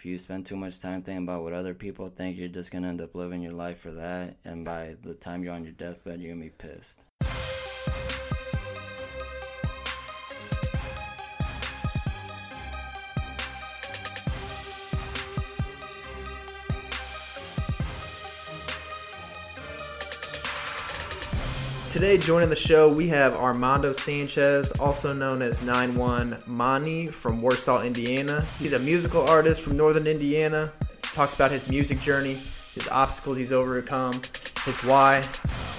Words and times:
if 0.00 0.06
you 0.06 0.16
spend 0.16 0.46
too 0.46 0.56
much 0.56 0.80
time 0.80 1.02
thinking 1.02 1.24
about 1.24 1.42
what 1.42 1.52
other 1.52 1.74
people 1.74 2.08
think, 2.08 2.38
you're 2.38 2.48
just 2.48 2.72
gonna 2.72 2.88
end 2.88 3.02
up 3.02 3.14
living 3.14 3.42
your 3.42 3.52
life 3.52 3.80
for 3.80 3.90
that. 3.90 4.34
And 4.46 4.64
by 4.64 4.96
the 5.02 5.12
time 5.12 5.44
you're 5.44 5.52
on 5.52 5.62
your 5.62 5.74
deathbed, 5.74 6.22
you're 6.22 6.32
gonna 6.32 6.46
be 6.46 6.48
pissed. 6.48 7.02
Today, 21.90 22.18
joining 22.18 22.48
the 22.48 22.54
show, 22.54 22.88
we 22.88 23.08
have 23.08 23.34
Armando 23.34 23.92
Sanchez, 23.92 24.70
also 24.78 25.12
known 25.12 25.42
as 25.42 25.60
91 25.60 26.38
Mani 26.46 27.08
from 27.08 27.40
Warsaw, 27.40 27.82
Indiana. 27.82 28.46
He's 28.60 28.74
a 28.74 28.78
musical 28.78 29.28
artist 29.28 29.62
from 29.62 29.74
northern 29.74 30.06
Indiana. 30.06 30.72
Talks 31.02 31.34
about 31.34 31.50
his 31.50 31.68
music 31.68 31.98
journey, 31.98 32.38
his 32.74 32.86
obstacles 32.86 33.38
he's 33.38 33.52
overcome, 33.52 34.22
his 34.64 34.76
why, 34.84 35.22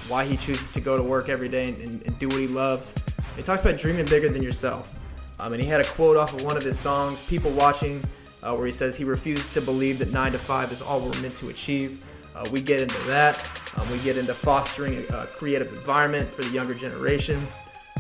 why 0.10 0.26
he 0.26 0.36
chooses 0.36 0.74
to 0.74 0.82
go 0.82 0.98
to 0.98 1.04
work 1.04 1.30
every 1.30 1.48
day 1.48 1.70
and, 1.70 1.78
and, 1.78 2.06
and 2.06 2.18
do 2.18 2.28
what 2.28 2.40
he 2.40 2.48
loves. 2.48 2.94
He 3.38 3.42
talks 3.42 3.62
about 3.62 3.80
dreaming 3.80 4.04
bigger 4.04 4.28
than 4.28 4.44
yourself. 4.44 5.00
Um, 5.40 5.54
and 5.54 5.62
he 5.62 5.68
had 5.70 5.80
a 5.80 5.86
quote 5.86 6.18
off 6.18 6.34
of 6.34 6.44
one 6.44 6.58
of 6.58 6.64
his 6.64 6.78
songs, 6.78 7.22
People 7.22 7.52
Watching, 7.52 8.04
uh, 8.44 8.54
where 8.54 8.66
he 8.66 8.74
says 8.74 8.98
he 8.98 9.06
refused 9.06 9.54
to 9.54 9.62
believe 9.62 9.98
that 10.00 10.12
9 10.12 10.34
to 10.34 10.38
5 10.38 10.74
is 10.74 10.82
all 10.82 11.00
we're 11.00 11.22
meant 11.22 11.36
to 11.36 11.48
achieve. 11.48 12.04
Uh, 12.42 12.50
we 12.52 12.62
get 12.62 12.82
into 12.82 12.98
that. 13.04 13.38
Um, 13.78 13.90
we 13.92 14.00
get 14.00 14.18
into 14.18 14.34
fostering 14.34 15.06
a, 15.12 15.16
a, 15.16 15.28
creative 15.28 15.70
environment 15.70 16.32
for 16.34 16.42
the 16.42 16.50
younger 16.50 16.74
generation. 16.74 17.46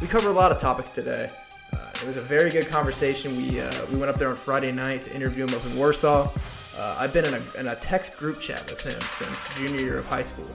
We 0.01 0.07
cover 0.07 0.29
a 0.29 0.33
lot 0.33 0.51
of 0.51 0.57
topics 0.57 0.89
today. 0.89 1.29
Uh, 1.73 1.89
it 1.93 2.05
was 2.05 2.17
a 2.17 2.21
very 2.21 2.49
good 2.49 2.67
conversation. 2.67 3.37
We, 3.37 3.59
uh, 3.59 3.85
we 3.91 3.97
went 3.97 4.09
up 4.09 4.17
there 4.17 4.29
on 4.29 4.35
Friday 4.35 4.71
night 4.71 5.03
to 5.03 5.15
interview 5.15 5.45
him 5.45 5.53
up 5.53 5.65
in 5.65 5.77
Warsaw. 5.77 6.29
Uh, 6.77 6.95
I've 6.97 7.13
been 7.13 7.25
in 7.25 7.35
a, 7.35 7.59
in 7.59 7.67
a 7.67 7.75
text 7.75 8.17
group 8.17 8.39
chat 8.39 8.65
with 8.69 8.81
him 8.81 8.99
since 9.01 9.43
junior 9.57 9.79
year 9.79 9.97
of 9.99 10.05
high 10.07 10.21
school. 10.23 10.49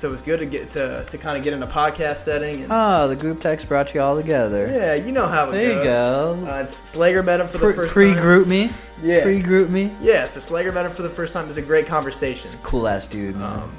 So 0.00 0.08
it 0.08 0.12
was 0.12 0.22
good 0.22 0.38
to 0.38 0.46
get 0.46 0.70
to, 0.70 1.04
to 1.04 1.18
kind 1.18 1.36
of 1.36 1.44
get 1.44 1.52
in 1.52 1.62
a 1.62 1.66
podcast 1.66 2.16
setting. 2.16 2.62
And, 2.62 2.72
Ah, 2.72 3.06
the 3.06 3.14
group 3.14 3.38
text 3.38 3.68
brought 3.68 3.92
you 3.92 4.00
all 4.00 4.16
together. 4.16 4.66
yeah, 4.66 4.94
you 4.94 5.12
know 5.12 5.26
how 5.26 5.50
it 5.50 5.52
There 5.52 5.76
you 5.76 5.84
go. 5.84 6.42
Uh, 6.48 6.62
Slager 6.62 7.22
met 7.22 7.38
him 7.38 7.46
for 7.48 7.58
the 7.58 7.74
first 7.74 7.76
time. 7.76 7.88
Pre 7.92 8.14
time. 8.14 8.24
GroupMe. 8.24 8.72
Yeah. 9.02 9.22
Pre 9.22 9.42
GroupMe. 9.42 9.94
Yeah, 10.00 10.24
so 10.24 10.40
Slager 10.40 10.72
met 10.72 10.86
him 10.86 10.92
for 10.92 11.02
the 11.02 11.10
first 11.10 11.34
time. 11.34 11.44
It 11.44 11.48
was 11.48 11.58
a 11.58 11.62
great 11.62 11.86
conversation. 11.86 12.50
Cool 12.62 12.88
ass 12.88 13.06
dude, 13.06 13.36
man. 13.36 13.58
Um, 13.58 13.76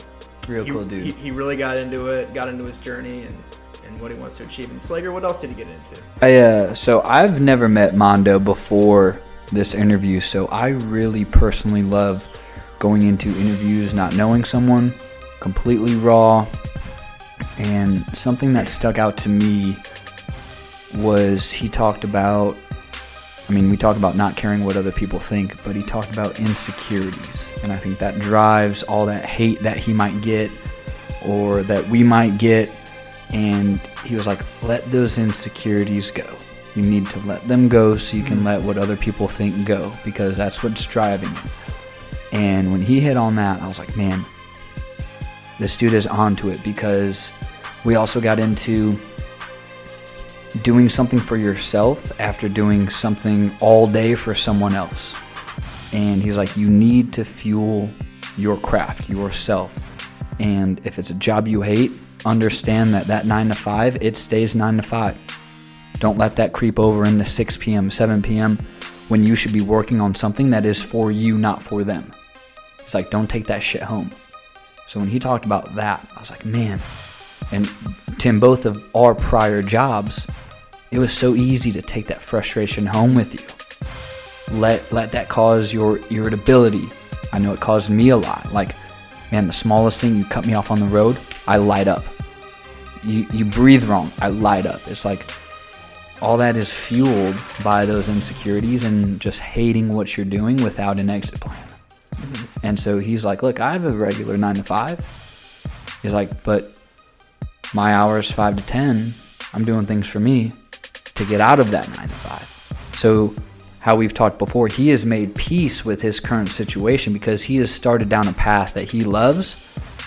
Real 0.48 0.64
he, 0.64 0.72
cool 0.72 0.86
dude. 0.86 1.04
He, 1.04 1.12
he 1.14 1.32
really 1.32 1.58
got 1.58 1.78
into 1.78 2.06
it, 2.10 2.32
got 2.36 2.50
into 2.50 2.66
his 2.66 2.78
journey 2.78 3.24
and, 3.24 3.44
and 3.88 4.00
what 4.00 4.12
he 4.12 4.18
wants 4.18 4.38
to 4.38 4.44
achieve. 4.44 4.70
And 4.70 4.80
Slager, 4.80 5.12
what 5.12 5.24
else 5.24 5.42
did 5.42 5.50
he 5.50 5.56
get 5.56 5.70
into? 5.70 6.04
I, 6.22 6.36
uh, 6.36 6.74
so 6.76 7.02
I've 7.02 7.42
never 7.42 7.68
met 7.68 7.96
Mondo 7.96 8.38
before 8.38 9.20
this 9.52 9.74
interview, 9.74 10.20
so 10.20 10.46
I 10.50 10.68
really 10.68 11.26
personally 11.26 11.82
love 11.82 12.24
going 12.78 13.02
into 13.02 13.30
interviews 13.40 13.96
not 13.96 14.16
knowing 14.16 14.44
someone, 14.44 14.94
completely 15.42 15.96
raw. 15.96 16.48
And 17.58 18.06
something 18.16 18.54
that 18.54 18.70
stuck 18.70 18.98
out 18.98 19.18
to 19.18 19.30
me 19.30 19.76
was 20.96 21.52
he 21.52 21.68
talked 21.68 22.04
about 22.04 22.56
I 23.52 23.54
mean, 23.54 23.70
we 23.70 23.76
talk 23.76 23.98
about 23.98 24.16
not 24.16 24.38
caring 24.38 24.64
what 24.64 24.78
other 24.78 24.94
people 24.94 25.20
think, 25.20 25.62
but 25.66 25.76
he 25.76 25.84
talked 25.84 26.10
about 26.14 26.40
insecurities. 26.40 27.50
And 27.64 27.74
I 27.74 27.76
think 27.76 28.00
that 28.00 28.18
drives 28.18 28.82
all 28.84 29.06
that 29.08 29.26
hate 29.26 29.60
that 29.60 29.76
he 29.76 29.92
might 29.92 30.22
get 30.22 30.50
or 31.26 31.62
that 31.64 31.86
we 31.90 32.02
might 32.02 32.38
get. 32.38 32.72
And 33.32 33.82
he 34.06 34.16
was 34.16 34.26
like, 34.26 34.40
let 34.64 34.90
those 34.90 35.18
insecurities 35.18 36.12
go. 36.12 36.34
You 36.76 36.84
need 36.84 37.08
to 37.08 37.20
let 37.28 37.46
them 37.46 37.68
go 37.68 37.98
so 37.98 38.16
you 38.16 38.24
can 38.24 38.38
mm-hmm. 38.38 38.46
let 38.46 38.62
what 38.62 38.78
other 38.78 38.96
people 38.96 39.28
think 39.28 39.66
go 39.66 39.92
because 40.06 40.38
that's 40.38 40.64
what's 40.64 40.86
driving 40.86 41.30
you. 41.30 41.50
And 42.32 42.72
when 42.72 42.82
he 42.82 43.02
hit 43.02 43.18
on 43.18 43.36
that, 43.36 43.62
I 43.62 43.68
was 43.68 43.80
like, 43.80 43.98
man, 43.98 44.26
this 45.62 45.78
dude 45.78 45.94
is 45.94 46.08
onto 46.08 46.50
it 46.50 46.62
because 46.64 47.32
we 47.86 47.94
also 47.94 48.20
got 48.20 48.40
into 48.40 49.00
doing 50.64 50.90
something 50.90 51.20
for 51.20 51.38
yourself 51.38 52.12
after 52.20 52.50
doing 52.50 52.90
something 52.90 53.52
all 53.60 53.86
day 53.86 54.16
for 54.16 54.34
someone 54.34 54.74
else. 54.74 55.14
And 55.94 56.20
he's 56.20 56.36
like, 56.36 56.58
you 56.58 56.68
need 56.68 57.14
to 57.14 57.24
fuel 57.24 57.92
your 58.38 58.58
craft, 58.58 59.08
yourself. 59.08 59.80
And 60.40 60.82
if 60.84 60.98
it's 60.98 61.12
a 61.12 61.20
job 61.20 61.48
you 61.48 61.62
hate, 61.62 61.92
understand 62.26 62.92
that 62.96 63.06
that 63.06 63.28
9 63.28 63.50
to 63.50 63.56
5, 63.56 64.02
it 64.02 64.18
stays 64.18 64.56
9 64.56 64.78
to 64.78 64.82
5. 64.82 65.96
Don't 66.00 66.18
let 66.18 66.36
that 66.38 66.54
creep 66.54 66.80
over 66.80 67.06
into 67.06 67.24
6 67.24 67.58
p.m., 67.58 67.92
7 67.92 68.24
p.m. 68.24 68.58
when 69.10 69.24
you 69.24 69.36
should 69.36 69.54
be 69.54 69.62
working 69.62 70.02
on 70.02 70.16
something 70.16 70.50
that 70.50 70.66
is 70.66 70.82
for 70.82 71.12
you, 71.12 71.38
not 71.38 71.62
for 71.62 71.84
them. 71.84 72.12
It's 72.80 72.96
like, 72.96 73.12
don't 73.12 73.30
take 73.30 73.46
that 73.46 73.62
shit 73.62 73.84
home. 73.84 74.10
So 74.92 75.00
when 75.00 75.08
he 75.08 75.20
talked 75.20 75.46
about 75.46 75.74
that, 75.76 76.06
I 76.14 76.20
was 76.20 76.32
like, 76.32 76.44
man. 76.44 76.78
And 77.54 77.70
Tim, 78.18 78.42
both 78.42 78.66
of 78.66 78.94
our 78.94 79.16
prior 79.16 79.62
jobs, 79.62 80.28
it 80.92 81.00
was 81.00 81.14
so 81.14 81.34
easy 81.34 81.72
to 81.72 81.82
take 81.82 82.08
that 82.08 82.22
frustration 82.22 82.86
home 82.86 83.16
with 83.16 83.34
you. 83.34 84.60
Let 84.60 84.92
let 84.92 85.14
that 85.14 85.30
cause 85.30 85.74
your 85.74 86.00
irritability. 86.12 86.90
I 87.32 87.40
know 87.40 87.54
it 87.54 87.62
caused 87.62 87.90
me 87.90 88.10
a 88.10 88.18
lot. 88.18 88.52
Like, 88.52 88.76
man, 89.32 89.48
the 89.48 89.54
smallest 89.54 90.02
thing 90.02 90.18
you 90.18 90.26
cut 90.26 90.46
me 90.46 90.56
off 90.56 90.72
on 90.72 90.82
the 90.82 90.88
road, 90.88 91.18
I 91.48 91.56
light 91.56 91.88
up. 91.88 92.04
You 93.02 93.26
you 93.32 93.46
breathe 93.46 93.86
wrong, 93.86 94.12
I 94.20 94.28
light 94.28 94.66
up. 94.66 94.86
It's 94.90 95.06
like 95.06 95.32
all 96.22 96.36
that 96.36 96.58
is 96.58 96.70
fueled 96.70 97.38
by 97.64 97.86
those 97.86 98.10
insecurities 98.10 98.84
and 98.84 99.22
just 99.22 99.40
hating 99.40 99.88
what 99.88 100.18
you're 100.18 100.26
doing 100.26 100.62
without 100.62 101.00
an 101.00 101.10
exit 101.10 101.40
plan. 101.40 101.71
And 102.64 102.80
so 102.80 103.00
he's 103.00 103.26
like, 103.26 103.44
look, 103.44 103.60
I 103.60 103.74
have 103.74 103.86
a 103.86 103.92
regular 103.92 104.38
nine 104.38 104.56
to 104.56 104.64
five. 104.64 105.00
He's 106.02 106.14
like, 106.14 106.44
but 106.44 106.74
my 107.74 107.94
hours 107.94 108.32
five 108.32 108.56
to 108.58 108.66
ten, 108.66 109.14
I'm 109.54 109.66
doing 109.66 109.86
things 109.86 110.08
for 110.08 110.20
me 110.20 110.52
to 111.16 111.26
get 111.26 111.42
out 111.42 111.60
of 111.60 111.72
that 111.72 111.88
nine 111.96 112.08
to 112.08 112.14
five. 112.16 112.74
So 112.94 113.36
how 113.80 113.96
we've 113.96 114.14
talked 114.14 114.40
before, 114.40 114.68
he 114.68 114.90
has 114.90 115.06
made 115.06 115.36
peace 115.36 115.84
with 115.84 116.02
his 116.02 116.20
current 116.20 116.50
situation 116.50 117.14
because 117.14 117.44
he 117.44 117.58
has 117.58 117.72
started 117.72 118.10
down 118.10 118.28
a 118.28 118.34
path 118.34 118.74
that 118.76 118.86
he 118.86 119.04
loves, 119.04 119.58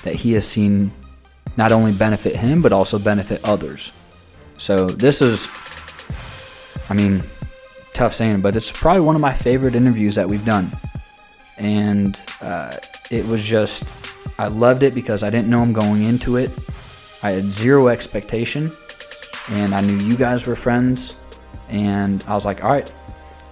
that 0.02 0.14
he 0.14 0.32
has 0.32 0.46
seen 0.46 0.92
not 1.56 1.72
only 1.72 1.92
benefit 1.92 2.36
him 2.36 2.62
but 2.62 2.72
also 2.72 2.98
benefit 2.98 3.40
others. 3.44 3.92
So 4.58 4.86
this 4.86 5.20
is 5.20 5.48
I 6.90 6.94
mean, 6.94 7.22
tough 7.92 8.12
saying, 8.12 8.40
but 8.42 8.56
it's 8.56 8.70
probably 8.70 9.00
one 9.00 9.14
of 9.14 9.22
my 9.22 9.32
favorite 9.32 9.74
interviews 9.74 10.14
that 10.16 10.28
we've 10.28 10.44
done. 10.44 10.70
And 11.58 12.20
uh, 12.40 12.76
it 13.10 13.26
was 13.26 13.44
just, 13.44 13.84
I 14.38 14.48
loved 14.48 14.82
it 14.82 14.94
because 14.94 15.22
I 15.22 15.30
didn't 15.30 15.48
know 15.48 15.62
him 15.62 15.72
going 15.72 16.02
into 16.02 16.36
it. 16.36 16.50
I 17.22 17.30
had 17.30 17.52
zero 17.52 17.88
expectation, 17.88 18.72
and 19.50 19.74
I 19.74 19.80
knew 19.80 19.96
you 19.96 20.16
guys 20.16 20.46
were 20.46 20.56
friends. 20.56 21.16
And 21.68 22.24
I 22.28 22.34
was 22.34 22.44
like, 22.44 22.62
all 22.62 22.70
right, 22.70 22.92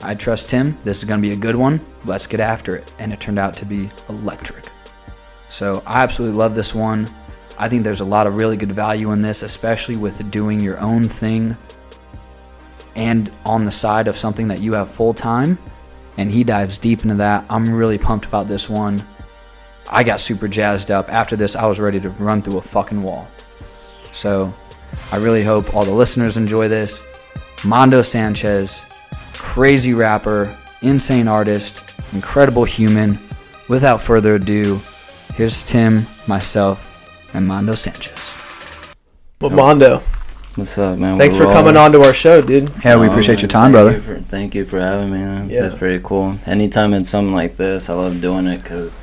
I 0.02 0.14
trust 0.14 0.50
him. 0.50 0.76
This 0.84 0.98
is 0.98 1.04
going 1.04 1.20
to 1.20 1.26
be 1.26 1.32
a 1.32 1.38
good 1.38 1.56
one. 1.56 1.80
Let's 2.04 2.26
get 2.26 2.40
after 2.40 2.76
it. 2.76 2.94
And 2.98 3.12
it 3.12 3.20
turned 3.20 3.38
out 3.38 3.54
to 3.54 3.64
be 3.64 3.88
electric. 4.08 4.66
So 5.48 5.82
I 5.86 6.02
absolutely 6.02 6.36
love 6.36 6.54
this 6.54 6.74
one. 6.74 7.08
I 7.58 7.68
think 7.68 7.84
there's 7.84 8.00
a 8.00 8.04
lot 8.04 8.26
of 8.26 8.36
really 8.36 8.56
good 8.56 8.72
value 8.72 9.12
in 9.12 9.22
this, 9.22 9.42
especially 9.42 9.96
with 9.96 10.30
doing 10.30 10.60
your 10.60 10.78
own 10.80 11.04
thing 11.04 11.56
and 12.96 13.30
on 13.44 13.64
the 13.64 13.70
side 13.70 14.08
of 14.08 14.16
something 14.16 14.48
that 14.48 14.60
you 14.60 14.72
have 14.72 14.90
full 14.90 15.14
time. 15.14 15.58
And 16.16 16.30
he 16.30 16.44
dives 16.44 16.78
deep 16.78 17.02
into 17.02 17.14
that. 17.16 17.46
I'm 17.48 17.72
really 17.72 17.98
pumped 17.98 18.26
about 18.26 18.48
this 18.48 18.68
one. 18.68 19.02
I 19.90 20.02
got 20.02 20.20
super 20.20 20.48
jazzed 20.48 20.90
up. 20.90 21.10
After 21.10 21.36
this, 21.36 21.56
I 21.56 21.66
was 21.66 21.80
ready 21.80 22.00
to 22.00 22.10
run 22.10 22.42
through 22.42 22.58
a 22.58 22.62
fucking 22.62 23.02
wall. 23.02 23.26
So 24.12 24.52
I 25.10 25.16
really 25.16 25.42
hope 25.42 25.74
all 25.74 25.84
the 25.84 25.92
listeners 25.92 26.36
enjoy 26.36 26.68
this. 26.68 27.22
Mondo 27.64 28.02
Sanchez, 28.02 28.84
crazy 29.34 29.94
rapper, 29.94 30.54
insane 30.82 31.28
artist, 31.28 32.00
incredible 32.12 32.64
human. 32.64 33.18
Without 33.68 34.00
further 34.00 34.34
ado, 34.34 34.80
here's 35.34 35.62
Tim, 35.62 36.06
myself, 36.26 36.88
and 37.34 37.46
Mondo 37.46 37.74
Sanchez. 37.74 38.34
Well, 39.40 39.50
Mondo, 39.50 40.02
What's 40.54 40.76
up, 40.76 40.98
man? 40.98 41.16
thanks 41.16 41.38
We're 41.38 41.46
for 41.46 41.52
coming 41.52 41.78
on 41.78 41.92
to 41.92 42.02
our 42.02 42.12
show, 42.12 42.42
dude. 42.42 42.70
Yeah, 42.84 42.96
we 42.96 43.06
Oh, 43.06 43.10
appreciate 43.10 43.36
man, 43.36 43.40
your 43.42 43.48
time, 43.48 43.62
thank 43.62 43.72
brother. 43.72 43.92
You 43.92 44.00
for, 44.00 44.14
thank 44.28 44.54
you 44.54 44.64
for 44.66 44.80
having 44.80 45.10
me. 45.10 45.18
Man. 45.18 45.48
Yeah. 45.48 45.62
That's 45.62 45.74
pretty 45.76 46.02
cool. 46.04 46.36
Anytime 46.44 46.92
it's 46.92 47.08
something 47.08 47.34
like 47.34 47.56
this, 47.56 47.88
I 47.88 47.94
love 47.94 48.20
doing 48.20 48.46
it 48.46 48.62
because, 48.62 48.98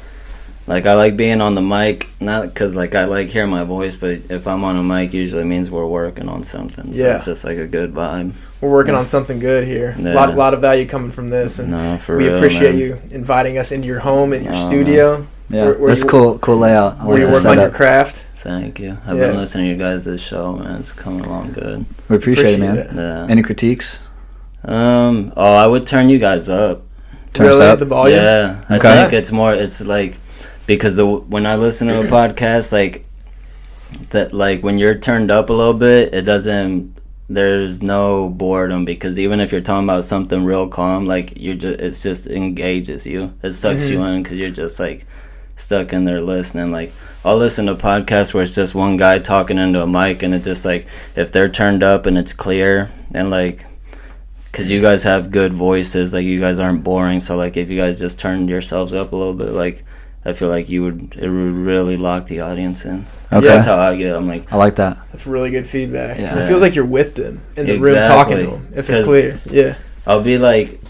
like, 0.67 0.85
I 0.85 0.93
like 0.93 1.17
being 1.17 1.41
on 1.41 1.55
the 1.55 1.61
mic. 1.61 2.07
Not 2.21 2.43
because 2.53 2.75
like 2.75 2.93
I 2.93 3.05
like 3.05 3.29
hearing 3.29 3.49
my 3.49 3.63
voice, 3.63 3.95
but 3.97 4.19
if 4.29 4.45
I'm 4.47 4.63
on 4.63 4.75
a 4.77 4.83
mic, 4.83 5.11
usually 5.11 5.43
means 5.43 5.71
we're 5.71 5.87
working 5.87 6.29
on 6.29 6.43
something. 6.43 6.93
So 6.93 7.03
Yeah. 7.03 7.15
it's 7.15 7.25
just 7.25 7.43
like 7.43 7.57
a 7.57 7.65
good 7.65 7.95
vibe. 7.95 8.33
We're 8.61 8.69
working 8.69 8.93
on 8.93 9.07
something 9.07 9.39
good 9.39 9.65
here. 9.65 9.95
A 9.97 10.01
Yeah. 10.03 10.13
lot, 10.13 10.35
lot 10.35 10.53
of 10.53 10.61
value 10.61 10.85
coming 10.85 11.09
from 11.11 11.31
this, 11.31 11.57
and 11.57 11.71
No, 11.71 11.97
for 11.97 12.15
we 12.17 12.25
real, 12.27 12.35
appreciate 12.37 12.73
man. 12.73 12.79
you 12.79 12.97
inviting 13.09 13.57
us 13.57 13.71
into 13.71 13.87
your 13.87 13.99
home 14.01 14.33
and 14.33 14.43
your 14.45 14.53
Oh, 14.53 14.57
studio. 14.57 15.25
Yeah, 15.49 15.63
Where- 15.65 15.73
where 15.79 15.87
that's 15.89 16.03
you- 16.03 16.09
cool. 16.09 16.37
Cool 16.37 16.57
layout. 16.59 16.97
I 17.01 17.05
Where 17.05 17.13
like 17.15 17.21
you 17.21 17.25
the 17.25 17.31
work 17.31 17.45
on 17.47 17.57
your 17.57 17.69
craft. 17.71 18.25
Thank 18.41 18.79
you. 18.79 18.97
I've 19.05 19.17
Yeah. 19.17 19.27
been 19.27 19.37
listening 19.37 19.65
to 19.65 19.71
you 19.71 19.77
guys' 19.77 20.05
this 20.05 20.21
show, 20.21 20.53
man. 20.53 20.77
It's 20.79 20.91
coming 20.91 21.25
along 21.25 21.51
good. 21.51 21.85
We 22.07 22.15
appreciate, 22.15 22.53
it, 22.53 22.59
man. 22.59 22.77
Appreciate 22.77 22.95
Yeah. 22.95 23.25
Any 23.29 23.41
critiques? 23.41 23.99
Um. 24.65 25.31
Oh, 25.37 25.53
I 25.55 25.67
would 25.67 25.85
turn 25.85 26.09
you 26.09 26.19
guys 26.19 26.49
up 26.49 26.81
Turn 27.33 27.47
us 27.47 27.59
really 27.59 27.71
up? 27.71 27.79
the 27.79 27.85
volume. 27.85 28.17
Yeah, 28.19 28.55
I 28.69 28.77
Okay. 28.77 28.93
think 28.93 29.13
it's 29.13 29.31
more. 29.31 29.53
It's 29.53 29.81
like 29.85 30.17
because 30.67 30.95
the 30.95 31.05
when 31.05 31.45
I 31.45 31.55
listen 31.55 31.87
to 31.89 31.99
a 32.01 32.03
podcast, 32.19 32.71
like 32.71 33.05
that, 34.11 34.33
like 34.33 34.61
when 34.63 34.77
you're 34.77 34.95
turned 34.95 35.31
up 35.31 35.49
a 35.49 35.53
little 35.53 35.73
bit, 35.73 36.13
it 36.13 36.21
doesn't. 36.23 36.93
There's 37.31 37.83
no 37.83 38.29
boredom 38.29 38.85
because 38.85 39.19
even 39.19 39.39
if 39.39 39.51
you're 39.51 39.61
talking 39.61 39.83
about 39.83 40.03
something 40.03 40.43
real 40.43 40.67
calm, 40.67 41.05
like 41.05 41.33
you're 41.35 41.53
just, 41.55 41.79
it's 41.79 42.01
just 42.01 42.27
engages 42.27 43.05
you. 43.05 43.31
It 43.43 43.51
sucks 43.51 43.87
you 43.87 44.01
in 44.03 44.23
because 44.23 44.39
you're 44.39 44.49
just 44.49 44.79
like 44.79 45.05
stuck 45.55 45.93
in 45.93 46.05
there 46.05 46.21
listening. 46.21 46.71
Like 46.71 46.91
I'll 47.29 47.37
listen 47.37 47.67
to 47.67 47.75
podcasts 47.75 48.33
where 48.33 48.41
it's 48.41 48.55
just 48.55 48.73
one 48.73 48.97
guy 48.97 49.19
talking 49.19 49.59
into 49.59 49.83
a 49.83 49.87
mic, 49.87 50.23
and 50.23 50.33
it's 50.33 50.45
just 50.45 50.65
like 50.65 50.87
if 51.15 51.31
they're 51.31 51.47
turned 51.47 51.83
up 51.83 52.07
and 52.07 52.17
it's 52.17 52.33
clear 52.33 52.89
and 53.13 53.29
like 53.29 53.65
because 54.51 54.71
you 54.71 54.81
guys 54.81 55.03
have 55.03 55.29
good 55.29 55.53
voices 55.53 56.11
like 56.11 56.25
you 56.25 56.39
guys 56.39 56.59
aren't 56.59 56.83
boring 56.83 57.19
so 57.19 57.35
like 57.35 57.55
if 57.55 57.69
you 57.69 57.77
guys 57.77 57.99
just 57.99 58.19
turned 58.19 58.49
yourselves 58.49 58.93
up 58.93 59.11
a 59.11 59.15
little 59.15 59.35
bit 59.35 59.49
like 59.49 59.85
i 60.25 60.33
feel 60.33 60.49
like 60.49 60.69
you 60.69 60.81
would 60.81 61.15
it 61.17 61.29
would 61.29 61.53
really 61.53 61.97
lock 61.97 62.25
the 62.25 62.39
audience 62.39 62.83
in 62.85 63.05
Okay. 63.31 63.45
that's 63.45 63.65
how 63.67 63.77
i 63.77 63.95
get 63.95 64.15
i'm 64.15 64.27
like 64.27 64.51
I 64.51 64.55
like 64.55 64.75
that. 64.77 64.97
That's 65.09 65.27
really 65.27 65.51
good 65.51 65.67
feedback. 65.67 66.17
Yeah. 66.17 66.35
It 66.35 66.47
feels 66.47 66.63
like 66.63 66.73
you're 66.73 66.83
with 66.83 67.13
them 67.13 67.41
in 67.55 67.67
the 67.67 67.77
room 67.77 68.03
talking 68.05 68.37
to 68.37 68.47
them. 68.47 68.73
If 68.75 68.89
it's 68.89 69.03
clear, 69.03 69.39
yeah. 69.45 69.75
i'll 70.07 70.23
be 70.23 70.39
like 70.39 70.81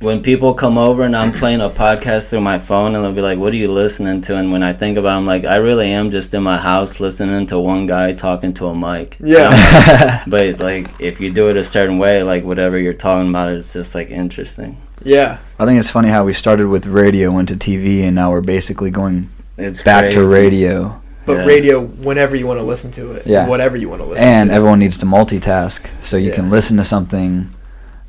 when 0.00 0.22
people 0.22 0.54
come 0.54 0.78
over 0.78 1.02
and 1.02 1.16
i'm 1.16 1.32
playing 1.32 1.60
a 1.60 1.68
podcast 1.68 2.30
through 2.30 2.40
my 2.40 2.58
phone 2.58 2.94
and 2.94 3.04
they'll 3.04 3.12
be 3.12 3.20
like 3.20 3.38
what 3.38 3.52
are 3.52 3.56
you 3.56 3.70
listening 3.70 4.20
to 4.20 4.36
and 4.36 4.52
when 4.52 4.62
i 4.62 4.72
think 4.72 4.96
about 4.96 5.14
it 5.14 5.16
i'm 5.18 5.26
like 5.26 5.44
i 5.44 5.56
really 5.56 5.90
am 5.90 6.08
just 6.10 6.32
in 6.34 6.42
my 6.42 6.56
house 6.56 7.00
listening 7.00 7.44
to 7.46 7.58
one 7.58 7.86
guy 7.86 8.12
talking 8.12 8.54
to 8.54 8.66
a 8.66 8.74
mic 8.74 9.16
Yeah. 9.20 10.22
but 10.28 10.60
like 10.60 10.88
if 11.00 11.20
you 11.20 11.32
do 11.32 11.48
it 11.50 11.56
a 11.56 11.64
certain 11.64 11.98
way 11.98 12.22
like 12.22 12.44
whatever 12.44 12.78
you're 12.78 12.94
talking 12.94 13.28
about 13.30 13.50
it's 13.50 13.72
just 13.72 13.94
like 13.94 14.10
interesting 14.10 14.76
Yeah. 15.02 15.38
I 15.58 15.64
think 15.66 15.78
it's 15.80 15.90
funny 15.90 16.08
how 16.08 16.24
we 16.24 16.32
started 16.32 16.68
with 16.68 16.86
radio, 16.86 17.30
went 17.32 17.48
to 17.48 17.56
TV, 17.56 18.02
and 18.04 18.14
now 18.14 18.30
we're 18.32 18.40
basically 18.40 18.90
going 18.90 19.28
it's 19.56 19.82
back 19.82 20.10
to 20.12 20.24
radio. 20.24 21.00
But 21.26 21.38
Yeah. 21.38 21.44
radio, 21.46 21.80
whenever 21.80 22.34
you 22.36 22.46
want 22.46 22.58
to 22.60 22.64
listen 22.64 22.90
to 22.92 23.12
it, 23.12 23.26
Yeah. 23.26 23.46
whatever 23.48 23.76
you 23.76 23.88
want 23.88 24.02
to 24.02 24.08
listen 24.08 24.26
And 24.28 24.36
to. 24.36 24.40
And 24.42 24.50
everyone 24.50 24.78
needs 24.80 24.98
to 24.98 25.06
multitask, 25.06 25.86
so 26.02 26.16
you 26.16 26.30
Yeah. 26.30 26.36
can 26.36 26.50
listen 26.50 26.76
to 26.78 26.84
something 26.84 27.50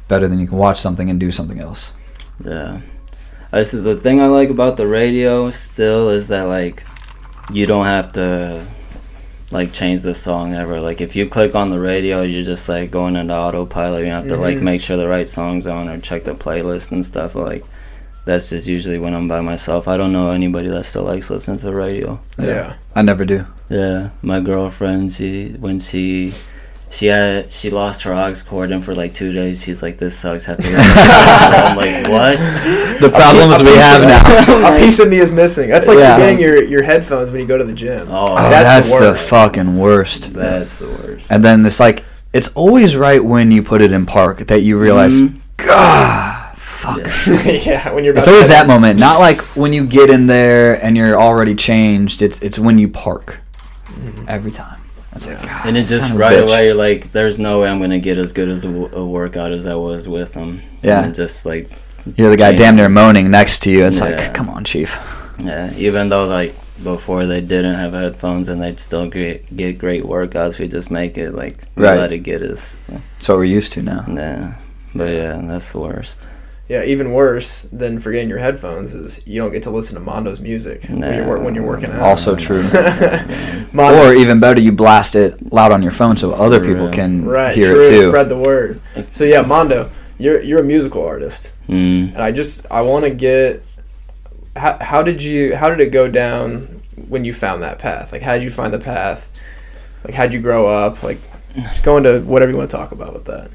better 0.09 0.27
than 0.27 0.39
you 0.39 0.47
can 0.47 0.57
watch 0.57 0.79
something 0.81 1.09
and 1.09 1.19
do 1.19 1.31
something 1.31 1.59
else. 1.61 1.93
Yeah. 2.43 2.81
I 3.53 3.63
said 3.63 3.83
the 3.83 3.95
thing 3.95 4.19
I 4.21 4.27
like 4.27 4.49
about 4.49 4.75
the 4.77 4.85
radio 4.87 5.49
still 5.51 6.09
is 6.09 6.27
that 6.27 6.43
like 6.43 6.83
you 7.53 7.65
don't 7.65 7.85
have 7.85 8.11
to 8.13 8.65
like 9.51 9.71
change 9.73 10.01
the 10.03 10.13
song 10.13 10.53
ever. 10.53 10.79
Like 10.81 10.99
if 11.01 11.15
you 11.15 11.25
click 11.27 11.55
on 11.55 11.69
the 11.71 11.79
radio, 11.79 12.21
you're 12.21 12.43
just 12.43 12.67
like 12.69 12.91
going 12.91 13.15
into 13.15 13.33
autopilot. 13.33 14.03
You 14.05 14.11
have 14.11 14.27
to 14.27 14.37
like 14.37 14.57
Mhm. 14.57 14.63
make 14.63 14.81
sure 14.81 14.97
the 14.97 15.07
right 15.07 15.27
song's 15.27 15.65
on 15.65 15.87
or 15.89 15.97
check 15.99 16.25
the 16.25 16.33
playlist 16.35 16.91
and 16.91 17.03
stuff. 17.03 17.33
Like 17.33 17.63
that's 18.25 18.51
just 18.51 18.67
usually 18.67 18.99
when 18.99 19.15
I'm 19.15 19.27
by 19.27 19.41
myself. 19.41 19.87
I 19.87 19.97
don't 19.97 20.13
know 20.13 20.29
anybody 20.29 20.67
that 20.69 20.85
still 20.85 21.03
likes 21.03 21.31
listening 21.31 21.57
to 21.57 21.65
the 21.65 21.73
radio. 21.73 22.19
yeah. 22.37 22.75
I 22.95 23.01
never 23.01 23.25
do. 23.25 23.45
Yeah, 23.69 24.09
my 24.21 24.39
girlfriend, 24.39 25.13
she 25.13 25.55
when 25.59 25.79
she 25.79 26.33
she 26.91 27.05
had 27.07 27.51
she 27.51 27.69
lost 27.69 28.01
her 28.03 28.13
aux 28.13 28.33
cord 28.47 28.71
and 28.71 28.83
for 28.83 28.95
like 28.95 29.13
two 29.13 29.31
days 29.31 29.63
she's 29.63 29.81
like 29.83 29.97
this 29.97 30.17
sucks. 30.17 30.45
Have 30.45 30.57
to 30.57 30.71
I'm 30.75 31.77
like 31.77 32.03
what? 32.11 32.37
The 32.99 33.09
problems 33.09 33.61
a 33.61 33.63
we 33.63 33.71
have 33.75 34.01
of- 34.01 34.07
now. 34.07 34.75
A 34.75 34.79
piece 34.79 34.99
of 34.99 35.07
me 35.09 35.17
is 35.17 35.31
missing. 35.31 35.69
That's 35.69 35.87
like 35.87 35.97
Yeah. 35.99 36.17
getting 36.17 36.39
your, 36.39 36.63
your 36.63 36.81
headphones 36.83 37.29
when 37.29 37.39
you 37.41 37.45
go 37.47 37.57
to 37.57 37.63
the 37.63 37.73
gym. 37.73 38.07
Oh, 38.09 38.31
Oh, 38.31 38.35
That's 38.49 38.89
that's, 38.89 38.99
the 38.99 39.11
the, 39.11 39.17
fucking 39.17 39.77
worst. 39.77 40.33
That's 40.33 40.79
the 40.79 40.87
worst. 40.87 41.27
And 41.29 41.43
then 41.43 41.65
it's 41.65 41.79
like 41.79 42.03
it's 42.33 42.47
always 42.49 42.95
right 42.95 43.23
when 43.23 43.51
you 43.51 43.61
put 43.63 43.81
it 43.81 43.91
in 43.91 44.05
park 44.05 44.39
that 44.47 44.61
you 44.61 44.79
realize, 44.79 45.21
Mhm. 45.21 45.39
God, 45.57 46.55
fuck. 46.57 46.97
yeah, 47.45 47.91
when 47.93 48.03
you're 48.03 48.13
about 48.13 48.19
It's 48.21 48.27
always 48.27 48.47
head 48.47 48.63
that 48.63 48.67
moment, 48.67 48.99
not 48.99 49.19
like 49.19 49.41
when 49.55 49.73
you 49.73 49.85
get 49.85 50.09
in 50.09 50.25
there 50.27 50.83
and 50.83 50.95
you're 50.97 51.19
already 51.19 51.53
changed. 51.55 52.21
It's 52.21 52.39
it's 52.41 52.57
when 52.57 52.79
you 52.79 52.87
park. 52.89 53.39
Every 54.27 54.51
time. 54.51 54.78
It's 55.13 55.27
like, 55.27 55.41
God, 55.41 55.65
And 55.67 55.75
it 55.77 55.85
just 55.87 56.01
son 56.03 56.11
of 56.11 56.17
a 56.17 56.19
right 56.19 56.37
bitch. 56.37 56.47
away, 56.47 56.65
you're 56.67 56.75
like, 56.75 57.11
there's 57.11 57.39
no 57.39 57.61
way 57.61 57.69
I'm 57.69 57.79
gonna 57.79 57.99
get 57.99 58.17
as 58.17 58.31
good 58.31 58.47
as 58.49 58.63
a, 58.65 58.69
a 58.69 59.05
workout 59.05 59.51
as 59.51 59.65
I 59.65 59.75
was 59.75 60.07
with 60.07 60.33
them. 60.33 60.61
Yeah. 60.83 61.03
And 61.03 61.13
just 61.15 61.45
like, 61.45 61.69
You're 62.15 62.29
the 62.29 62.37
guy 62.37 62.53
damn 62.53 62.75
near 62.75 62.89
moaning 62.89 63.29
next 63.31 63.63
to 63.63 63.71
you. 63.71 63.85
It's 63.85 63.99
Yeah. 63.99 64.05
like, 64.15 64.33
come 64.33 64.49
on, 64.49 64.63
chief. 64.63 64.97
yeah. 65.39 65.73
Even 65.75 66.09
though 66.09 66.25
like 66.27 66.55
before 66.83 67.25
they 67.25 67.41
didn't 67.41 67.75
have 67.75 67.93
headphones 67.93 68.47
and 68.49 68.61
they'd 68.61 68.79
still 68.79 69.09
get 69.09 69.53
get 69.57 69.77
great 69.79 70.03
workouts, 70.03 70.59
we 70.59 70.67
just 70.67 70.91
make 70.91 71.17
it 71.17 71.31
like 71.33 71.55
we 71.75 71.83
Right. 71.85 71.97
let 71.97 72.13
it 72.13 72.19
get 72.19 72.41
us. 72.41 72.83
That's 72.87 73.27
what 73.29 73.37
we're 73.39 73.43
used 73.45 73.73
to 73.73 73.81
now. 73.81 74.05
Yeah. 74.07 74.53
But 74.95 75.11
yeah, 75.13 75.41
that's 75.43 75.71
the 75.71 75.79
worst. 75.79 76.25
Yeah, 76.69 76.83
even 76.83 77.13
worse 77.13 77.63
than 77.63 77.99
forgetting 77.99 78.29
your 78.29 78.37
headphones 78.37 78.93
is 78.93 79.21
you 79.25 79.41
don't 79.41 79.51
get 79.51 79.63
to 79.63 79.71
listen 79.71 79.95
to 79.95 80.01
Mondo's 80.01 80.39
music 80.39 80.83
when, 80.85 80.99
you're, 80.99 81.39
when 81.39 81.55
you're 81.55 81.65
working 81.65 81.89
out. 81.91 82.01
Also 82.03 82.35
true. 82.35 82.61
Mondo, 83.73 84.05
Or 84.09 84.13
even 84.13 84.39
better, 84.39 84.61
you 84.61 84.71
blast 84.71 85.15
it 85.15 85.51
loud 85.51 85.71
on 85.71 85.81
your 85.81 85.91
phone 85.91 86.15
so 86.15 86.31
other 86.31 86.59
people 86.59 86.85
Right. 86.85 86.93
can 86.93 87.23
right, 87.23 87.55
hear 87.55 87.71
true, 87.73 87.81
it 87.81 87.89
too. 87.89 88.07
spread 88.09 88.29
the 88.29 88.37
word. 88.37 88.79
So 89.11 89.23
yeah, 89.23 89.41
Mondo, 89.41 89.89
you're 90.19 90.41
you're 90.41 90.59
a 90.59 90.63
musical 90.63 91.03
artist, 91.05 91.53
Mm. 91.67 92.09
and 92.13 92.17
I 92.17 92.31
just 92.31 92.65
I 92.71 92.81
want 92.81 93.05
to 93.05 93.11
get 93.11 93.63
how, 94.55 94.77
how 94.81 95.01
did 95.03 95.23
you 95.23 95.55
how 95.55 95.69
did 95.69 95.79
it 95.79 95.91
go 95.91 96.07
down 96.07 96.81
when 97.07 97.25
you 97.25 97.33
found 97.33 97.63
that 97.63 97.79
path? 97.79 98.11
Like 98.11 98.21
how 98.21 98.33
did 98.33 98.43
you 98.43 98.49
find 98.51 98.71
the 98.73 98.79
path? 98.79 99.27
Like 100.03 100.13
how'd 100.13 100.33
you 100.33 100.39
grow 100.39 100.67
up? 100.67 101.01
Like 101.01 101.19
just 101.55 101.83
go 101.83 101.97
into 101.97 102.19
whatever 102.21 102.51
you 102.51 102.57
want 102.57 102.69
to 102.69 102.77
talk 102.77 102.91
about 102.91 103.13
with 103.13 103.25
that. 103.25 103.49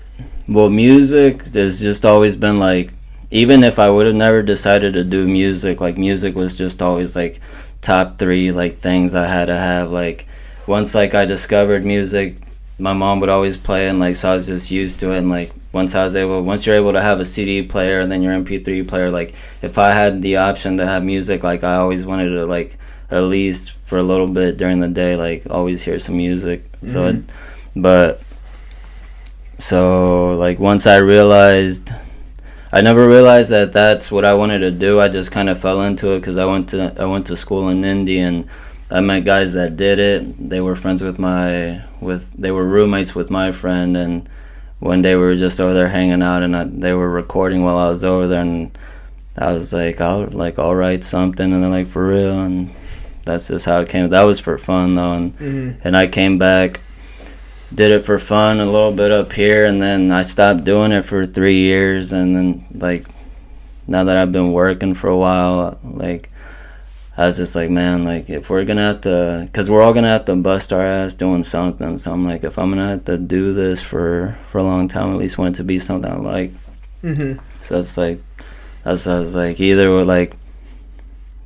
Well, 0.49 0.69
music 0.69 1.47
has 1.55 1.79
just 1.81 2.05
always 2.05 2.35
been 2.37 2.59
like, 2.59 2.91
even 3.35 3.65
if 3.65 3.81
I 3.81 3.91
would 3.91 4.07
have 4.07 4.15
never 4.15 4.43
decided 4.43 4.93
to 4.93 5.03
do 5.03 5.27
music, 5.27 5.81
like 5.81 5.99
music 5.99 6.37
was 6.37 6.57
just 6.57 6.81
always 6.81 7.17
like 7.17 7.41
top 7.81 8.17
three 8.17 8.53
like 8.53 8.79
things 8.79 9.17
I 9.17 9.27
had 9.27 9.47
to 9.47 9.57
have. 9.57 9.91
Like 9.91 10.29
once 10.69 10.95
like 10.95 11.17
I 11.17 11.25
discovered 11.25 11.85
music, 11.85 12.37
my 12.79 12.93
mom 12.93 13.19
would 13.19 13.29
always 13.29 13.57
play 13.59 13.89
and 13.89 13.99
like 13.99 14.15
so 14.15 14.31
I 14.31 14.35
was 14.35 14.47
just 14.47 14.71
used 14.71 15.01
to 15.01 15.11
it. 15.11 15.19
And 15.19 15.31
like 15.31 15.53
once 15.73 15.97
I 15.97 16.05
was 16.05 16.15
able, 16.15 16.45
once 16.45 16.65
you're 16.65 16.77
able 16.77 16.93
to 16.93 17.03
have 17.03 17.19
a 17.19 17.25
CD 17.25 17.61
player 17.61 17.99
and 17.99 18.11
then 18.11 18.23
your 18.23 18.33
MP3 18.35 18.87
player, 18.87 19.11
like 19.11 19.35
if 19.63 19.79
I 19.79 19.91
had 19.91 20.23
the 20.23 20.37
option 20.37 20.77
to 20.77 20.87
have 20.87 21.03
music, 21.03 21.43
like 21.43 21.65
I 21.65 21.75
always 21.75 22.07
wanted 22.07 22.29
to 22.31 22.47
like 22.47 22.79
at 23.11 23.23
least 23.23 23.73
for 23.85 23.99
a 23.99 24.03
little 24.05 24.29
bit 24.29 24.59
during 24.59 24.79
the 24.79 24.87
day, 24.87 25.17
like 25.17 25.43
always 25.51 25.83
hear 25.83 25.99
some 25.99 26.17
music. 26.17 26.65
So, 26.85 27.03
mm-hmm. 27.03 27.19
it, 27.19 27.35
but 27.75 28.23
so 29.59 30.37
like 30.37 30.61
once 30.61 30.87
I 30.87 30.99
realized, 30.99 31.91
I 32.77 32.81
never 32.81 33.07
realized 33.09 33.51
that 33.51 33.73
that's 33.73 34.11
what 34.11 34.25
I 34.25 34.35
wanted 34.35 34.59
to 34.61 34.71
do. 34.71 35.01
I 35.01 35.09
just 35.09 35.31
kind 35.31 35.49
of 35.49 35.61
fell 35.61 35.83
into 35.83 36.11
it 36.11 36.21
because 36.21 36.39
I 36.39 36.45
went 36.45 36.69
to 36.71 36.93
I 36.99 37.05
went 37.05 37.27
to 37.29 37.37
school 37.37 37.69
in 37.69 37.85
Indy 37.85 38.19
and 38.19 38.49
I 38.91 39.01
met 39.01 39.25
guys 39.25 39.53
that 39.53 39.77
did 39.77 39.99
it. 39.99 40.49
They 40.51 40.61
were 40.61 40.75
friends 40.77 41.01
with 41.03 41.19
my 41.19 41.83
with 42.01 42.33
they 42.33 42.51
were 42.51 42.67
roommates 42.67 43.15
with 43.15 43.31
my 43.31 43.53
friend 43.53 43.97
and 43.97 44.29
one 44.81 45.03
day 45.03 45.15
we 45.15 45.23
were 45.23 45.37
just 45.37 45.61
over 45.61 45.73
there 45.73 45.89
hanging 45.89 46.23
out 46.23 46.43
and 46.43 46.57
I, 46.57 46.65
they 46.65 46.93
were 46.93 47.09
recording 47.09 47.63
while 47.65 47.79
I 47.79 47.89
was 47.91 48.03
over 48.05 48.27
there 48.27 48.41
and 48.41 48.77
I 49.39 49.53
was 49.53 49.73
like 49.73 50.01
I'll 50.01 50.27
like 50.27 50.59
I'll 50.59 50.75
write 50.75 51.05
something 51.05 51.53
and 51.53 51.63
they're 51.63 51.71
like 51.71 51.87
for 51.87 52.07
real 52.09 52.41
and 52.41 52.71
that's 53.25 53.49
just 53.49 53.67
how 53.67 53.81
it 53.81 53.89
came. 53.89 54.11
That 54.11 54.25
was 54.25 54.41
for 54.41 54.59
fun 54.59 54.97
though 54.97 55.13
and 55.13 55.39
Mm-hmm. 55.39 55.87
and 55.87 55.97
I 55.97 56.09
came 56.09 56.39
back, 56.39 56.81
did 57.75 57.91
it 57.91 58.05
for 58.05 58.19
fun 58.19 58.61
a 58.61 58.67
little 58.67 58.93
bit 58.93 59.11
up 59.11 59.33
here, 59.33 59.67
and 59.67 59.81
then 59.81 60.11
I 60.11 60.23
stopped 60.23 60.65
doing 60.65 60.93
it 60.93 61.03
for 61.03 61.27
three 61.27 61.59
years, 61.59 62.13
and 62.13 62.37
then 62.37 62.67
like 62.73 63.07
now 63.87 64.05
that 64.05 64.17
I've 64.17 64.33
been 64.33 64.53
working 64.53 64.95
for 64.95 65.09
a 65.09 65.17
while, 65.17 65.79
like 65.83 66.31
I 67.17 67.27
was 67.27 67.37
just 67.37 67.55
like, 67.55 67.71
man, 67.71 68.05
like 68.05 68.29
if 68.29 68.51
we're 68.51 68.65
gonna 68.65 68.83
have 68.83 69.03
to, 69.03 69.49
cause 69.53 69.71
we're 69.71 69.83
all 69.83 69.93
gonna 69.93 70.09
have 70.09 70.25
to 70.27 70.37
bust 70.37 70.73
our 70.73 70.83
ass 70.83 71.15
doing 71.15 71.45
something. 71.45 71.99
So 71.99 72.13
I'm 72.13 72.25
like, 72.25 72.45
if 72.45 72.59
I'm 72.59 72.71
gonna 72.71 72.89
have 72.89 73.05
to 73.05 73.19
do 73.19 73.55
this 73.55 73.83
for 73.83 74.37
for 74.51 74.59
a 74.59 74.65
long 74.65 74.89
time, 74.89 75.13
at 75.13 75.19
least 75.19 75.39
want 75.39 75.55
it 75.55 75.59
to 75.59 75.65
be 75.65 75.79
something 75.79 76.11
I 76.11 76.17
like. 76.17 76.53
Mm-hmm. 77.03 77.45
So 77.61 77.81
it's 77.81 77.97
like, 77.97 78.21
that's 78.85 79.07
I 79.07 79.19
was 79.19 79.35
like 79.35 79.61
either 79.61 79.91
we're 79.91 80.05
like, 80.05 80.35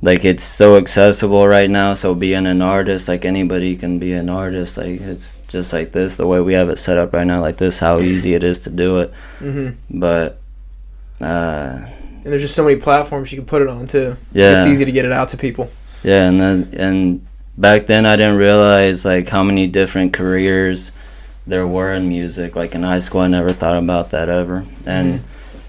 like 0.01 0.25
it's 0.25 0.43
so 0.43 0.77
accessible 0.77 1.47
right 1.47 1.69
now. 1.69 1.93
So 1.93 2.15
being 2.15 2.47
an 2.47 2.61
artist, 2.61 3.07
like 3.07 3.25
anybody 3.25 3.75
can 3.75 3.99
be 3.99 4.13
an 4.13 4.29
artist. 4.29 4.77
Like 4.77 5.01
it's 5.01 5.38
just 5.49 5.73
like 5.73 5.91
this, 5.91 6.15
the 6.15 6.25
way 6.25 6.39
we 6.39 6.53
have 6.53 6.69
it 6.69 6.79
set 6.79 6.97
up 6.97 7.13
right 7.13 7.27
now, 7.27 7.41
like 7.41 7.57
this, 7.57 7.79
how 7.79 7.99
easy 8.11 8.33
it 8.33 8.43
is 8.43 8.61
to 8.61 8.69
do 8.69 8.99
it. 8.99 9.13
Mm-hmm. 9.39 9.99
But 9.99 10.39
uh, 11.19 11.85
And 11.85 12.25
there's 12.25 12.41
just 12.41 12.55
so 12.55 12.63
many 12.63 12.79
platforms 12.79 13.31
you 13.31 13.37
can 13.37 13.45
put 13.45 13.61
it 13.61 13.67
on 13.67 13.85
too. 13.87 14.15
yeah, 14.31 14.55
It's 14.55 14.65
easy 14.65 14.85
to 14.85 14.91
get 14.91 15.05
it 15.05 15.11
out 15.11 15.29
to 15.29 15.37
people. 15.37 15.69
Yeah, 16.03 16.29
and 16.29 16.39
then 16.39 16.73
and 16.77 17.27
back 17.57 17.87
then 17.87 18.05
I 18.05 18.15
didn't 18.15 18.37
realize 18.37 19.03
like 19.03 19.27
how 19.27 19.43
many 19.43 19.67
different 19.67 20.13
careers 20.13 20.93
there 21.45 21.67
were 21.67 21.91
in 21.93 22.07
music. 22.07 22.55
Like 22.55 22.73
in 22.75 22.83
high 22.83 23.01
school, 23.01 23.21
I 23.21 23.27
never 23.27 23.51
thought 23.51 23.77
about 23.77 24.11
that 24.11 24.29
ever. 24.29 24.65
And 24.85 25.23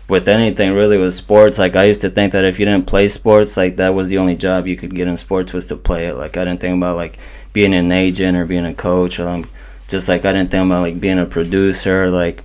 with 0.09 0.29
anything 0.29 0.75
really 0.75 0.99
with 0.99 1.15
sports, 1.15 1.59
like 1.59 1.77
I 1.77 1.85
used 1.85 2.01
to 2.03 2.11
think 2.11 2.33
that 2.33 2.45
if 2.45 2.59
you 2.59 2.65
didn't 2.65 2.87
play 2.87 3.09
sports, 3.09 3.57
like 3.57 3.77
that 3.77 3.95
was 3.95 4.09
the 4.09 4.19
only 4.19 4.37
job 4.37 4.67
you 4.67 4.77
could 4.77 4.95
get 4.95 5.09
in 5.09 5.17
sports 5.17 5.53
was 5.53 5.67
to 5.69 5.77
play 5.77 6.07
it. 6.07 6.15
Like 6.15 6.37
I 6.37 6.45
didn't 6.45 6.61
think 6.61 6.77
about 6.77 6.97
like 6.97 7.19
being 7.53 7.75
an 7.75 7.91
agent 7.91 8.37
or 8.37 8.45
being 8.47 8.67
a 8.67 8.75
coach 8.75 9.19
or 9.19 9.25
like 9.25 9.47
just 9.91 10.09
like 10.09 10.25
I 10.25 10.33
didn't 10.33 10.51
think 10.51 10.67
about 10.67 10.83
like 10.83 11.01
being 11.01 11.19
a 11.19 11.27
producer, 11.27 12.11
like 12.11 12.43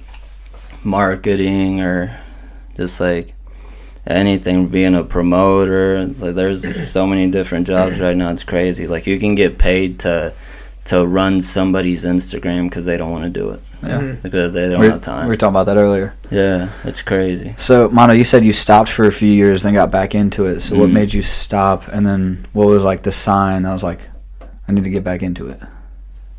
marketing 0.83 1.81
or 1.81 2.15
just 2.75 2.99
like 2.99 3.33
anything 4.07 4.67
being 4.67 4.93
a 4.93 5.03
promoter 5.03 6.05
like 6.05 6.35
there's 6.35 6.87
so 6.89 7.07
many 7.07 7.31
different 7.31 7.65
jobs 7.65 7.99
right 7.99 8.15
now 8.15 8.29
it's 8.29 8.43
crazy 8.43 8.85
like 8.85 9.07
you 9.07 9.19
can 9.19 9.33
get 9.33 9.57
paid 9.57 9.97
to 9.99 10.31
to 10.83 11.07
run 11.07 11.41
somebody's 11.41 12.05
instagram 12.05 12.69
because 12.69 12.85
they 12.85 12.97
don't 12.97 13.09
want 13.09 13.23
to 13.23 13.31
do 13.31 13.49
it 13.49 13.59
Yeah. 13.81 14.15
because 14.21 14.53
they 14.53 14.69
don't 14.69 14.79
We, 14.79 14.85
have 14.89 15.01
time 15.01 15.23
we 15.25 15.29
were 15.29 15.35
talking 15.35 15.53
about 15.55 15.65
that 15.65 15.77
earlier. 15.77 16.13
yeah 16.29 16.69
it's 16.83 17.01
crazy 17.01 17.55
So, 17.57 17.89
Mondo, 17.89 18.13
you 18.13 18.23
said 18.23 18.45
you 18.45 18.53
stopped 18.53 18.89
for 18.91 19.05
a 19.05 19.11
few 19.11 19.31
years, 19.31 19.63
then 19.63 19.73
got 19.73 19.89
back 19.89 20.13
into 20.13 20.45
it. 20.45 20.59
So, 20.59 20.77
what 20.77 20.89
Mhm. 20.89 20.93
made 20.93 21.13
you 21.15 21.23
stop? 21.23 21.87
And 21.87 22.05
then, 22.05 22.45
what 22.53 22.67
was 22.67 22.83
like 22.83 23.01
the 23.01 23.11
sign 23.11 23.63
that 23.63 23.73
was 23.73 23.83
like, 23.83 24.01
I 24.67 24.71
need 24.71 24.83
to 24.83 24.89
get 24.91 25.03
back 25.03 25.23
into 25.23 25.47
it? 25.47 25.59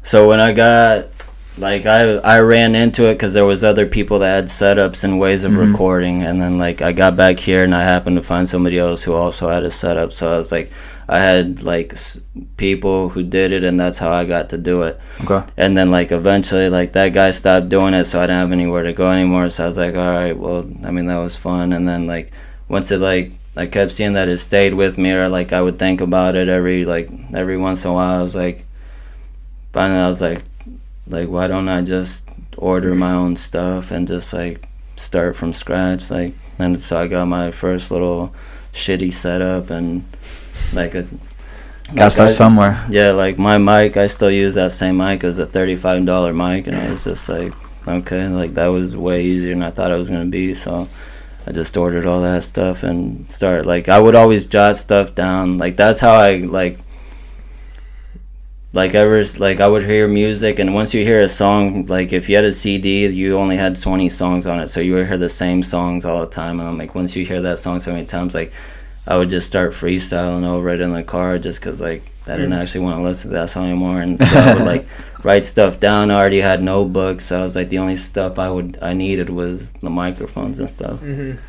So 0.07 0.29
when 0.29 0.39
I 0.39 0.53
got 0.53 1.09
like 1.59 1.85
I 1.87 2.17
I 2.37 2.39
ran 2.41 2.75
into 2.77 3.07
it 3.07 3.15
because 3.15 3.35
there 3.35 3.45
was 3.45 3.65
other 3.65 3.87
people 3.87 4.21
that 4.21 4.35
had 4.37 4.45
setups 4.47 5.03
and 5.05 5.19
ways 5.19 5.43
of 5.43 5.51
Mhm. 5.53 5.73
recording, 5.73 6.23
and 6.23 6.41
then 6.41 6.59
like 6.59 6.81
I 6.81 6.93
got 6.93 7.17
back 7.17 7.41
here 7.41 7.65
and 7.65 7.75
I 7.75 7.83
happened 7.83 8.17
to 8.17 8.23
find 8.23 8.49
somebody 8.49 8.79
else 8.79 9.03
who 9.03 9.15
also 9.15 9.49
had 9.49 9.65
a 9.65 9.71
setup. 9.71 10.13
So 10.13 10.31
I 10.33 10.37
was 10.37 10.53
like, 10.53 10.71
I 11.09 11.19
had 11.19 11.63
like 11.63 11.95
s- 11.95 12.21
people 12.57 13.09
who 13.09 13.23
did 13.25 13.51
it, 13.53 13.65
and 13.65 13.81
that's 13.81 13.99
how 13.99 14.13
I 14.13 14.25
got 14.27 14.51
to 14.51 14.59
do 14.59 14.83
it. 14.83 15.01
Okay. 15.25 15.43
And 15.57 15.77
then 15.77 15.91
like 15.91 16.13
eventually 16.13 16.69
like 16.69 16.93
that 16.93 17.13
guy 17.15 17.31
stopped 17.33 17.69
doing 17.71 17.95
it, 17.95 18.05
so 18.07 18.21
I 18.21 18.27
didn't 18.29 18.39
have 18.41 18.53
anywhere 18.53 18.85
to 18.85 18.93
go 18.93 19.11
anymore. 19.11 19.49
So 19.49 19.65
I 19.65 19.69
was 19.69 19.79
like, 19.79 19.97
all 19.97 20.13
right, 20.13 20.37
well, 20.39 20.67
I 20.85 20.91
mean 20.93 21.07
that 21.07 21.19
was 21.19 21.35
fun. 21.37 21.73
And 21.73 21.89
then 21.89 22.07
like 22.07 22.31
once 22.69 22.93
it 22.93 23.01
like 23.01 23.33
I 23.57 23.65
kept 23.67 23.91
seeing 23.93 24.13
that 24.13 24.29
it 24.29 24.39
stayed 24.39 24.75
with 24.75 24.99
me, 24.99 25.11
or 25.13 25.29
like 25.31 25.55
I 25.55 25.63
would 25.63 25.79
think 25.81 26.01
about 26.03 26.37
it 26.37 26.49
every 26.49 26.85
like 26.85 27.09
every 27.35 27.57
once 27.57 27.83
in 27.85 27.91
a 27.91 27.95
while. 27.95 28.21
I 28.21 28.23
was 28.23 28.37
like, 28.37 28.66
finally 29.77 30.01
I 30.01 30.09
was 30.09 30.23
like, 30.23 30.41
like 31.07 31.29
why 31.29 31.47
don't 31.53 31.69
I 31.69 31.83
just 31.83 32.29
order 32.57 32.95
my 32.95 33.13
own 33.13 33.37
stuff 33.37 33.91
and 33.91 34.09
just 34.09 34.33
like 34.33 34.67
start 34.97 35.37
from 35.37 35.53
scratch? 35.53 36.11
Like 36.11 36.33
and 36.59 36.81
so 36.81 36.97
I 36.99 37.07
got 37.09 37.27
my 37.29 37.51
first 37.51 37.91
little 37.91 38.33
shitty 38.73 39.13
setup 39.13 39.69
and 39.69 40.03
like 40.73 40.95
a 40.95 41.03
Got 41.03 41.95
to 41.95 42.03
like 42.03 42.11
start 42.13 42.31
I- 42.31 42.33
somewhere. 42.33 42.75
yeah, 42.91 43.11
like 43.13 43.39
my 43.39 43.59
mic, 43.59 43.97
I 43.99 44.07
still 44.09 44.31
use 44.31 44.55
that 44.55 44.73
same 44.73 44.97
mic 44.97 45.23
as 45.25 45.39
a 45.39 45.47
thirty-five 45.47 46.05
dollar 46.07 46.33
mic, 46.33 46.67
and 46.67 46.75
I 46.77 46.91
was 46.91 47.05
just 47.05 47.29
like, 47.29 47.53
okay, 47.87 48.27
like 48.29 48.55
that 48.55 48.69
was 48.69 48.97
way 48.97 49.23
easier 49.25 49.53
than 49.55 49.63
I 49.63 49.71
thought 49.71 49.93
it 49.93 49.99
was 50.01 50.09
gonna 50.11 50.25
be. 50.41 50.55
So 50.55 50.89
I 51.47 51.53
just 51.53 51.77
ordered 51.77 52.07
all 52.07 52.23
that 52.23 52.43
stuff 52.43 52.83
and 52.83 53.31
started. 53.31 53.67
Like 53.67 53.89
I 53.89 54.01
would 54.01 54.17
always 54.17 54.47
jot 54.47 54.79
stuff 54.79 55.15
down. 55.15 55.59
Like 55.59 55.77
that's 55.77 56.01
how 56.01 56.15
I 56.15 56.39
like. 56.39 56.81
Like 58.77 58.95
ever, 58.95 59.25
like 59.39 59.61
I 59.61 59.67
would 59.67 59.85
hear 59.85 60.07
music, 60.07 60.59
and 60.59 60.75
once 60.75 60.93
you 60.93 61.03
hear 61.03 61.21
a 61.23 61.31
song, 61.31 61.87
like 61.87 62.13
if 62.13 62.29
you 62.29 62.37
had 62.37 62.45
a 62.45 62.53
CD, 62.53 63.07
you 63.07 63.39
only 63.39 63.57
had 63.57 63.81
twenty 63.81 64.11
songs 64.11 64.47
on 64.47 64.61
it, 64.61 64.69
so 64.69 64.81
you 64.81 64.93
would 64.93 65.07
hear 65.07 65.17
the 65.17 65.31
same 65.31 65.63
songs 65.63 66.05
all 66.05 66.21
the 66.21 66.27
time. 66.27 66.61
And 66.61 66.69
I'm 66.69 66.77
like, 66.77 66.95
once 66.95 67.17
you 67.17 67.25
hear 67.25 67.41
that 67.41 67.59
song 67.59 67.81
so 67.81 67.91
many 67.91 68.05
times, 68.05 68.35
like 68.35 68.53
I 69.07 69.17
would 69.17 69.31
just 69.31 69.47
start 69.47 69.73
freestyling 69.73 70.45
over 70.45 70.69
it 70.69 70.83
in 70.83 70.93
the 70.93 71.03
car 71.03 71.39
just 71.39 71.59
because 71.59 71.81
like 71.81 72.03
I 72.27 72.37
didn't 72.37 72.53
actually 72.53 72.85
want 72.85 72.99
to 72.99 73.03
listen 73.03 73.31
to 73.31 73.37
that 73.37 73.49
song 73.49 73.65
anymore, 73.65 74.03
and 74.03 74.23
so 74.23 74.39
I 74.39 74.53
would 74.53 74.67
like 74.67 74.87
write 75.25 75.47
stuff 75.47 75.81
down. 75.81 76.11
I 76.11 76.21
already 76.21 76.43
had 76.43 76.63
notebooks, 76.63 77.25
so 77.25 77.39
I 77.39 77.43
was 77.45 77.57
like 77.57 77.71
the 77.71 77.79
only 77.79 77.97
stuff 77.97 78.39
I 78.39 78.51
would 78.51 78.79
I 78.83 78.93
needed 78.93 79.31
was 79.31 79.73
the 79.73 79.89
microphones 79.89 80.59
and 80.59 80.69
stuff. 80.69 81.01
Mm-hmm. 81.01 81.41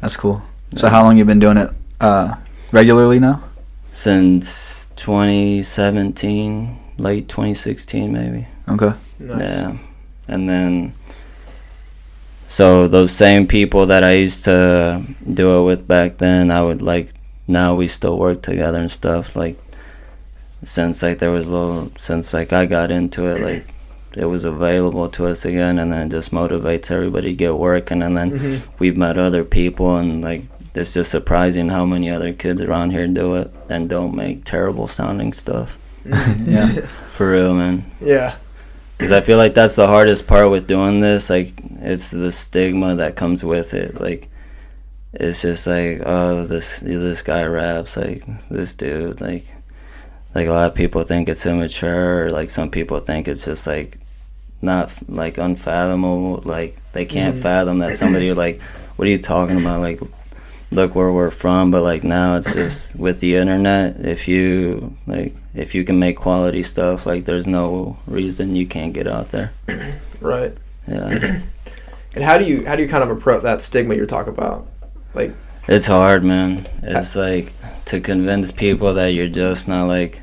That's 0.00 0.16
cool. 0.16 0.40
So, 0.76 0.88
how 0.88 1.02
long 1.02 1.18
you 1.18 1.24
been 1.24 1.40
doing 1.40 1.56
it 1.56 1.70
uh, 2.00 2.36
regularly 2.70 3.18
now? 3.18 3.42
Since 3.90 4.77
2017, 4.98 6.78
late 6.98 7.28
2016 7.28 8.12
maybe. 8.12 8.46
Okay. 8.68 8.92
Nice. 9.18 9.58
Yeah. 9.58 9.76
And 10.28 10.48
then, 10.48 10.92
so 12.48 12.88
those 12.88 13.12
same 13.12 13.46
people 13.46 13.86
that 13.86 14.04
I 14.04 14.12
used 14.12 14.44
to 14.44 15.02
do 15.32 15.58
it 15.58 15.64
with 15.64 15.86
back 15.88 16.18
then, 16.18 16.50
I 16.50 16.62
would 16.62 16.82
like, 16.82 17.14
now 17.46 17.74
we 17.74 17.88
still 17.88 18.18
work 18.18 18.42
together 18.42 18.78
and 18.78 18.90
stuff. 18.90 19.36
Like, 19.36 19.56
since 20.64 21.02
like 21.02 21.18
there 21.20 21.30
was 21.30 21.48
a 21.48 21.52
little, 21.52 21.92
since 21.96 22.34
like 22.34 22.52
I 22.52 22.66
got 22.66 22.90
into 22.90 23.26
it, 23.26 23.40
like, 23.40 23.66
it 24.16 24.24
was 24.24 24.44
available 24.44 25.08
to 25.10 25.26
us 25.26 25.44
again, 25.44 25.78
and 25.78 25.92
then 25.92 26.08
it 26.08 26.10
just 26.10 26.32
motivates 26.32 26.90
everybody 26.90 27.28
to 27.28 27.34
get 27.34 27.54
working. 27.56 28.02
And 28.02 28.16
then 28.16 28.32
Mhm. 28.32 28.62
we've 28.80 28.96
met 28.96 29.16
other 29.16 29.44
people, 29.44 29.96
and 29.96 30.22
like, 30.22 30.42
it's 30.74 30.94
just 30.94 31.10
surprising 31.10 31.68
how 31.68 31.84
many 31.84 32.10
other 32.10 32.32
kids 32.32 32.60
around 32.60 32.90
here 32.90 33.06
do 33.06 33.34
it 33.36 33.50
and 33.68 33.88
don't 33.88 34.14
make 34.14 34.44
terrible 34.44 34.88
sounding 34.88 35.32
stuff. 35.32 35.78
Yeah. 36.46 36.68
For 37.16 37.32
real, 37.32 37.54
man. 37.54 37.84
yeah. 38.00 38.36
Because 38.96 39.12
I 39.12 39.20
feel 39.20 39.36
like 39.38 39.54
that's 39.54 39.76
the 39.76 39.86
hardest 39.86 40.26
part 40.26 40.50
with 40.50 40.66
doing 40.66 41.00
this. 41.00 41.30
Like, 41.30 41.52
it's 41.80 42.10
the 42.10 42.32
stigma 42.32 42.96
that 42.96 43.14
comes 43.16 43.44
with 43.44 43.74
it. 43.74 44.00
Like, 44.00 44.28
it's 45.12 45.42
just 45.42 45.66
like, 45.66 46.02
oh, 46.04 46.44
this 46.46 46.80
this 46.80 47.22
guy 47.22 47.44
raps. 47.44 47.96
Like, 47.96 48.22
this 48.50 48.74
dude. 48.74 49.20
Like, 49.20 49.44
like 50.34 50.46
a 50.48 50.52
lot 50.52 50.68
of 50.70 50.74
people 50.74 51.02
think 51.04 51.28
it's 51.28 51.46
immature. 51.46 52.24
Or 52.26 52.30
like 52.30 52.50
some 52.50 52.70
people 52.70 52.98
think 53.00 53.28
it's 53.28 53.44
just 53.44 53.66
like 53.66 53.98
not 54.62 54.92
like 55.08 55.38
unfathomable. 55.38 56.42
Like 56.44 56.76
they 56.92 57.04
can't 57.04 57.36
Mhm. 57.36 57.42
fathom 57.42 57.78
that 57.80 57.94
somebody 57.96 58.32
like, 58.32 58.60
what 58.96 59.06
are 59.06 59.10
you 59.10 59.18
talking 59.18 59.60
about? 59.60 59.80
Like, 59.80 60.00
look 60.70 60.94
where 60.94 61.12
we're 61.12 61.30
from. 61.30 61.70
But 61.70 61.82
like 61.82 62.04
now, 62.04 62.36
it's 62.36 62.52
just 62.54 62.96
with 63.04 63.20
the 63.20 63.36
internet. 63.36 64.00
If 64.00 64.28
you 64.28 64.96
like, 65.06 65.34
if 65.54 65.74
you 65.74 65.84
can 65.84 65.98
make 65.98 66.16
quality 66.16 66.62
stuff, 66.62 67.06
like 67.06 67.24
there's 67.24 67.46
no 67.46 67.96
reason 68.06 68.56
you 68.56 68.66
can't 68.66 68.92
get 68.92 69.06
out 69.06 69.30
there. 69.30 69.52
Right. 70.20 70.52
Yeah, 70.88 71.40
And 72.16 72.24
how 72.24 72.38
do 72.38 72.44
you 72.44 72.66
how 72.66 72.74
do 72.74 72.82
you 72.82 72.88
kind 72.88 73.04
of 73.04 73.10
approach 73.10 73.44
that 73.44 73.60
stigma 73.60 73.94
you're 73.94 74.04
talking 74.04 74.32
about? 74.32 74.66
Like, 75.14 75.32
it's 75.68 75.86
hard, 75.86 76.24
man. 76.24 76.66
It's 76.82 77.14
like 77.14 77.52
to 77.84 78.00
convince 78.00 78.50
people 78.50 78.94
that 78.94 79.08
you're 79.08 79.28
just 79.28 79.68
not 79.68 79.86
like. 79.86 80.22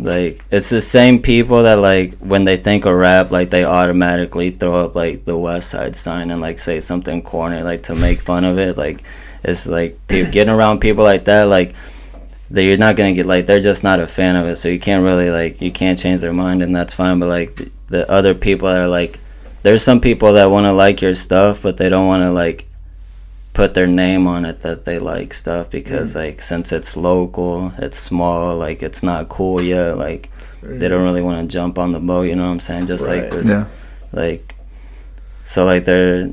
Like 0.00 0.42
it's 0.50 0.70
the 0.70 0.80
same 0.80 1.20
people 1.20 1.62
that 1.64 1.78
like 1.78 2.16
when 2.18 2.44
they 2.44 2.56
think 2.56 2.86
of 2.86 2.94
rap, 2.94 3.30
like 3.30 3.50
they 3.50 3.64
automatically 3.64 4.50
throw 4.50 4.74
up 4.74 4.94
like 4.94 5.24
the 5.24 5.36
West 5.36 5.70
Side 5.70 5.94
sign 5.94 6.30
and 6.30 6.40
like 6.40 6.58
say 6.58 6.80
something 6.80 7.22
corny, 7.22 7.62
like 7.62 7.82
to 7.84 7.94
make 7.94 8.20
fun 8.20 8.44
of 8.44 8.58
it. 8.58 8.76
Like 8.76 9.02
it's 9.44 9.66
like 9.66 9.98
getting 10.08 10.48
around 10.48 10.80
people 10.80 11.04
like 11.04 11.26
that, 11.26 11.44
like 11.44 11.74
that 12.50 12.62
you're 12.62 12.78
not 12.78 12.96
gonna 12.96 13.12
get 13.12 13.26
like 13.26 13.46
they're 13.46 13.60
just 13.60 13.84
not 13.84 14.00
a 14.00 14.06
fan 14.06 14.36
of 14.36 14.46
it, 14.46 14.56
so 14.56 14.68
you 14.68 14.80
can't 14.80 15.04
really 15.04 15.30
like 15.30 15.60
you 15.60 15.70
can't 15.70 15.98
change 15.98 16.20
their 16.20 16.32
mind, 16.32 16.62
and 16.62 16.74
that's 16.74 16.94
fine. 16.94 17.18
But 17.18 17.28
like 17.28 17.70
the 17.88 18.10
other 18.10 18.34
people 18.34 18.68
that 18.68 18.80
are 18.80 18.88
like, 18.88 19.18
there's 19.62 19.82
some 19.82 20.00
people 20.00 20.32
that 20.34 20.50
want 20.50 20.64
to 20.64 20.72
like 20.72 21.02
your 21.02 21.14
stuff, 21.14 21.62
but 21.62 21.76
they 21.76 21.88
don't 21.88 22.06
want 22.06 22.22
to 22.22 22.30
like 22.30 22.66
put 23.56 23.72
their 23.72 23.86
name 23.86 24.26
on 24.26 24.44
it 24.44 24.60
that 24.60 24.84
they 24.84 24.98
like 24.98 25.32
stuff 25.32 25.70
because 25.70 26.12
mm. 26.12 26.16
like 26.16 26.42
since 26.42 26.72
it's 26.72 26.94
local, 26.94 27.72
it's 27.78 27.96
small, 27.98 28.54
like 28.54 28.82
it's 28.82 29.02
not 29.02 29.30
cool 29.30 29.62
yet. 29.62 29.96
Like 29.96 30.28
they 30.60 30.88
don't 30.88 31.00
mm. 31.00 31.04
really 31.04 31.22
want 31.22 31.40
to 31.40 31.50
jump 31.50 31.78
on 31.78 31.92
the 31.92 31.98
boat. 31.98 32.24
You 32.24 32.36
know 32.36 32.44
what 32.44 32.50
I'm 32.50 32.60
saying? 32.60 32.84
Just 32.86 33.06
Right. 33.06 33.32
like 33.32 33.42
Yeah. 33.42 33.64
like 34.12 34.54
so 35.44 35.64
like 35.64 35.86
they're 35.86 36.28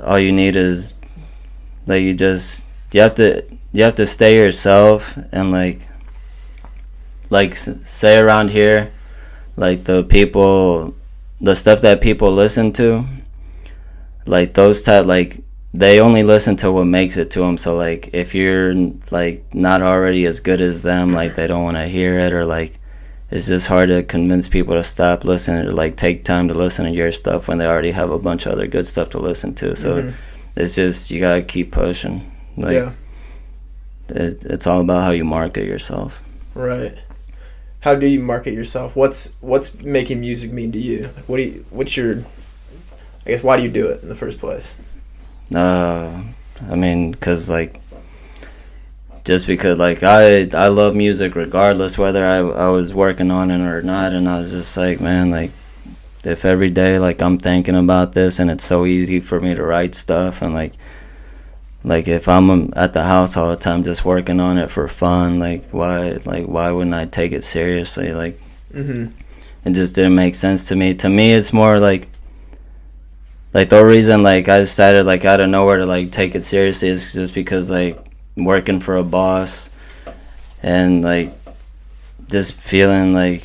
all 0.00 0.20
you 0.20 0.30
need 0.30 0.54
is 0.54 0.94
like 1.88 2.02
you 2.02 2.14
just 2.14 2.68
you 2.92 3.00
have 3.00 3.16
to 3.16 3.42
you 3.72 3.82
have 3.82 3.96
to 3.96 4.06
stay 4.06 4.36
yourself 4.36 5.18
and 5.32 5.50
like 5.50 5.80
like 7.28 7.56
say 7.56 8.20
around 8.20 8.50
here 8.50 8.92
like 9.56 9.82
the 9.82 10.04
people 10.04 10.94
the 11.40 11.56
stuff 11.56 11.80
that 11.80 12.00
people 12.00 12.30
listen 12.30 12.72
to 12.74 13.04
like 14.26 14.54
those 14.54 14.82
type 14.82 15.06
like 15.06 15.42
they 15.74 16.00
only 16.00 16.22
listen 16.22 16.56
to 16.56 16.72
what 16.72 16.84
makes 16.86 17.16
it 17.16 17.30
to 17.30 17.40
them 17.40 17.58
so 17.58 17.76
like 17.76 18.10
if 18.14 18.34
you're 18.34 18.72
like 19.10 19.54
not 19.54 19.82
already 19.82 20.24
as 20.26 20.40
good 20.40 20.60
as 20.60 20.82
them 20.82 21.12
like 21.12 21.34
they 21.34 21.46
don't 21.46 21.62
want 21.64 21.76
to 21.76 21.86
hear 21.86 22.18
it 22.18 22.32
or 22.32 22.44
like 22.44 22.78
it's 23.30 23.46
just 23.48 23.66
hard 23.66 23.88
to 23.88 24.02
convince 24.02 24.48
people 24.48 24.74
to 24.74 24.82
stop 24.82 25.24
listening 25.24 25.66
or 25.66 25.72
like 25.72 25.96
take 25.96 26.24
time 26.24 26.48
to 26.48 26.54
listen 26.54 26.86
to 26.86 26.90
your 26.90 27.12
stuff 27.12 27.48
when 27.48 27.58
they 27.58 27.66
already 27.66 27.90
have 27.90 28.10
a 28.10 28.18
bunch 28.18 28.46
of 28.46 28.52
other 28.52 28.66
good 28.66 28.86
stuff 28.86 29.10
to 29.10 29.18
listen 29.18 29.54
to 29.54 29.76
so 29.76 30.02
Mhm. 30.02 30.14
it's 30.56 30.74
just 30.74 31.10
you 31.10 31.20
gotta 31.20 31.42
keep 31.42 31.70
pushing 31.70 32.30
like 32.56 32.74
yeah. 32.74 32.92
it, 34.08 34.42
it's 34.46 34.66
all 34.66 34.80
about 34.80 35.02
how 35.04 35.10
you 35.10 35.24
market 35.24 35.66
yourself 35.66 36.22
Right. 36.54 36.96
How 37.80 37.94
do 37.94 38.08
you 38.08 38.18
market 38.18 38.52
yourself? 38.52 38.96
What's 38.96 39.32
what's 39.40 39.72
making 39.80 40.18
music 40.18 40.52
mean 40.52 40.72
to 40.72 40.78
you? 40.80 41.02
Like, 41.14 41.28
what 41.28 41.36
do 41.36 41.44
you 41.44 41.64
what's 41.70 41.96
your 41.96 42.24
I 43.24 43.30
guess 43.30 43.44
why 43.44 43.56
do 43.56 43.62
you 43.62 43.68
do 43.70 43.86
it 43.86 44.02
in 44.02 44.08
the 44.08 44.16
first 44.16 44.40
place? 44.40 44.74
Uh, 45.54 46.22
I 46.70 46.74
mean, 46.74 47.14
cause 47.14 47.48
like, 47.48 47.80
just 49.24 49.46
because 49.46 49.78
like 49.78 50.02
I 50.02 50.48
I 50.54 50.68
love 50.68 50.94
music 50.94 51.34
regardless 51.34 51.98
whether 51.98 52.24
I 52.24 52.38
I 52.38 52.68
was 52.68 52.94
working 52.94 53.30
on 53.30 53.50
it 53.50 53.60
or 53.60 53.82
not, 53.82 54.12
and 54.12 54.28
I 54.28 54.38
was 54.40 54.50
just 54.52 54.76
like, 54.76 55.00
man, 55.00 55.30
like, 55.30 55.50
if 56.24 56.44
every 56.44 56.70
day 56.70 56.98
like 56.98 57.20
I'm 57.22 57.38
thinking 57.38 57.76
about 57.76 58.12
this 58.12 58.38
and 58.38 58.50
it's 58.50 58.64
so 58.64 58.84
easy 58.86 59.20
for 59.20 59.40
me 59.40 59.54
to 59.54 59.62
write 59.62 59.94
stuff 59.94 60.42
and 60.42 60.54
like. 60.54 60.74
Like 61.84 62.08
if 62.08 62.28
I'm 62.28 62.50
um, 62.50 62.72
at 62.76 62.92
the 62.92 63.04
house 63.04 63.36
all 63.36 63.50
the 63.50 63.56
time 63.56 63.84
just 63.84 64.04
working 64.04 64.40
on 64.40 64.58
it 64.58 64.70
for 64.70 64.88
fun, 64.88 65.38
like 65.38 65.70
why 65.70 66.18
like 66.24 66.46
why 66.46 66.70
wouldn't 66.72 66.94
I 66.94 67.06
take 67.06 67.32
it 67.32 67.44
seriously? 67.44 68.12
Like 68.12 68.38
Mm-hmm. 68.74 69.06
it 69.64 69.72
just 69.72 69.94
didn't 69.94 70.14
make 70.14 70.34
sense 70.34 70.68
to 70.68 70.76
me. 70.76 70.94
To 70.94 71.08
me, 71.08 71.32
it's 71.32 71.52
more 71.52 71.78
like 71.78 72.08
like 73.58 73.70
the 73.70 73.84
reason 73.84 74.22
like 74.22 74.48
I 74.48 74.58
decided 74.58 75.04
like 75.04 75.24
out 75.24 75.40
of 75.40 75.48
nowhere 75.48 75.78
to 75.78 75.84
like 75.84 76.12
take 76.12 76.36
it 76.36 76.44
seriously 76.44 76.90
is 76.90 77.12
just 77.12 77.34
because 77.34 77.68
like 77.68 77.98
working 78.36 78.78
for 78.78 78.98
a 78.98 79.02
boss 79.02 79.70
and 80.62 81.02
like 81.02 81.32
just 82.28 82.54
feeling 82.54 83.14
like 83.14 83.42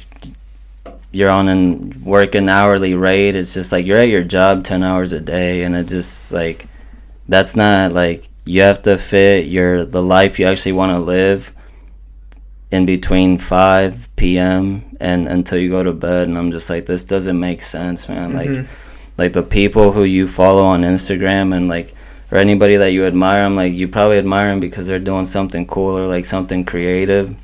you're 1.11 1.31
on 1.31 1.47
an 1.47 2.03
working 2.03 2.47
hourly 2.47 2.93
rate. 2.93 3.33
It's 3.33 3.55
just 3.55 3.71
like 3.71 3.87
you're 3.87 3.97
at 3.97 4.09
your 4.09 4.23
job 4.23 4.63
ten 4.63 4.83
hours 4.83 5.13
a 5.13 5.19
day, 5.19 5.63
and 5.63 5.75
it 5.75 5.87
just 5.87 6.31
like 6.31 6.67
that's 7.27 7.55
not 7.55 7.91
like 7.91 8.29
you 8.45 8.61
have 8.61 8.83
to 8.83 8.99
fit 8.99 9.47
your 9.47 9.83
the 9.83 10.03
life 10.03 10.37
you 10.37 10.45
actually 10.45 10.73
want 10.73 10.91
to 10.91 10.99
live 10.99 11.51
in 12.69 12.85
between 12.85 13.39
5 13.39 14.15
p.m. 14.15 14.83
and 14.99 15.27
until 15.27 15.57
you 15.57 15.69
go 15.69 15.81
to 15.83 15.93
bed 15.93 16.27
and 16.27 16.37
I'm 16.37 16.51
just 16.51 16.69
like 16.69 16.85
this 16.85 17.03
doesn't 17.03 17.39
make 17.39 17.61
sense 17.61 18.09
man 18.09 18.33
like 18.33 18.49
mm-hmm. 18.49 18.82
Like 19.17 19.33
the 19.33 19.43
people 19.43 19.91
who 19.91 20.03
you 20.03 20.27
follow 20.27 20.63
on 20.63 20.81
Instagram 20.81 21.55
and 21.55 21.67
like 21.67 21.93
or 22.31 22.37
anybody 22.37 22.77
that 22.77 22.93
you 22.93 23.05
admire 23.05 23.45
I'm 23.45 23.55
like 23.55 23.73
you 23.73 23.87
probably 23.87 24.17
admire 24.17 24.49
them 24.49 24.59
because 24.59 24.87
they're 24.87 24.99
doing 24.99 25.25
something 25.25 25.67
cool 25.67 25.97
or 25.97 26.07
like 26.07 26.25
something 26.25 26.65
creative. 26.65 27.35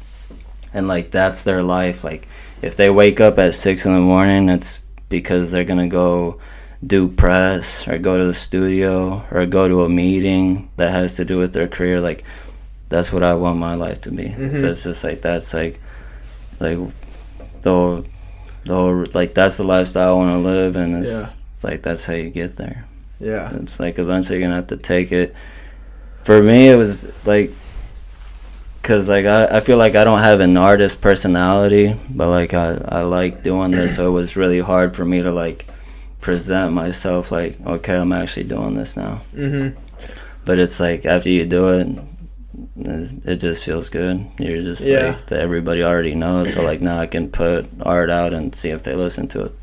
And 0.74 0.88
like 0.88 1.12
that's 1.12 1.44
their 1.44 1.64
life. 1.64 2.04
Like 2.04 2.28
if 2.62 2.76
they 2.76 2.90
wake 2.90 3.20
up 3.20 3.38
at 3.40 3.54
six 3.54 3.86
in 3.86 3.94
the 3.94 4.00
morning 4.00 4.50
it's 4.50 4.80
because 5.10 5.52
they're 5.52 5.64
gonna 5.64 5.88
go 5.88 6.40
do 6.86 7.08
press 7.10 7.88
or 7.88 7.98
go 7.98 8.18
to 8.18 8.26
the 8.26 8.34
studio 8.34 9.26
or 9.32 9.46
go 9.46 9.68
to 9.68 9.84
a 9.84 9.90
meeting 9.90 10.70
that 10.78 10.92
has 10.92 11.16
to 11.18 11.26
do 11.26 11.38
with 11.38 11.54
their 11.54 11.68
career. 11.68 12.00
Like 12.00 12.24
that's 12.90 13.14
what 13.14 13.22
i 13.22 13.36
want 13.36 13.60
my 13.60 13.76
life 13.76 14.02
to 14.02 14.12
be. 14.12 14.26
Mm-hmm. 14.26 14.58
So 14.58 14.72
it's 14.72 14.84
just 14.84 15.04
like 15.04 15.22
that's 15.22 15.54
like 15.54 15.80
like 16.60 16.78
the 17.62 17.70
whole, 17.70 18.06
the 18.66 18.74
whole, 18.74 19.06
like 19.14 19.34
that's 19.34 19.58
the 19.58 19.64
lifestyle 19.64 20.14
i 20.14 20.18
want 20.18 20.44
to 20.44 20.50
live 20.50 20.76
and 20.76 21.04
it's 21.04 21.39
like 21.64 21.82
that's 21.82 22.06
how 22.06 22.14
you 22.14 22.30
get 22.30 22.56
there 22.56 22.86
Yeah. 23.20 23.50
it's 23.56 23.80
like 23.80 24.00
eventually 24.00 24.40
you're 24.40 24.46
gonna 24.48 24.56
have 24.56 24.68
to 24.68 24.78
take 24.78 25.12
it. 25.12 25.34
For 26.24 26.44
me, 26.44 26.68
it 26.70 26.76
was 26.76 27.08
like, 27.26 27.52
cause 28.84 29.08
like 29.10 29.26
I, 29.26 29.46
I 29.58 29.60
feel 29.62 29.78
like 29.78 29.96
I 29.96 30.04
don't 30.04 30.20
have 30.20 30.40
an 30.42 30.58
artist 30.58 31.02
personality, 31.02 31.96
but 32.10 32.30
like 32.30 32.54
I, 32.54 32.80
I 32.88 33.02
like 33.04 33.44
doing 33.44 33.72
this, 33.72 33.96
so 33.96 34.08
it 34.08 34.12
was 34.12 34.36
really 34.36 34.60
hard 34.60 34.96
for 34.96 35.06
me 35.06 35.22
to 35.22 35.32
like 35.32 35.66
present 36.22 36.74
myself 36.74 37.32
like, 37.32 37.60
okay, 37.66 37.96
I'm 37.98 38.12
actually 38.14 38.44
doing 38.46 38.74
this 38.74 38.98
now. 38.98 39.22
Mm-hmm. 39.34 39.80
But 40.46 40.60
it's 40.60 40.80
like 40.80 41.06
after 41.06 41.30
you 41.30 41.46
do 41.46 41.70
it, 41.70 41.88
it 43.26 43.38
just 43.38 43.64
feels 43.64 43.90
good. 43.90 44.26
You're 44.40 44.62
just 44.62 44.82
Yeah. 44.82 45.16
like 45.18 45.32
everybody 45.32 45.84
already 45.84 46.16
knows. 46.16 46.54
So 46.54 46.62
like 46.62 46.82
now 46.82 47.00
I 47.00 47.08
can 47.08 47.30
put 47.30 47.68
art 47.82 48.10
out 48.10 48.34
and 48.34 48.54
see 48.54 48.70
if 48.70 48.84
they 48.84 48.96
listen 48.96 49.28
to 49.30 49.46
it. 49.46 49.54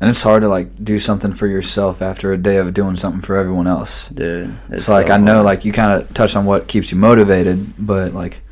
And 0.00 0.10
it's 0.10 0.20
hard 0.20 0.42
to 0.42 0.48
like 0.48 0.84
do 0.84 0.98
something 0.98 1.32
for 1.32 1.46
yourself 1.46 2.02
after 2.02 2.32
a 2.32 2.36
day 2.36 2.56
of 2.56 2.74
doing 2.74 2.96
something 2.96 3.22
for 3.22 3.36
everyone 3.36 3.66
else. 3.66 4.08
Dude, 4.08 4.54
it's 4.68 4.84
so 4.84 4.92
like 4.92 5.06
so 5.06 5.14
I 5.14 5.16
know 5.16 5.42
like 5.42 5.64
you 5.64 5.72
kind 5.72 5.90
of 6.02 6.12
touched 6.12 6.36
on 6.36 6.44
what 6.44 6.68
keeps 6.68 6.92
you 6.92 6.98
motivated, 6.98 7.72
but 7.78 8.12
like 8.12 8.42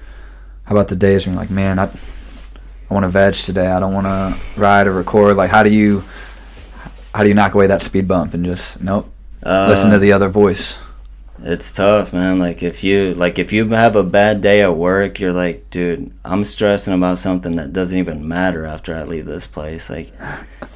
how 0.65 0.75
about 0.75 0.89
the 0.89 0.97
days 0.97 1.27
when 1.27 1.35
you're 1.35 1.43
like, 1.43 1.51
man, 1.51 1.79
I 1.79 1.85
I 2.91 2.95
want 2.95 3.05
to 3.05 3.09
veg 3.11 3.35
today. 3.35 3.67
I 3.67 3.79
don't 3.79 3.93
want 3.93 4.07
to 4.07 4.35
ride 4.61 4.87
or 4.87 4.93
record. 4.93 5.37
Like 5.37 5.51
how 5.51 5.63
do 5.63 5.71
you 5.71 6.03
how 7.15 7.23
do 7.23 7.29
you 7.29 7.35
knock 7.35 7.55
away 7.55 7.67
that 7.67 7.83
speed 7.83 8.09
bump 8.09 8.33
and 8.35 8.45
just 8.45 8.81
nope, 8.83 9.13
listen 9.45 9.91
Uh, 9.91 9.95
to 9.95 9.99
the 9.99 10.13
other 10.13 10.29
voice? 10.31 10.79
It's 11.47 11.75
tough, 11.75 12.15
man. 12.15 12.39
Like 12.39 12.63
if 12.63 12.83
you 12.83 13.13
like 13.15 13.39
if 13.39 13.53
you 13.53 13.69
have 13.69 13.97
a 13.97 14.03
bad 14.03 14.41
day 14.41 14.63
at 14.63 14.75
work, 14.75 15.21
you're 15.21 15.35
like, 15.35 15.69
dude, 15.69 16.11
I'm 16.25 16.43
stressing 16.43 16.95
about 16.95 17.19
something 17.19 17.57
that 17.57 17.75
doesn't 17.75 17.99
even 17.99 18.27
matter 18.27 18.65
after 18.65 18.97
I 18.97 19.03
leave 19.03 19.27
this 19.27 19.47
place. 19.47 19.91
Like, 19.91 20.11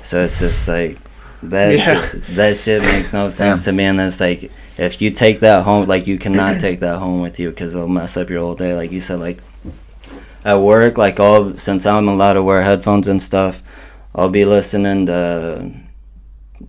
so 0.03 0.23
it's 0.23 0.39
just 0.39 0.69
like 0.69 0.99
that. 1.45 1.79
Yeah. 1.79 2.11
Shit, 2.11 2.23
that 2.37 2.57
shit 2.59 2.83
makes 2.83 3.15
no 3.15 3.31
sense 3.31 3.65
to 3.65 3.73
me. 3.73 3.85
And 3.85 3.99
it's 3.99 4.21
like 4.21 4.53
if 4.77 5.01
you 5.01 5.11
take 5.11 5.41
that 5.41 5.65
home, 5.65 5.87
like 5.87 6.07
you 6.07 6.19
cannot 6.19 6.61
take 6.61 6.81
that 6.81 6.99
home 6.99 7.23
with 7.23 7.41
you 7.41 7.49
because 7.49 7.75
it'll 7.75 7.89
mess 7.89 8.19
up 8.19 8.29
your 8.29 8.41
whole 8.41 8.55
day. 8.55 8.75
Like 8.75 8.93
you 8.93 9.01
said, 9.01 9.21
like 9.21 9.39
at 10.45 10.61
work, 10.61 10.99
like 10.99 11.19
all 11.19 11.55
since 11.55 11.87
I'm 11.87 12.09
allowed 12.09 12.35
to 12.35 12.43
wear 12.43 12.63
headphones 12.63 13.09
and 13.09 13.23
stuff, 13.23 13.63
I'll 14.15 14.29
be 14.29 14.45
listening 14.45 15.07
to 15.07 15.73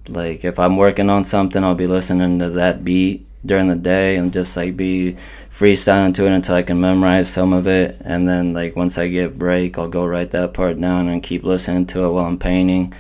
like 0.08 0.46
if 0.46 0.58
I'm 0.58 0.78
working 0.78 1.10
on 1.10 1.26
something, 1.26 1.62
I'll 1.66 1.76
be 1.76 1.88
listening 1.88 2.40
to 2.40 2.50
that 2.52 2.86
beat 2.86 3.26
during 3.46 3.68
the 3.68 3.76
day 3.76 4.18
and 4.18 4.34
just 4.34 4.56
like 4.58 4.76
be 4.76 5.16
freestyling 5.54 6.14
to 6.16 6.26
it 6.26 6.32
until 6.32 6.56
I 6.56 6.64
can 6.64 6.80
memorize 6.80 7.32
some 7.32 7.54
of 7.54 7.68
it. 7.68 7.98
And 8.02 8.28
then 8.28 8.54
like 8.54 8.76
once 8.76 8.98
I 8.98 9.08
get 9.08 9.38
break, 9.38 9.78
I'll 9.78 9.90
go 9.90 10.06
write 10.06 10.32
that 10.32 10.54
part 10.54 10.80
down 10.80 11.08
and 11.08 11.24
keep 11.24 11.44
listening 11.44 11.86
to 11.88 12.06
it 12.06 12.12
while 12.12 12.26
I'm 12.26 12.40
painting, 12.40 12.94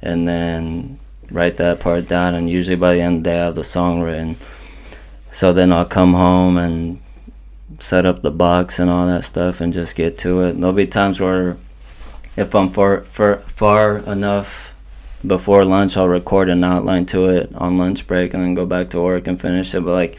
and 0.00 0.26
then 0.26 0.98
write 1.30 1.56
that 1.56 1.80
part 1.80 2.08
down. 2.08 2.34
And 2.34 2.48
usually 2.48 2.76
by 2.76 2.94
the 2.94 3.00
end 3.00 3.18
of 3.18 3.24
the 3.24 3.30
day, 3.30 3.40
I 3.40 3.44
have 3.44 3.54
the 3.54 3.64
song 3.64 4.00
written. 4.00 4.36
So 5.30 5.52
then 5.52 5.72
I'll 5.72 5.84
come 5.84 6.14
home 6.14 6.56
and 6.56 7.00
set 7.80 8.06
up 8.06 8.22
the 8.22 8.30
box 8.30 8.78
and 8.78 8.90
all 8.90 9.06
that 9.06 9.24
stuff 9.24 9.60
and 9.60 9.72
just 9.72 9.94
get 9.94 10.18
to 10.18 10.40
it. 10.42 10.50
And 10.50 10.62
There'll 10.62 10.74
be 10.74 10.86
times 10.86 11.20
where 11.20 11.56
if 12.36 12.54
I'm 12.54 12.70
far 12.70 13.02
far, 13.02 13.36
far 13.36 13.98
enough 13.98 14.74
before 15.26 15.64
lunch 15.64 15.96
I'll 15.96 16.08
record 16.08 16.48
an 16.48 16.64
outline 16.64 17.06
to 17.06 17.26
it 17.26 17.50
on 17.54 17.78
lunch 17.78 18.06
break 18.06 18.34
and 18.34 18.42
then 18.42 18.54
go 18.54 18.66
back 18.66 18.90
to 18.90 19.00
work 19.00 19.26
and 19.26 19.40
finish 19.40 19.74
it. 19.74 19.80
But 19.84 19.92
like 19.92 20.18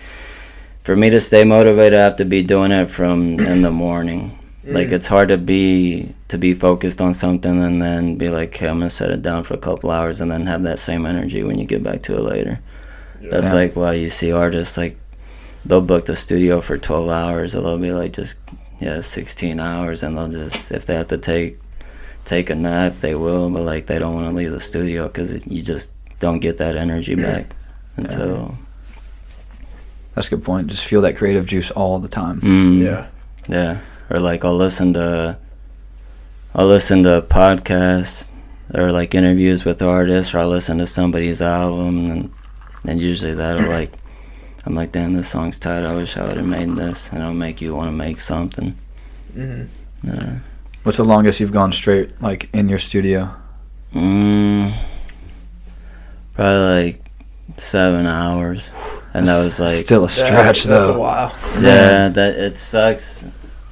for 0.84 0.96
me 0.96 1.10
to 1.10 1.20
stay 1.20 1.44
motivated 1.44 2.00
I 2.00 2.04
have 2.04 2.16
to 2.18 2.26
be 2.26 2.44
doing 2.44 2.72
it 2.72 2.88
from 2.88 3.40
in 3.52 3.62
the 3.62 3.72
morning. 3.72 4.38
Like 4.66 4.90
it's 4.90 5.08
hard 5.08 5.30
to 5.30 5.38
be 5.38 6.14
to 6.28 6.38
be 6.38 6.54
focused 6.54 7.02
on 7.02 7.14
something 7.14 7.64
and 7.64 7.82
then 7.82 8.18
be 8.18 8.30
like, 8.30 8.50
okay, 8.50 8.68
I'm 8.68 8.80
gonna 8.80 8.90
set 8.90 9.10
it 9.10 9.22
down 9.22 9.44
for 9.44 9.56
a 9.56 9.58
couple 9.58 9.90
hours 9.90 10.22
and 10.22 10.32
then 10.32 10.46
have 10.46 10.62
that 10.64 10.78
same 10.78 11.08
energy 11.08 11.42
when 11.44 11.58
you 11.58 11.66
get 11.66 11.82
back 11.82 12.04
to 12.04 12.16
it 12.16 12.22
later. 12.22 12.60
That's 13.22 13.52
like 13.52 13.76
why 13.76 13.94
you 13.94 14.10
see 14.10 14.32
artists 14.32 14.78
like 14.78 14.98
they'll 15.66 15.82
book 15.82 16.06
the 16.06 16.16
studio 16.16 16.62
for 16.62 16.78
12 16.78 17.10
hours 17.10 17.56
or 17.56 17.62
they'll 17.62 17.78
be 17.78 17.92
like 17.92 18.14
just 18.14 18.38
yeah 18.80 19.02
16 19.02 19.60
hours 19.60 20.04
and 20.04 20.18
they'll 20.18 20.30
just 20.30 20.72
if 20.72 20.86
they 20.86 20.96
have 20.96 21.08
to 21.08 21.18
take 21.18 21.60
take 22.26 22.50
a 22.50 22.56
nap 22.56 22.94
they 23.00 23.16
will 23.16 23.50
but 23.50 23.64
like 23.64 23.88
they 23.88 23.98
don't 24.00 24.14
want 24.16 24.28
to 24.30 24.36
leave 24.36 24.52
the 24.52 24.60
studio 24.60 25.08
because 25.08 25.46
you 25.48 25.62
just 25.62 25.94
don't 26.20 26.40
get 26.40 26.58
that 26.58 26.76
energy 26.76 27.16
back. 27.16 27.46
Until 27.98 28.58
That's 30.16 30.28
a 30.28 30.32
good 30.32 30.44
point. 30.44 30.68
Just 30.68 30.86
feel 30.86 31.02
that 31.02 31.16
creative 31.18 31.46
juice 31.46 31.72
all 31.72 32.00
the 32.00 32.08
time. 32.10 32.42
Mm, 32.42 32.80
Yeah. 32.80 33.08
yeah. 33.48 33.80
Or 34.10 34.20
like 34.20 34.44
i'll 34.44 34.56
listen 34.58 34.94
to 34.94 35.38
i'll 36.56 36.68
listen 36.68 37.04
to 37.04 37.24
podcasts 37.30 38.30
or 38.74 38.92
like 38.92 39.14
interviews 39.16 39.66
with 39.66 39.82
artists 39.82 40.34
or 40.34 40.40
i'll 40.40 40.50
listen 40.50 40.78
to 40.80 40.88
somebody's 40.88 41.42
album 41.42 42.10
and 42.12 42.32
and 42.88 43.00
usually 43.00 43.34
that'll 43.36 43.70
like 43.80 43.92
i'm 44.66 44.74
like 44.76 44.92
damn 44.92 45.14
this 45.14 45.28
song's 45.30 45.60
tight. 45.60 45.84
I 45.86 45.94
wish 45.96 46.18
i 46.18 46.24
would 46.26 46.38
have 46.38 46.46
made 46.48 46.76
this 46.76 47.10
and 47.12 47.20
it'll 47.22 47.34
make 47.34 47.62
you 47.62 47.76
want 47.76 47.88
to 47.90 47.96
make 47.96 48.20
something. 48.20 48.76
Hmm 49.34 49.64
yeah 50.04 50.40
What's 50.84 50.98
the 50.98 51.04
longest 51.04 51.40
you've 51.40 51.52
gone 51.52 51.72
straight 51.72 52.22
like 52.22 52.50
in 52.54 52.70
your 52.70 52.80
studio? 52.80 53.30
Mm, 53.94 54.74
probably 56.34 56.84
like 56.86 57.06
seven 57.58 58.06
hours, 58.06 58.72
and 59.14 59.26
that 59.26 59.44
was 59.44 59.60
like 59.60 59.72
still 59.74 60.06
a 60.06 60.10
stretch 60.10 60.64
That- 60.64 60.70
that's 60.70 60.86
though. 60.88 60.96
a 60.96 61.00
while. 61.00 61.36
yeah, 61.62 62.10
that 62.10 62.36
it 62.36 62.58
sucks. 62.58 63.28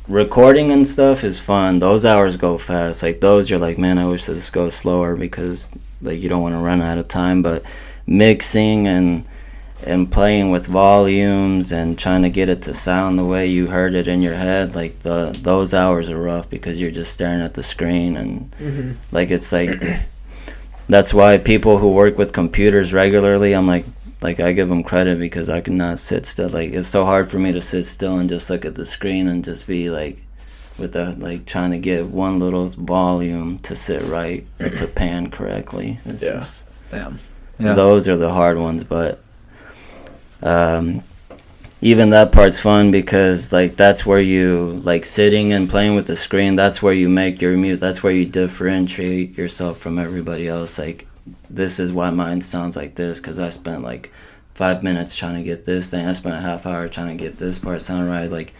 Recording 0.08 0.72
and 0.72 0.88
stuff 0.88 1.24
is 1.26 1.38
fun. 1.40 1.80
Those 1.80 2.06
hours 2.06 2.38
go 2.38 2.58
fast. 2.58 3.04
Like 3.04 3.20
those, 3.20 3.50
you're 3.50 3.60
like, 3.60 3.78
man, 3.78 3.98
I 4.00 4.08
wish 4.08 4.26
this 4.26 4.50
goes 4.50 4.74
slower 4.74 5.16
because 5.18 5.70
like 6.02 6.20
you 6.22 6.30
don't 6.30 6.42
want 6.42 6.56
to 6.56 6.60
run 6.60 6.82
out 6.82 6.98
of 6.98 7.08
time. 7.10 7.42
But 7.42 7.64
mixing 8.06 8.88
and 8.88 9.26
and 9.86 10.12
playing 10.12 10.50
with 10.52 10.66
volumes 10.66 11.72
and 11.72 11.98
trying 12.00 12.24
to 12.24 12.30
get 12.30 12.50
it 12.50 12.62
to 12.64 12.74
sound 12.74 13.18
the 13.18 13.26
way 13.26 13.48
you 13.48 13.68
heard 13.68 13.94
it 13.94 14.08
in 14.08 14.22
your 14.22 14.34
head, 14.36 14.76
like 14.76 15.00
the 15.00 15.38
those 15.44 15.74
hours 15.74 16.10
are 16.10 16.22
rough 16.22 16.50
because 16.50 16.80
you're 16.82 16.92
just 16.92 17.14
staring 17.14 17.42
at 17.42 17.54
the 17.54 17.64
screen 17.64 18.18
and 18.18 18.54
hmm 18.56 18.92
like 19.12 19.30
it's 19.32 19.52
like 19.52 19.82
that's 20.90 21.14
why 21.14 21.38
people 21.38 21.78
who 21.78 21.92
work 21.92 22.18
with 22.18 22.32
computers 22.34 22.94
regularly 22.94 23.54
i'm 23.54 23.68
like 23.68 23.86
like 24.22 24.40
i 24.40 24.52
give 24.54 24.70
them 24.70 24.84
credit 24.84 25.20
because 25.20 25.50
i 25.50 25.60
cannot 25.62 26.00
sit 26.00 26.26
still 26.26 26.50
like 26.50 26.72
it's 26.72 26.88
so 26.88 27.04
hard 27.06 27.30
for 27.30 27.38
me 27.40 27.52
to 27.52 27.62
sit 27.62 27.84
still 27.86 28.18
and 28.20 28.30
just 28.30 28.50
look 28.50 28.64
at 28.66 28.74
the 28.76 28.86
screen 28.86 29.28
and 29.28 29.44
just 29.44 29.68
be 29.68 29.90
like 29.90 30.18
with 30.78 30.94
the 30.94 31.14
like 31.20 31.46
trying 31.46 31.72
to 31.72 31.78
get 31.78 32.06
one 32.08 32.40
little 32.40 32.68
volume 32.70 33.60
to 33.60 33.76
sit 33.76 34.02
right 34.04 34.46
or 34.60 34.70
to 34.70 34.88
pan 34.88 35.30
correctly 35.30 36.00
it's 36.06 36.24
Yeah. 36.24 36.32
just, 36.38 36.64
Damn. 36.90 37.20
Yeah. 37.60 37.74
those 37.74 38.08
are 38.08 38.18
the 38.18 38.32
hard 38.32 38.58
ones 38.58 38.84
but 38.84 39.20
um 40.42 41.04
even 41.82 42.10
that 42.10 42.32
part's 42.32 42.60
fun 42.60 42.90
because 42.90 43.54
like 43.54 43.76
that's 43.76 44.06
where 44.06 44.20
you 44.20 44.82
like 44.84 45.06
sitting 45.06 45.54
and 45.54 45.70
playing 45.70 45.96
with 45.96 46.08
the 46.08 46.16
screen 46.16 46.56
that's 46.56 46.82
where 46.82 46.94
you 46.94 47.08
make 47.08 47.40
your 47.42 47.56
mute 47.56 47.80
that's 47.80 48.02
where 48.02 48.14
you 48.14 48.26
differentiate 48.26 49.38
yourself 49.38 49.78
from 49.78 50.00
everybody 50.00 50.48
else. 50.48 50.80
Like 50.80 51.08
this 51.50 51.80
is 51.80 51.92
why 51.92 52.10
mine 52.10 52.42
sounds 52.42 52.76
like 52.76 52.96
this 52.96 53.20
because 53.20 53.38
i 53.38 53.50
spent 53.50 53.84
like 53.84 54.12
five 54.54 54.82
minutes 54.82 55.16
trying 55.16 55.36
to 55.36 55.44
get 55.44 55.66
this 55.66 55.90
thing 55.90 56.06
i 56.06 56.14
spent 56.14 56.34
a 56.36 56.40
half 56.40 56.66
hour 56.66 56.88
trying 56.88 57.18
to 57.18 57.22
get 57.22 57.38
this 57.38 57.60
part 57.60 57.82
sound 57.82 58.10
right. 58.10 58.32
Like 58.32 58.54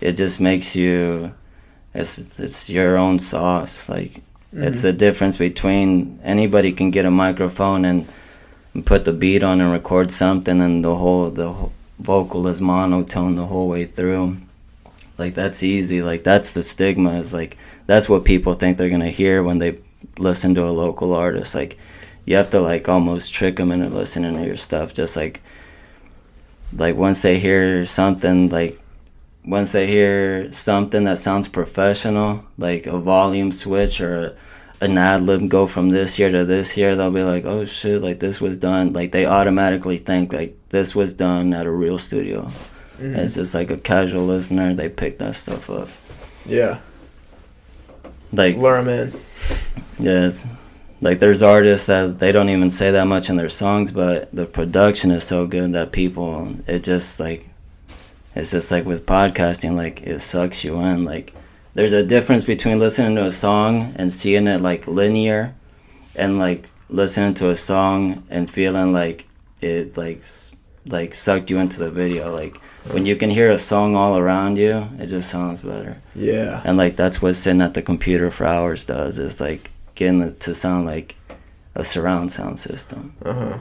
it 0.00 0.12
just 0.12 0.40
makes 0.40 0.76
you 0.76 1.34
it's 1.94 2.38
it's 2.40 2.68
your 2.68 2.96
own 2.96 3.18
sauce. 3.18 3.88
Like 3.88 4.22
it's 4.52 4.82
the 4.82 4.92
difference 4.92 5.36
between 5.36 6.20
anybody 6.22 6.72
can 6.72 6.90
get 6.90 7.06
a 7.06 7.10
microphone 7.10 7.84
and 7.84 8.06
put 8.82 9.04
the 9.04 9.12
beat 9.12 9.42
on 9.42 9.60
and 9.60 9.72
record 9.72 10.10
something, 10.10 10.60
and 10.60 10.84
the 10.84 10.96
whole 10.96 11.30
the 11.30 11.52
whole 11.52 11.72
vocal 11.98 12.46
is 12.48 12.60
monotone 12.60 13.36
the 13.36 13.46
whole 13.46 13.68
way 13.68 13.84
through. 13.84 14.36
Like 15.16 15.34
that's 15.34 15.62
easy. 15.62 16.02
Like 16.02 16.24
that's 16.24 16.50
the 16.52 16.62
stigma. 16.62 17.14
Is 17.14 17.32
like 17.32 17.56
that's 17.86 18.08
what 18.08 18.24
people 18.24 18.54
think 18.54 18.76
they're 18.76 18.90
gonna 18.90 19.10
hear 19.10 19.42
when 19.42 19.58
they 19.58 19.78
listen 20.18 20.54
to 20.56 20.66
a 20.66 20.70
local 20.70 21.14
artist. 21.14 21.54
Like 21.54 21.78
you 22.24 22.36
have 22.36 22.50
to 22.50 22.60
like 22.60 22.88
almost 22.88 23.32
trick 23.32 23.56
them 23.56 23.70
into 23.70 23.88
listening 23.88 24.36
to 24.36 24.46
your 24.46 24.56
stuff. 24.56 24.94
Just 24.94 25.16
like 25.16 25.40
like 26.76 26.96
once 26.96 27.22
they 27.22 27.38
hear 27.38 27.86
something 27.86 28.48
like 28.48 28.80
once 29.44 29.72
they 29.72 29.86
hear 29.86 30.50
something 30.52 31.04
that 31.04 31.18
sounds 31.18 31.48
professional, 31.48 32.44
like 32.56 32.86
a 32.86 32.98
volume 32.98 33.52
switch 33.52 34.00
or 34.00 34.18
a, 34.18 34.32
an 34.84 34.96
ad 34.98 35.22
lib 35.22 35.48
go 35.48 35.66
from 35.66 35.88
this 35.90 36.18
year 36.18 36.30
to 36.30 36.44
this 36.44 36.76
year, 36.76 36.94
they'll 36.94 37.10
be 37.10 37.22
like, 37.22 37.44
"Oh 37.44 37.64
shit! 37.64 38.00
Like 38.02 38.20
this 38.20 38.40
was 38.40 38.56
done." 38.58 38.92
Like 38.92 39.10
they 39.12 39.26
automatically 39.26 39.96
think 39.98 40.32
like 40.32 40.56
this 40.68 40.94
was 40.94 41.14
done 41.14 41.52
at 41.52 41.66
a 41.66 41.70
real 41.70 41.98
studio. 41.98 42.48
Mhm. 43.00 43.16
It's 43.16 43.34
just 43.34 43.54
like 43.54 43.70
a 43.70 43.76
casual 43.76 44.26
listener. 44.26 44.72
They 44.74 44.88
pick 44.88 45.18
that 45.18 45.34
stuff 45.34 45.68
up. 45.70 45.88
Yeah. 46.46 46.78
Like 48.32 48.56
Lure 48.56 48.78
'em 48.78 48.88
in. 48.88 49.12
yeah, 49.98 50.26
it's, 50.26 50.46
like 51.00 51.18
there's 51.18 51.42
artists 51.42 51.86
that 51.86 52.18
they 52.18 52.32
don't 52.32 52.48
even 52.48 52.70
say 52.70 52.90
that 52.92 53.06
much 53.06 53.28
in 53.30 53.36
their 53.36 53.48
songs, 53.48 53.90
but 53.92 54.34
the 54.34 54.46
production 54.46 55.10
is 55.10 55.24
so 55.24 55.46
good 55.46 55.72
that 55.72 55.92
people 55.92 56.54
it 56.66 56.82
just 56.82 57.20
like 57.20 57.48
it's 58.34 58.50
just 58.50 58.72
like 58.72 58.84
with 58.84 59.06
podcasting, 59.06 59.74
like 59.74 60.02
it 60.02 60.20
sucks 60.20 60.64
you 60.64 60.76
in. 60.76 61.04
Like 61.04 61.32
there's 61.74 61.92
a 61.92 62.02
difference 62.02 62.44
between 62.44 62.78
listening 62.78 63.16
to 63.16 63.24
a 63.26 63.32
song 63.32 63.92
and 63.96 64.12
seeing 64.12 64.46
it 64.46 64.60
like 64.60 64.86
linear, 64.86 65.54
and 66.16 66.38
like 66.38 66.66
listening 66.88 67.34
to 67.34 67.50
a 67.50 67.56
song 67.56 68.24
and 68.30 68.48
feeling 68.50 68.92
like 68.92 69.26
it 69.60 69.96
like 69.96 70.22
like 70.86 71.14
sucked 71.14 71.50
you 71.50 71.58
into 71.58 71.78
the 71.80 71.90
video. 71.90 72.32
Like 72.32 72.56
when 72.92 73.06
you 73.06 73.16
can 73.16 73.30
hear 73.30 73.50
a 73.50 73.58
song 73.58 73.96
all 73.96 74.18
around 74.18 74.56
you, 74.58 74.86
it 74.98 75.06
just 75.06 75.30
sounds 75.30 75.62
better 75.62 75.96
Yeah. 76.14 76.60
and 76.64 76.76
like 76.76 76.96
that's 76.96 77.22
what 77.22 77.34
sitting 77.34 77.62
at 77.62 77.72
the 77.74 77.80
computer 77.82 78.30
for 78.30 78.44
hours 78.44 78.84
does 78.86 79.18
is 79.18 79.40
like 79.40 79.70
getting 79.94 80.20
it 80.20 80.40
to 80.40 80.54
sound 80.54 80.84
like 80.84 81.16
a 81.74 81.82
surround 81.84 82.30
sound 82.30 82.60
system 82.60 83.14
Uh 83.24 83.32
huh. 83.32 83.58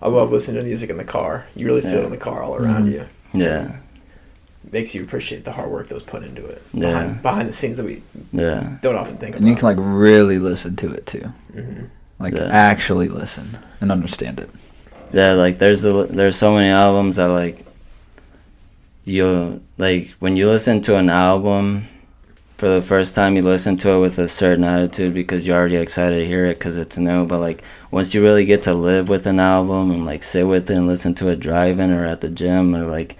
I 0.00 0.08
love 0.08 0.32
listening 0.32 0.62
to 0.62 0.66
music 0.66 0.88
in 0.90 0.96
the 0.96 1.04
car. 1.04 1.46
You 1.54 1.66
really 1.66 1.82
feel 1.82 2.00
it 2.00 2.04
in 2.06 2.10
the 2.10 2.16
car 2.16 2.42
all 2.42 2.56
around 2.56 2.88
Mhm. 2.88 2.92
you. 2.92 3.06
yeah 3.34 3.76
Makes 4.70 4.94
you 4.94 5.02
appreciate 5.02 5.44
the 5.44 5.52
hard 5.52 5.70
work 5.70 5.88
that 5.88 5.94
was 5.94 6.02
put 6.04 6.22
into 6.22 6.44
it. 6.46 6.62
Yeah. 6.72 6.86
Behind, 6.92 7.22
behind 7.22 7.48
the 7.48 7.52
scenes 7.52 7.76
that 7.76 7.84
we 7.86 8.02
yeah 8.32 8.76
don't 8.80 8.96
often 8.96 9.16
think 9.18 9.36
And 9.36 9.46
you 9.46 9.54
can 9.54 9.64
like 9.64 9.76
really 9.80 10.38
listen 10.38 10.76
to 10.76 10.90
it 10.92 11.04
too. 11.06 11.26
hmm 11.52 11.84
Like 12.18 12.34
Yeah. 12.34 12.48
actually 12.50 13.08
listen 13.08 13.58
and 13.80 13.90
understand 13.92 14.38
it. 14.40 14.50
yeah 15.12 15.32
like 15.32 15.58
there's 15.58 15.84
a, 15.84 16.04
there's 16.06 16.36
so 16.36 16.54
many 16.54 16.70
albums 16.70 17.16
that 17.16 17.26
like 17.26 17.64
you 19.04 19.60
like 19.78 20.10
when 20.20 20.36
you 20.36 20.48
listen 20.48 20.80
to 20.82 20.96
an 20.96 21.10
album 21.10 21.84
for 22.56 22.68
the 22.68 22.80
first 22.82 23.14
time 23.16 23.34
you 23.34 23.42
listen 23.42 23.76
to 23.76 23.90
it 23.90 23.98
with 24.00 24.18
a 24.20 24.28
certain 24.28 24.62
attitude 24.64 25.12
because 25.12 25.44
you're 25.46 25.56
already 25.56 25.76
excited 25.76 26.18
to 26.20 26.26
hear 26.26 26.46
it 26.46 26.54
because 26.58 26.76
it's 26.76 26.96
new 26.96 27.26
but 27.26 27.40
like 27.40 27.62
once 27.90 28.14
you 28.14 28.22
really 28.22 28.44
get 28.44 28.62
to 28.62 28.72
live 28.74 29.08
with 29.08 29.26
an 29.26 29.40
album 29.40 29.90
and 29.90 30.06
like 30.06 30.22
sit 30.22 30.46
with 30.46 30.70
it 30.70 30.76
and 30.76 30.86
listen 30.86 31.12
to 31.14 31.28
it 31.28 31.40
driving 31.40 31.90
or 31.90 32.06
at 32.06 32.20
the 32.20 32.30
gym 32.30 32.74
or 32.76 32.86
like 32.86 33.16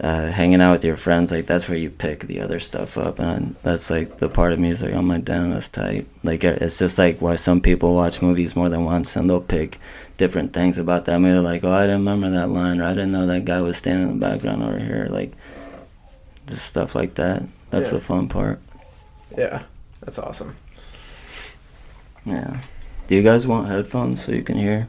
uh, 0.00 0.26
hanging 0.30 0.60
out 0.62 0.72
with 0.72 0.84
your 0.84 0.96
friends 0.96 1.30
like 1.30 1.46
that's 1.46 1.68
where 1.68 1.76
you 1.76 1.90
pick 1.90 2.20
the 2.20 2.40
other 2.40 2.58
stuff 2.58 2.96
up 2.96 3.18
and 3.18 3.54
that's 3.62 3.90
like 3.90 4.16
the 4.18 4.28
part 4.28 4.50
of 4.52 4.58
music 4.58 4.94
i'm 4.94 5.06
like 5.06 5.22
damn 5.24 5.50
that's 5.50 5.68
tight 5.68 6.06
like 6.24 6.42
it's 6.44 6.78
just 6.78 6.96
like 6.98 7.20
why 7.20 7.36
some 7.36 7.60
people 7.60 7.94
watch 7.94 8.22
movies 8.22 8.56
more 8.56 8.70
than 8.70 8.84
once 8.86 9.14
and 9.16 9.28
they'll 9.28 9.40
pick 9.40 9.78
different 10.16 10.52
things 10.54 10.78
about 10.78 11.04
that 11.04 11.18
movie 11.20 11.38
like 11.38 11.62
oh 11.62 11.70
i 11.72 11.82
didn't 11.82 11.98
remember 12.00 12.30
that 12.30 12.48
line 12.48 12.80
or 12.80 12.84
i 12.84 12.90
didn't 12.94 13.12
know 13.12 13.26
that 13.26 13.44
guy 13.44 13.60
was 13.60 13.76
standing 13.76 14.08
in 14.08 14.18
the 14.18 14.26
background 14.26 14.62
over 14.62 14.78
here 14.78 15.08
like 15.10 15.32
just 16.46 16.64
stuff 16.66 16.94
like 16.94 17.14
that 17.16 17.42
that's 17.70 17.88
Yeah. 17.88 17.94
the 17.94 18.00
fun 18.00 18.28
part 18.28 18.60
Yeah. 19.36 19.62
That's 20.00 20.18
awesome. 20.18 20.56
yeah 22.24 22.60
do 23.08 23.16
you 23.16 23.22
guys 23.22 23.46
want 23.46 23.68
headphones 23.68 24.24
so 24.24 24.32
you 24.32 24.42
can 24.42 24.56
hear 24.56 24.88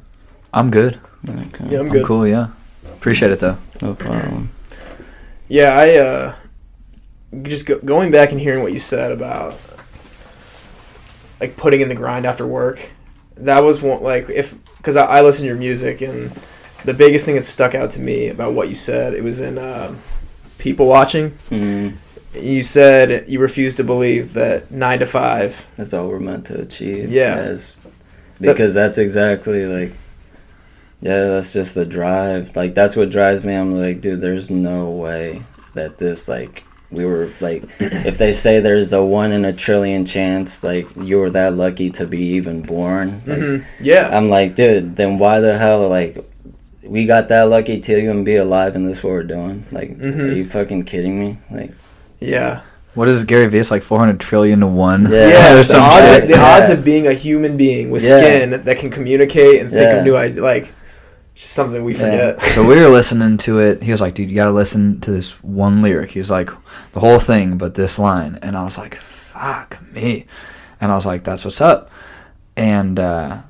I'm 0.53 0.69
good. 0.69 0.99
okay. 1.27 1.65
Yeah, 1.67 1.79
I'm 1.79 1.87
I'm 1.87 1.91
good. 1.91 2.05
cool, 2.05 2.27
yeah. 2.27 2.49
Appreciate 2.93 3.31
it 3.31 3.39
though. 3.39 3.57
no 3.81 3.95
problem 3.95 4.49
Yeah, 5.53 5.77
I 5.77 5.97
uh, 5.97 6.35
just 7.43 7.67
go, 7.67 7.77
going 7.77 8.09
back 8.09 8.31
and 8.31 8.41
hearing 8.41 8.63
what 8.63 8.73
you 8.73 8.79
said 8.79 9.11
about 9.11 9.53
like 11.39 11.55
putting 11.57 11.81
in 11.81 11.89
the 11.89 11.95
grind 11.95 12.25
after 12.25 12.47
work. 12.47 12.89
That 13.37 13.63
was 13.63 13.79
one 13.79 14.01
like 14.01 14.29
if 14.31 14.55
because 14.77 14.95
I, 14.95 15.05
I 15.05 15.21
listen 15.21 15.43
to 15.43 15.47
your 15.47 15.57
music 15.57 16.01
and 16.01 16.31
the 16.85 16.93
biggest 16.95 17.25
thing 17.25 17.35
that 17.35 17.45
stuck 17.45 17.75
out 17.75 17.91
to 17.91 17.99
me 17.99 18.29
about 18.29 18.53
what 18.53 18.67
you 18.67 18.73
said 18.73 19.13
it 19.13 19.23
was 19.23 19.39
in 19.41 19.59
uh, 19.59 19.95
people 20.57 20.87
watching. 20.87 21.29
mm, 21.51 21.95
You 22.33 22.63
said 22.63 23.29
you 23.29 23.39
refused 23.39 23.77
to 23.77 23.83
believe 23.83 24.33
that 24.33 24.71
nine 24.71 24.97
to 24.99 25.05
five. 25.05 25.63
that's 25.75 25.93
all 25.93 26.07
we're 26.07 26.19
meant 26.19 26.45
to 26.47 26.59
achieve 26.61 27.11
Yeah. 27.11 27.35
yes. 27.35 27.79
because 28.41 28.73
that's 28.73 28.97
exactly 28.97 29.67
like 29.67 29.91
yeah 31.03 31.23
that's 31.25 31.51
just 31.53 31.75
the 31.75 31.85
drive 31.85 32.55
like 32.55 32.73
that's 32.73 32.95
what 32.95 33.09
drives 33.09 33.43
me 33.43 33.53
i'm 33.53 33.73
like 33.77 33.99
dude 34.01 34.21
there's 34.21 34.49
no 34.49 34.89
way 34.89 35.41
that 35.75 35.97
this 35.97 36.27
like 36.27 36.63
we 36.91 37.03
were 37.05 37.29
like 37.41 37.63
if 37.79 38.17
they 38.17 38.31
say 38.31 38.59
there's 38.59 38.93
a 38.93 39.03
one 39.03 39.31
in 39.33 39.45
a 39.45 39.53
trillion 39.53 40.05
chance 40.05 40.63
like 40.63 40.87
you 40.95 41.17
were 41.19 41.29
that 41.29 41.53
lucky 41.55 41.89
to 41.89 42.05
be 42.07 42.19
even 42.37 42.61
born 42.61 43.13
like, 43.25 43.37
Mhm. 43.39 43.65
Yeah, 43.81 44.09
i'm 44.17 44.29
like 44.29 44.55
dude 44.55 44.95
then 44.95 45.17
why 45.17 45.39
the 45.41 45.57
hell 45.57 45.87
like 45.89 46.17
we 46.83 47.05
got 47.05 47.27
that 47.29 47.43
lucky 47.49 47.79
to 47.79 47.97
even 47.97 48.23
be 48.23 48.35
alive 48.35 48.75
and 48.75 48.87
this 48.87 48.99
is 48.99 49.03
what 49.03 49.11
we're 49.11 49.23
doing 49.23 49.65
like 49.71 49.97
Mhm. 49.97 50.31
are 50.31 50.35
you 50.35 50.45
fucking 50.45 50.83
kidding 50.85 51.19
me 51.19 51.37
like 51.51 51.71
yeah, 52.19 52.61
What 52.95 53.09
is 53.09 53.25
Gary 53.25 53.47
Vee? 53.47 53.57
It's 53.57 53.69
like 53.71 53.83
400 53.83 54.17
trillion 54.17 54.61
to 54.61 54.67
one. 54.67 55.11
Yeah. 55.11 55.27
yeah. 55.35 55.59
Or 55.59 55.63
the 55.63 55.77
odds, 55.77 56.11
of, 56.11 56.27
the 56.29 56.35
Yeah. 56.35 56.41
odds 56.55 56.69
of 56.69 56.85
being 56.85 57.05
a 57.07 57.11
human 57.13 57.57
being 57.57 57.91
with 57.91 58.01
Yeah. 58.01 58.17
skin 58.17 58.61
that 58.63 58.77
can 58.77 58.89
communicate 58.91 59.59
and 59.59 59.69
think 59.69 59.81
Yeah. 59.89 59.97
of 59.97 60.05
new 60.05 60.15
ideas, 60.15 60.39
like 60.41 60.71
just 61.35 61.53
something 61.53 61.83
we 61.83 61.93
Yeah. 61.93 61.99
forget. 62.33 62.41
So 62.41 62.61
we 62.67 62.75
were 62.75 62.89
listening 62.99 63.37
to 63.39 63.59
it. 63.59 63.81
He 63.83 63.91
was 63.91 64.01
like, 64.01 64.13
"Dude, 64.13 64.29
you 64.29 64.35
got 64.35 64.45
to 64.45 64.51
listen 64.51 64.99
to 65.01 65.11
this 65.11 65.31
one 65.43 65.81
lyric." 65.81 66.11
He 66.11 66.19
was 66.19 66.29
like, 66.31 66.49
"The 66.93 66.99
whole 66.99 67.19
thing, 67.19 67.57
but 67.57 67.73
this 67.75 67.97
line." 67.99 68.39
And 68.41 68.55
I 68.57 68.63
was 68.63 68.77
like, 68.77 68.95
"Fuck 68.95 69.79
me!" 69.93 70.25
And 70.81 70.91
I 70.91 70.95
was 70.95 71.05
like, 71.05 71.23
"That's 71.23 71.43
what's 71.45 71.61
up." 71.61 71.89
And 72.55 72.99
uh, 72.99 73.41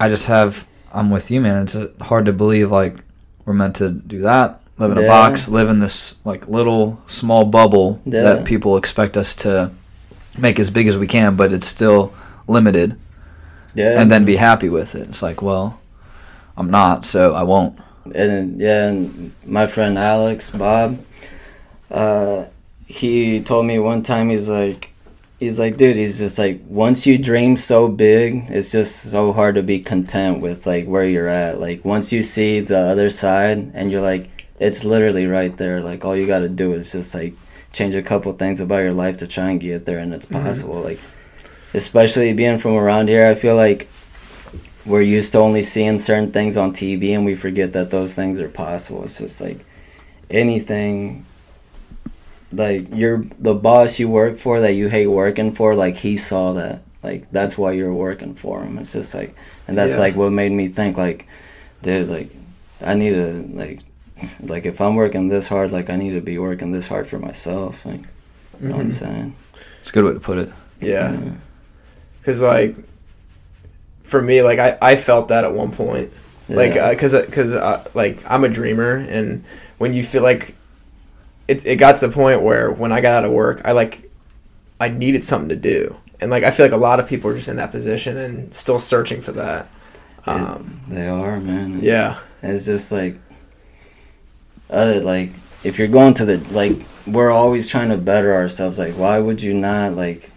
I 0.00 0.08
just 0.08 0.26
have, 0.28 0.66
I'm 0.92 1.10
with 1.10 1.30
you, 1.30 1.40
man. 1.40 1.62
It's 1.64 1.76
uh, 1.76 1.88
hard 2.00 2.24
to 2.26 2.32
believe 2.32 2.70
like 2.70 2.96
we're 3.44 3.52
meant 3.54 3.76
to 3.76 3.90
do 3.90 4.20
that, 4.22 4.60
live 4.78 4.92
in 4.92 4.98
a 4.98 5.06
box, 5.06 5.48
live 5.48 5.68
in 5.68 5.80
this 5.80 6.18
like 6.24 6.48
little 6.48 6.98
small 7.06 7.44
bubble 7.44 8.00
Yeah. 8.06 8.22
that 8.22 8.44
people 8.46 8.76
expect 8.78 9.16
us 9.18 9.34
to 9.36 9.70
make 10.38 10.58
as 10.58 10.70
big 10.70 10.86
as 10.86 10.96
we 10.96 11.06
can, 11.06 11.36
but 11.36 11.52
it's 11.52 11.66
still 11.66 12.14
limited. 12.46 12.96
yeah 13.74 14.00
And 14.00 14.10
then 14.10 14.24
be 14.24 14.36
happy 14.36 14.68
with 14.70 14.94
it. 14.94 15.08
It's 15.08 15.22
like, 15.22 15.42
well, 15.42 15.77
I'm 16.58 16.70
not, 16.70 17.06
so 17.06 17.34
I 17.34 17.44
won't. 17.44 17.78
and 18.14 18.60
yeah, 18.60 18.88
and 18.88 19.32
my 19.46 19.66
friend 19.68 19.96
Alex 19.96 20.50
Bob, 20.50 20.98
uh, 21.90 22.46
he 22.86 23.40
told 23.40 23.64
me 23.66 23.78
one 23.78 24.02
time 24.02 24.28
he's 24.28 24.48
like, 24.48 24.92
he's 25.38 25.60
like, 25.60 25.76
dude, 25.76 25.96
he's 25.96 26.18
just 26.18 26.36
like, 26.36 26.60
once 26.66 27.06
you 27.06 27.16
dream 27.16 27.56
so 27.56 27.86
big, 27.86 28.50
it's 28.50 28.72
just 28.72 29.02
so 29.10 29.32
hard 29.32 29.54
to 29.54 29.62
be 29.62 29.78
content 29.78 30.42
with 30.42 30.66
like 30.66 30.86
where 30.86 31.04
you're 31.04 31.28
at. 31.28 31.60
Like 31.60 31.84
once 31.84 32.12
you 32.12 32.24
see 32.24 32.58
the 32.58 32.78
other 32.78 33.08
side, 33.08 33.70
and 33.74 33.92
you're 33.92 34.02
like, 34.02 34.28
it's 34.58 34.84
literally 34.84 35.26
right 35.26 35.56
there. 35.56 35.80
Like 35.80 36.04
all 36.04 36.16
you 36.16 36.26
got 36.26 36.40
to 36.40 36.48
do 36.48 36.72
is 36.74 36.90
just 36.90 37.14
like 37.14 37.34
change 37.72 37.94
a 37.94 38.02
couple 38.02 38.32
things 38.32 38.58
about 38.58 38.78
your 38.78 38.94
life 38.94 39.18
to 39.18 39.28
try 39.28 39.50
and 39.50 39.60
get 39.60 39.84
there, 39.84 40.00
and 40.00 40.12
it's 40.12 40.26
possible. 40.26 40.80
Like 40.80 40.98
especially 41.72 42.32
being 42.32 42.58
from 42.58 42.74
around 42.74 43.08
here, 43.08 43.26
I 43.26 43.36
feel 43.36 43.54
like 43.54 43.88
we're 44.88 45.02
used 45.02 45.32
to 45.32 45.38
only 45.38 45.62
seeing 45.62 45.98
certain 45.98 46.32
things 46.32 46.56
on 46.56 46.72
TV 46.72 47.14
and 47.14 47.24
we 47.24 47.34
forget 47.34 47.72
that 47.74 47.90
those 47.90 48.14
things 48.14 48.38
are 48.40 48.48
possible. 48.48 49.04
It's 49.04 49.18
just 49.18 49.40
like 49.40 49.64
anything 50.30 51.24
like 52.52 52.86
you're 52.92 53.24
the 53.38 53.54
boss 53.54 53.98
you 53.98 54.08
work 54.08 54.38
for 54.38 54.60
that 54.60 54.72
you 54.72 54.88
hate 54.88 55.06
working 55.06 55.52
for, 55.52 55.74
like 55.74 55.96
he 55.96 56.16
saw 56.16 56.52
that. 56.54 56.80
Like 57.02 57.30
that's 57.30 57.56
why 57.58 57.72
you're 57.72 57.92
working 57.94 58.34
for 58.34 58.62
him. 58.62 58.78
It's 58.78 58.92
just 58.92 59.14
like 59.14 59.34
and 59.68 59.76
that's 59.76 59.94
Yeah. 59.94 60.00
like 60.00 60.16
what 60.16 60.30
made 60.32 60.52
me 60.52 60.68
think 60.68 60.96
like 60.96 61.26
dude 61.82 62.08
like 62.08 62.30
I 62.84 62.94
need 62.94 63.10
to 63.10 63.48
like 63.52 63.80
like 64.42 64.66
if 64.66 64.80
I'm 64.80 64.96
working 64.96 65.28
this 65.28 65.46
hard, 65.46 65.70
like 65.70 65.90
I 65.90 65.96
need 65.96 66.14
to 66.14 66.20
be 66.20 66.38
working 66.38 66.72
this 66.72 66.86
hard 66.88 67.06
for 67.06 67.18
myself. 67.18 67.84
Like 67.86 68.00
you 68.60 68.68
know 68.68 68.76
what 68.76 68.84
I'm 68.86 68.90
Mhm. 68.90 68.92
saying? 68.92 69.34
It's 69.80 69.90
a 69.90 69.92
good 69.92 70.04
way 70.04 70.12
to 70.14 70.20
put 70.20 70.38
it. 70.38 70.50
Yeah. 70.80 71.12
Yeah. 71.12 71.30
because 72.20 72.40
like 72.42 72.74
for 74.08 74.20
me 74.22 74.42
like 74.42 74.58
i, 74.58 74.76
I 74.82 74.96
felt 74.96 75.28
that 75.28 75.44
at 75.44 75.52
one 75.52 75.70
point 75.72 76.12
like 76.48 76.74
Yeah. 76.74 76.90
because 76.90 77.12
because 77.14 77.54
uh, 77.54 77.84
like 77.94 78.22
i'm 78.30 78.44
a 78.44 78.48
dreamer 78.48 78.96
and 78.96 79.44
when 79.78 79.92
you 79.94 80.02
feel 80.02 80.22
like 80.22 80.54
it, 81.46 81.64
it 81.66 81.76
got 81.76 81.94
to 81.96 82.06
the 82.06 82.12
point 82.12 82.42
where 82.42 82.70
when 82.70 82.90
i 82.92 83.00
got 83.00 83.12
out 83.12 83.24
of 83.24 83.32
work 83.32 83.62
i 83.64 83.72
like 83.72 84.10
i 84.80 84.88
needed 84.88 85.22
something 85.24 85.48
to 85.50 85.56
do 85.56 85.94
and 86.20 86.30
like 86.30 86.42
i 86.44 86.50
feel 86.50 86.64
like 86.66 86.72
a 86.72 86.76
lot 86.76 87.00
of 87.00 87.08
people 87.08 87.30
are 87.30 87.36
just 87.36 87.48
in 87.48 87.56
that 87.56 87.70
position 87.70 88.16
and 88.16 88.52
still 88.54 88.78
searching 88.78 89.20
for 89.20 89.32
that 89.32 89.68
Um, 90.26 90.80
They 90.88 91.06
are, 91.08 91.38
man. 91.40 91.80
yeah. 91.80 92.18
It's 92.42 92.66
just 92.66 92.92
like 92.92 93.16
other 94.70 95.00
like 95.00 95.30
if 95.64 95.78
you're 95.78 95.88
going 95.88 96.14
to 96.14 96.24
the 96.24 96.38
like 96.52 96.76
we're 97.06 97.30
always 97.30 97.68
trying 97.68 97.88
to 97.90 97.96
better 97.96 98.34
ourselves. 98.34 98.78
Like 98.78 98.94
why 98.94 99.18
would 99.18 99.40
you 99.42 99.54
not 99.54 99.94
like 99.94 100.30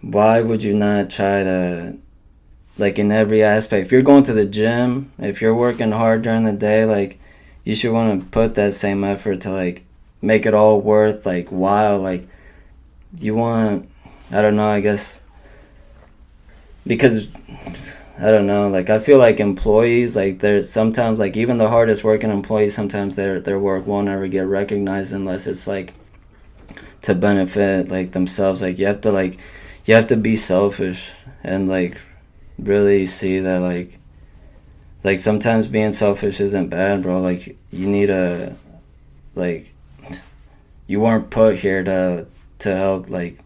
why 0.00 0.40
would 0.40 0.62
you 0.62 0.74
not 0.74 1.10
try 1.10 1.44
to 1.44 1.96
like 2.78 2.98
in 2.98 3.12
every 3.12 3.42
aspect. 3.42 3.86
If 3.86 3.92
you're 3.92 4.02
going 4.02 4.24
to 4.24 4.32
the 4.32 4.46
gym 4.46 5.12
if 5.18 5.40
you're 5.40 5.54
working 5.54 5.92
hard 5.92 6.22
during 6.22 6.44
the 6.44 6.52
day 6.52 6.84
like 6.84 7.18
you 7.64 7.74
should 7.74 7.92
want 7.92 8.20
to 8.20 8.28
put 8.28 8.54
that 8.54 8.74
same 8.74 9.04
effort 9.04 9.42
to 9.42 9.50
like 9.50 9.84
make 10.20 10.46
it 10.46 10.54
all 10.54 10.80
worth 10.80 11.26
like 11.26 11.48
while. 11.48 11.98
Like 11.98 12.26
you 13.18 13.34
want 13.34 13.88
i 14.30 14.40
don't 14.40 14.56
know 14.56 14.68
i 14.68 14.80
guess 14.80 15.20
because 16.86 17.28
i 18.18 18.30
don't 18.30 18.46
know 18.46 18.68
like 18.68 18.88
i 18.88 18.98
feel 18.98 19.18
like 19.18 19.38
employees 19.38 20.16
like 20.16 20.38
there's 20.38 20.70
sometimes 20.70 21.18
like 21.18 21.36
even 21.36 21.58
the 21.58 21.68
hardest 21.68 22.02
working 22.02 22.30
employees 22.30 22.74
sometimes 22.74 23.14
their 23.14 23.38
their 23.38 23.58
work 23.58 23.86
won't 23.86 24.08
ever 24.08 24.26
get 24.28 24.46
recognized 24.46 25.12
unless 25.12 25.46
it's 25.46 25.66
like 25.66 25.92
to 27.02 27.14
benefit 27.14 27.88
like 27.88 28.12
themselves. 28.12 28.62
Like 28.62 28.78
you 28.78 28.86
have 28.86 29.02
to 29.02 29.12
like 29.12 29.38
you 29.84 29.94
have 29.94 30.06
to 30.08 30.16
be 30.16 30.36
selfish 30.36 31.24
and 31.44 31.68
like 31.68 31.96
really 32.64 33.06
see 33.06 33.40
that 33.40 33.60
like 33.60 33.98
like 35.04 35.18
sometimes 35.18 35.66
being 35.68 35.92
selfish 35.92 36.40
isn't 36.40 36.68
bad 36.68 37.02
bro 37.02 37.20
like 37.20 37.56
you 37.70 37.86
need 37.86 38.10
a 38.10 38.54
like 39.34 39.72
you 40.86 41.00
weren't 41.00 41.30
put 41.30 41.56
here 41.58 41.82
to 41.82 42.26
to 42.58 42.74
help 42.76 43.08
like 43.08 43.38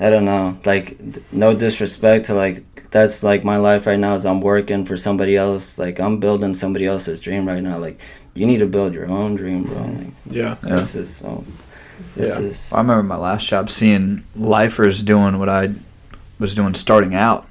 i 0.00 0.08
don't 0.10 0.24
know 0.24 0.56
like 0.64 0.96
no 1.32 1.54
disrespect 1.54 2.26
to 2.26 2.34
like 2.34 2.62
that's 2.90 3.22
like 3.22 3.44
my 3.44 3.56
life 3.56 3.86
right 3.86 3.98
now 3.98 4.14
is 4.14 4.24
i'm 4.24 4.40
working 4.40 4.84
for 4.84 4.96
somebody 4.96 5.36
else 5.36 5.78
like 5.78 6.00
i'm 6.00 6.18
building 6.18 6.54
somebody 6.54 6.86
else's 6.86 7.20
dream 7.20 7.46
right 7.46 7.62
now 7.62 7.76
like 7.78 8.00
you 8.34 8.46
need 8.46 8.58
to 8.58 8.66
build 8.66 8.94
your 8.94 9.06
own 9.08 9.34
dream 9.34 9.64
bro 9.64 9.82
like 9.82 10.06
Yeah. 10.30 10.56
Yeah. 10.64 10.76
this 10.76 10.94
is 10.94 11.14
so 11.14 11.44
this 12.14 12.38
Yeah. 12.38 12.44
is 12.46 12.72
I 12.72 12.78
remember 12.78 13.02
my 13.02 13.16
last 13.16 13.46
job 13.46 13.68
seeing 13.68 14.24
lifers 14.36 15.02
doing 15.02 15.38
what 15.38 15.48
I 15.48 15.70
was 16.38 16.54
doing 16.54 16.74
starting 16.74 17.14
out. 17.16 17.46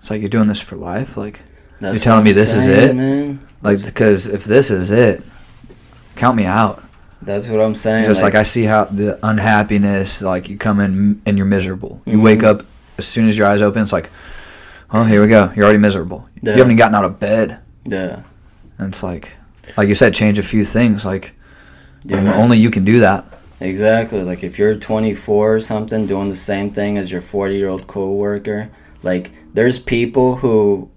It's 0.00 0.10
like 0.10 0.20
you're 0.20 0.28
doing 0.30 0.48
this 0.48 0.60
for 0.60 0.76
life, 0.76 1.16
like 1.16 1.40
that's 1.80 1.94
you're 1.96 2.02
telling 2.02 2.24
me 2.24 2.32
this 2.32 2.54
is 2.54 2.66
it? 2.66 2.94
man 2.96 3.40
like 3.62 3.84
because 3.84 4.26
if 4.26 4.44
this 4.44 4.70
is 4.70 4.90
it, 4.90 5.22
count 6.16 6.36
me 6.36 6.44
out. 6.44 6.82
that's 7.22 7.48
what 7.48 7.60
i'm 7.60 7.74
saying 7.74 8.04
Just 8.04 8.22
like, 8.22 8.34
I 8.36 8.42
see 8.44 8.62
how 8.64 8.84
the 8.84 9.18
unhappiness, 9.26 10.22
like 10.22 10.48
you 10.48 10.56
come 10.56 10.78
in 10.80 11.20
and 11.26 11.36
you're 11.36 11.46
miserable. 11.46 12.00
You 12.06 12.18
Mhm. 12.18 12.22
wake 12.22 12.42
up 12.44 12.62
as 12.98 13.06
soon 13.06 13.28
as 13.28 13.36
your 13.38 13.46
eyes 13.46 13.60
open, 13.62 13.82
it's 13.82 13.92
like, 13.92 14.10
oh, 14.92 15.04
here 15.04 15.20
we 15.22 15.28
go. 15.28 15.52
You're 15.54 15.64
already 15.64 15.78
miserable. 15.78 16.28
Yeah. 16.42 16.52
You 16.52 16.58
haven't 16.58 16.72
even 16.72 16.76
gotten 16.78 16.94
out 16.94 17.04
of 17.04 17.18
bed, 17.20 17.60
yeah 17.84 18.20
and 18.78 18.88
it's 18.88 19.02
like, 19.02 19.28
like 19.76 19.88
you 19.88 19.94
said, 19.96 20.14
change 20.14 20.38
a 20.38 20.42
few 20.42 20.64
things. 20.64 21.04
Like 21.04 21.32
Yeah. 22.04 22.32
only 22.42 22.58
you 22.58 22.70
can 22.70 22.84
do 22.84 23.00
that. 23.00 23.24
Exactly. 23.60 24.22
Like 24.22 24.44
if 24.44 24.56
you're 24.58 24.74
24 24.76 25.54
or 25.54 25.60
something 25.60 26.06
doing 26.06 26.30
the 26.30 26.36
same 26.36 26.70
thing 26.70 26.96
as 26.96 27.10
your 27.10 27.20
40 27.20 27.56
year 27.56 27.68
old 27.68 27.88
coworker, 27.88 28.68
like 29.02 29.30
there's 29.54 29.78
people 29.78 30.36
who, 30.36 30.90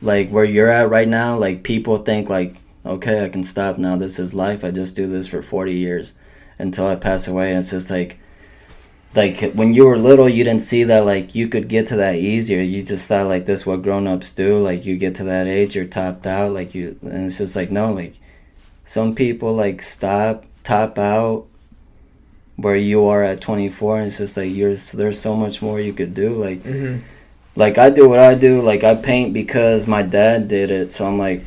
like 0.00 0.30
where 0.30 0.44
you're 0.44 0.68
at 0.68 0.90
right 0.90 1.08
now, 1.08 1.36
like 1.36 1.62
people 1.62 1.98
think 1.98 2.28
like, 2.28 2.56
okay, 2.84 3.24
I 3.24 3.28
can 3.28 3.42
stop 3.42 3.78
now. 3.78 3.96
This 3.96 4.18
is 4.18 4.34
life. 4.34 4.64
I 4.64 4.70
just 4.70 4.96
do 4.96 5.06
this 5.06 5.26
for 5.26 5.42
40 5.42 5.74
years 5.74 6.14
until 6.58 6.86
I 6.86 6.96
pass 6.96 7.26
away. 7.28 7.50
And 7.50 7.58
it's 7.58 7.70
just 7.70 7.90
like, 7.90 8.18
like 9.14 9.52
when 9.52 9.74
you 9.74 9.86
were 9.86 9.96
little, 9.96 10.28
you 10.28 10.44
didn't 10.44 10.62
see 10.62 10.84
that 10.84 11.04
like 11.04 11.34
you 11.34 11.48
could 11.48 11.68
get 11.68 11.86
to 11.88 11.96
that 11.96 12.16
easier. 12.16 12.60
You 12.60 12.82
just 12.82 13.06
thought 13.06 13.28
like 13.28 13.46
this 13.46 13.64
what 13.64 13.82
grown 13.82 14.08
ups 14.08 14.32
do. 14.32 14.58
Like 14.58 14.84
you 14.84 14.96
get 14.96 15.14
to 15.16 15.24
that 15.24 15.46
age, 15.46 15.76
you're 15.76 15.84
topped 15.84 16.26
out. 16.26 16.52
Like 16.52 16.74
you, 16.74 16.98
and 17.02 17.26
it's 17.26 17.38
just 17.38 17.54
like 17.54 17.70
no, 17.70 17.92
like 17.92 18.14
some 18.82 19.14
people 19.14 19.54
like 19.54 19.82
stop, 19.82 20.46
top 20.64 20.98
out 20.98 21.46
where 22.56 22.76
you 22.76 23.06
are 23.06 23.22
at 23.22 23.40
24 23.40 23.98
and 23.98 24.06
it's 24.06 24.18
just 24.18 24.36
like 24.36 24.52
you're 24.52 24.74
there's 24.94 25.18
so 25.18 25.34
much 25.34 25.60
more 25.60 25.80
you 25.80 25.92
could 25.92 26.14
do 26.14 26.34
like 26.34 26.62
hmm 26.62 26.98
like 27.56 27.78
I 27.78 27.88
do 27.90 28.08
what 28.08 28.18
I 28.18 28.34
do 28.34 28.60
like 28.62 28.82
I 28.82 28.96
paint 28.96 29.32
because 29.32 29.86
my 29.86 30.02
dad 30.02 30.48
did 30.48 30.72
it 30.72 30.90
so 30.90 31.06
I'm 31.06 31.18
like 31.18 31.40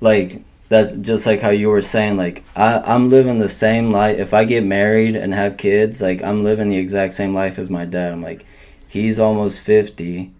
like 0.00 0.42
that's 0.68 0.92
just 0.92 1.26
like 1.26 1.40
how 1.40 1.50
you 1.50 1.68
were 1.68 1.82
saying 1.82 2.16
like 2.16 2.42
I, 2.56 2.78
I'm 2.80 3.10
living 3.10 3.38
the 3.38 3.48
same 3.48 3.90
life 3.90 4.18
if 4.18 4.34
I 4.34 4.44
get 4.44 4.64
married 4.64 5.14
and 5.14 5.32
have 5.32 5.56
kids 5.56 6.02
like 6.02 6.22
I'm 6.22 6.42
living 6.42 6.68
the 6.68 6.78
exact 6.78 7.12
same 7.12 7.34
life 7.34 7.58
as 7.58 7.70
my 7.70 7.84
dad 7.84 8.12
I'm 8.12 8.22
like 8.22 8.44
he's 8.88 9.18
almost 9.20 9.60
50 9.60 10.32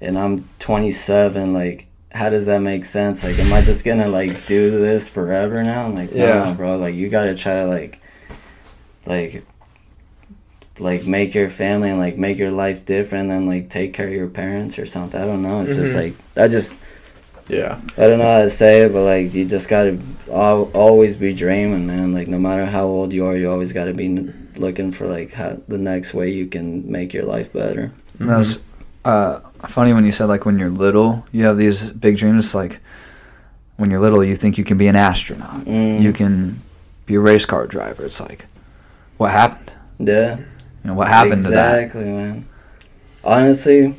and 0.00 0.18
I'm 0.18 0.48
27 0.58 1.52
like 1.52 1.86
how 2.12 2.30
does 2.30 2.46
that 2.46 2.60
make 2.60 2.84
sense? 2.84 3.24
Like 3.24 3.36
am 3.40 3.52
I 3.52 3.60
just 3.62 3.84
gonna 3.84 4.06
like 4.06 4.46
do 4.46 4.70
this 4.70 5.08
forever 5.08 5.64
now? 5.64 5.86
I'm 5.86 5.96
like 5.96 6.12
Yeah. 6.12 6.44
no 6.44 6.54
bro 6.54 6.76
like 6.78 6.94
you 6.94 7.08
gotta 7.08 7.34
try 7.34 7.54
to 7.56 7.66
like 7.66 8.00
like 9.06 9.44
like 10.80 11.06
make 11.06 11.34
your 11.34 11.48
family 11.48 11.90
and 11.90 11.98
like 11.98 12.16
make 12.18 12.36
your 12.36 12.50
life 12.50 12.84
different 12.84 13.30
and 13.30 13.46
like 13.46 13.68
take 13.68 13.94
care 13.94 14.08
of 14.08 14.12
your 14.12 14.26
parents 14.28 14.78
or 14.78 14.86
something. 14.86 15.20
I 15.20 15.24
don't 15.24 15.42
know. 15.42 15.60
It's 15.60 15.76
just 15.76 15.94
Mhm. 15.94 16.02
like 16.02 16.14
I 16.36 16.48
just 16.48 16.78
Yeah. 17.48 17.78
I 17.98 18.06
don't 18.08 18.18
know 18.18 18.32
how 18.32 18.40
to 18.40 18.48
say 18.50 18.80
it, 18.82 18.92
but 18.92 19.02
like 19.04 19.34
you 19.34 19.44
just 19.44 19.68
gotta 19.68 19.98
al- 20.32 20.70
always 20.72 21.14
be 21.16 21.32
dreaming, 21.34 21.86
man. 21.86 22.12
Like 22.12 22.26
no 22.26 22.38
matter 22.38 22.64
how 22.64 22.86
old 22.86 23.12
you 23.12 23.26
are, 23.26 23.36
you 23.36 23.50
always 23.50 23.72
gotta 23.72 23.92
be 23.92 24.06
n- 24.06 24.48
looking 24.56 24.90
for 24.92 25.06
like 25.06 25.32
how 25.32 25.58
the 25.68 25.78
next 25.78 26.14
way 26.14 26.30
you 26.30 26.46
can 26.46 26.90
make 26.90 27.12
your 27.12 27.24
life 27.24 27.52
better. 27.52 27.92
And 28.18 28.30
that 28.30 28.38
was 28.38 28.58
uh, 29.04 29.40
funny 29.68 29.92
when 29.92 30.04
you 30.06 30.12
said 30.12 30.24
like 30.24 30.46
when 30.46 30.58
you're 30.58 30.70
little, 30.70 31.24
you 31.32 31.44
have 31.44 31.56
these 31.58 31.90
big 31.90 32.16
dreams. 32.16 32.54
Like 32.54 32.80
when 33.76 33.90
you're 33.90 34.00
little, 34.00 34.24
you 34.24 34.34
think 34.34 34.56
you 34.58 34.64
can 34.64 34.78
be 34.78 34.86
an 34.88 34.96
astronaut, 34.96 35.66
Mm, 35.66 36.00
you 36.00 36.12
can 36.12 36.60
be 37.06 37.14
a 37.16 37.20
race 37.20 37.44
car 37.44 37.66
driver. 37.66 38.04
It's 38.06 38.20
like, 38.20 38.46
what 39.16 39.30
happened? 39.30 39.72
yeah, 39.98 40.36
You 40.38 40.44
know, 40.84 40.94
what 40.94 41.08
happened 41.08 41.42
to 41.42 41.50
that? 41.50 41.82
exactly, 41.84 42.04
man. 42.04 42.48
Honestly, 43.22 43.94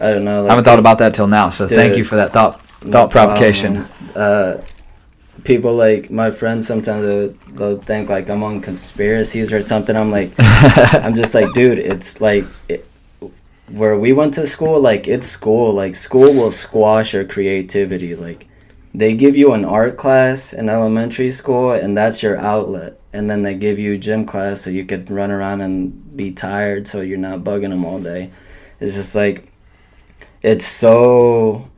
I 0.00 0.10
don't 0.10 0.24
know. 0.24 0.46
I 0.46 0.50
haven't 0.50 0.64
thought 0.64 0.78
about 0.78 0.98
that 0.98 1.14
till 1.14 1.26
now. 1.26 1.50
So 1.50 1.68
thank 1.68 1.96
you 1.96 2.04
for 2.04 2.16
that 2.16 2.32
thought 2.32 2.64
thought 2.66 3.10
provocation. 3.10 3.76
Uh, 4.16 4.62
people 5.44 5.74
like 5.74 6.10
my 6.10 6.30
friends 6.30 6.66
sometimes 6.66 7.02
they'll, 7.02 7.28
they'll 7.54 7.78
think 7.82 8.08
like 8.08 8.28
I'm 8.30 8.42
on 8.42 8.60
conspiracies 8.60 9.52
or 9.52 9.62
something. 9.62 9.94
I'm 9.96 10.10
like, 10.10 10.32
I'm 10.38 11.14
just 11.14 11.34
like, 11.34 11.52
dude, 11.54 11.78
it's 11.78 12.20
like 12.20 12.44
it, 12.68 12.86
where 13.70 13.98
we 13.98 14.12
went 14.12 14.34
to 14.34 14.46
school. 14.46 14.80
Like 14.80 15.06
it's 15.06 15.26
school. 15.26 15.72
Like 15.72 15.94
school 15.94 16.32
will 16.32 16.50
squash 16.50 17.12
your 17.12 17.24
creativity. 17.24 18.16
Like 18.16 18.48
they 18.94 19.14
give 19.14 19.36
you 19.36 19.52
an 19.54 19.64
art 19.64 19.96
class 19.96 20.52
in 20.52 20.68
elementary 20.68 21.30
school, 21.30 21.72
and 21.72 21.96
that's 21.96 22.22
your 22.22 22.38
outlet. 22.38 23.00
And 23.12 23.30
then 23.30 23.42
they 23.42 23.54
give 23.54 23.78
you 23.78 23.98
gym 23.98 24.26
class 24.26 24.62
so 24.62 24.70
you 24.70 24.84
could 24.84 25.10
run 25.10 25.30
around 25.30 25.60
and 25.62 26.16
be 26.16 26.32
tired, 26.32 26.86
so 26.86 27.00
you're 27.00 27.18
not 27.18 27.40
bugging 27.40 27.70
them 27.70 27.84
all 27.84 28.00
day. 28.00 28.30
It's 28.80 28.94
just 28.94 29.14
like 29.14 29.46
it's 30.42 30.66
so 30.66 31.68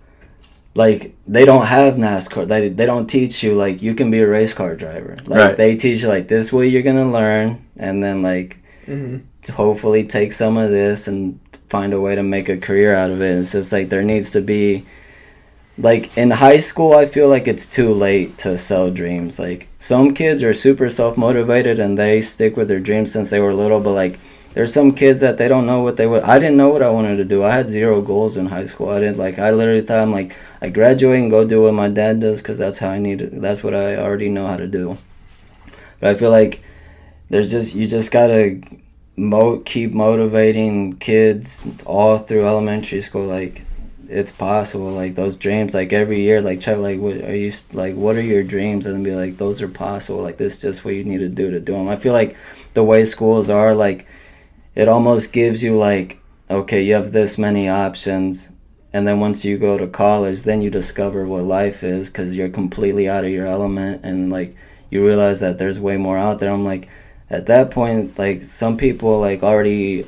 like 0.74 1.14
they 1.26 1.44
don't 1.44 1.66
have 1.66 1.94
NASCAR. 1.94 2.48
They 2.48 2.68
they 2.68 2.86
don't 2.86 3.06
teach 3.08 3.42
you 3.42 3.54
like 3.54 3.82
you 3.82 3.94
can 3.94 4.10
be 4.10 4.20
a 4.20 4.28
race 4.28 4.54
car 4.54 4.76
driver. 4.76 5.18
Like 5.26 5.38
Right. 5.38 5.56
they 5.56 5.76
teach 5.76 6.02
you 6.02 6.08
like 6.08 6.28
this 6.28 6.52
way 6.52 6.68
you're 6.68 6.82
gonna 6.82 7.10
learn, 7.10 7.64
and 7.76 8.02
then 8.02 8.22
like 8.22 8.58
hmm 8.86 9.18
hopefully 9.52 10.04
take 10.04 10.32
some 10.32 10.56
of 10.56 10.70
this 10.70 11.08
and 11.08 11.38
find 11.68 11.92
a 11.92 12.00
way 12.00 12.14
to 12.14 12.22
make 12.22 12.48
a 12.48 12.56
career 12.56 12.94
out 12.94 13.10
of 13.10 13.20
it. 13.22 13.38
It's 13.38 13.52
just 13.52 13.72
like 13.72 13.88
there 13.88 14.02
needs 14.02 14.32
to 14.32 14.40
be 14.40 14.84
like 15.78 16.16
in 16.16 16.30
high 16.30 16.58
school 16.58 16.94
I 16.94 17.06
feel 17.06 17.28
like 17.28 17.46
it's 17.46 17.66
too 17.66 17.92
late 17.92 18.38
to 18.38 18.56
sell 18.56 18.90
dreams. 18.90 19.38
Like 19.38 19.68
some 19.78 20.14
kids 20.14 20.42
are 20.42 20.54
super 20.54 20.88
self 20.88 21.16
motivated 21.16 21.78
and 21.78 21.98
they 21.98 22.20
stick 22.20 22.56
with 22.56 22.68
their 22.68 22.80
dreams 22.80 23.12
since 23.12 23.30
they 23.30 23.40
were 23.40 23.54
little, 23.54 23.80
but 23.80 23.92
like 23.92 24.18
there's 24.54 24.72
some 24.72 24.92
kids 24.92 25.20
that 25.20 25.36
they 25.36 25.48
don't 25.48 25.66
know 25.66 25.82
what 25.82 25.96
they 25.98 26.06
would 26.06 26.22
I 26.22 26.38
didn't 26.38 26.56
know 26.56 26.70
what 26.70 26.82
I 26.82 26.90
wanted 26.90 27.16
to 27.16 27.24
do. 27.24 27.44
I 27.44 27.50
had 27.50 27.68
zero 27.68 28.00
goals 28.00 28.36
in 28.36 28.46
high 28.46 28.66
school. 28.66 28.88
I 28.88 29.00
didn't 29.00 29.18
like 29.18 29.38
I 29.38 29.50
literally 29.50 29.82
thought 29.82 30.02
I'm 30.02 30.12
like 30.12 30.34
I 30.62 30.70
graduate 30.70 31.20
and 31.20 31.30
go 31.30 31.46
do 31.46 31.62
what 31.62 31.74
my 31.74 31.88
dad 31.88 32.20
does 32.20 32.40
cuz 32.40 32.58
that's 32.58 32.78
how 32.78 32.88
I 32.88 32.98
need 32.98 33.20
it. 33.20 33.40
That's 33.40 33.62
what 33.62 33.74
I 33.74 33.96
already 33.96 34.30
know 34.30 34.46
how 34.46 34.56
to 34.56 34.66
do. 34.66 34.96
But 36.00 36.10
I 36.10 36.14
feel 36.14 36.30
like 36.30 36.60
there's 37.28 37.50
just 37.50 37.74
you 37.74 37.86
just 37.86 38.12
got 38.12 38.28
to 38.28 38.62
mo- 39.16 39.58
keep 39.58 39.92
motivating 39.92 40.94
kids 40.94 41.66
all 41.84 42.18
through 42.18 42.46
elementary 42.46 43.00
school 43.00 43.26
like 43.26 43.62
it's 44.08 44.32
possible 44.32 44.90
like 44.90 45.14
those 45.14 45.36
dreams 45.36 45.74
like 45.74 45.92
every 45.92 46.20
year 46.20 46.40
like 46.40 46.60
check 46.60 46.78
like 46.78 46.98
what 46.98 47.16
are 47.16 47.36
you 47.36 47.52
like 47.72 47.94
what 47.94 48.16
are 48.16 48.22
your 48.22 48.42
dreams? 48.42 48.86
And 48.86 49.04
be 49.04 49.14
like 49.14 49.36
those 49.36 49.62
are 49.62 49.68
possible 49.68 50.22
like 50.22 50.36
this 50.36 50.54
is 50.54 50.62
just 50.62 50.84
what 50.84 50.94
you 50.94 51.04
need 51.04 51.18
to 51.18 51.28
do 51.28 51.50
to 51.50 51.60
do 51.60 51.72
them 51.72 51.88
i 51.88 51.96
feel 51.96 52.12
like 52.12 52.36
the 52.74 52.84
way 52.84 53.04
schools 53.04 53.50
are 53.50 53.74
like 53.74 54.06
it 54.74 54.88
almost 54.88 55.32
gives 55.32 55.62
you 55.62 55.76
like 55.76 56.18
okay 56.50 56.82
you 56.82 56.94
have 56.94 57.12
this 57.12 57.38
many 57.38 57.68
options 57.68 58.48
and 58.92 59.06
then 59.06 59.20
once 59.20 59.44
you 59.44 59.58
go 59.58 59.76
to 59.76 59.86
college 59.86 60.42
then 60.42 60.62
you 60.62 60.70
discover 60.70 61.26
what 61.26 61.42
life 61.44 61.82
is 61.82 62.08
because 62.10 62.36
you're 62.36 62.48
completely 62.48 63.08
out 63.08 63.24
of 63.24 63.30
your 63.30 63.46
element 63.46 64.04
and 64.04 64.30
like 64.30 64.56
you 64.90 65.04
realize 65.04 65.40
that 65.40 65.58
there's 65.58 65.80
way 65.80 65.96
more 65.96 66.16
out 66.16 66.38
there. 66.38 66.50
I'm 66.50 66.64
like 66.64 66.88
at 67.28 67.46
that 67.46 67.70
point 67.70 68.18
like 68.18 68.42
some 68.42 68.76
people 68.76 69.20
like 69.20 69.42
already 69.42 70.06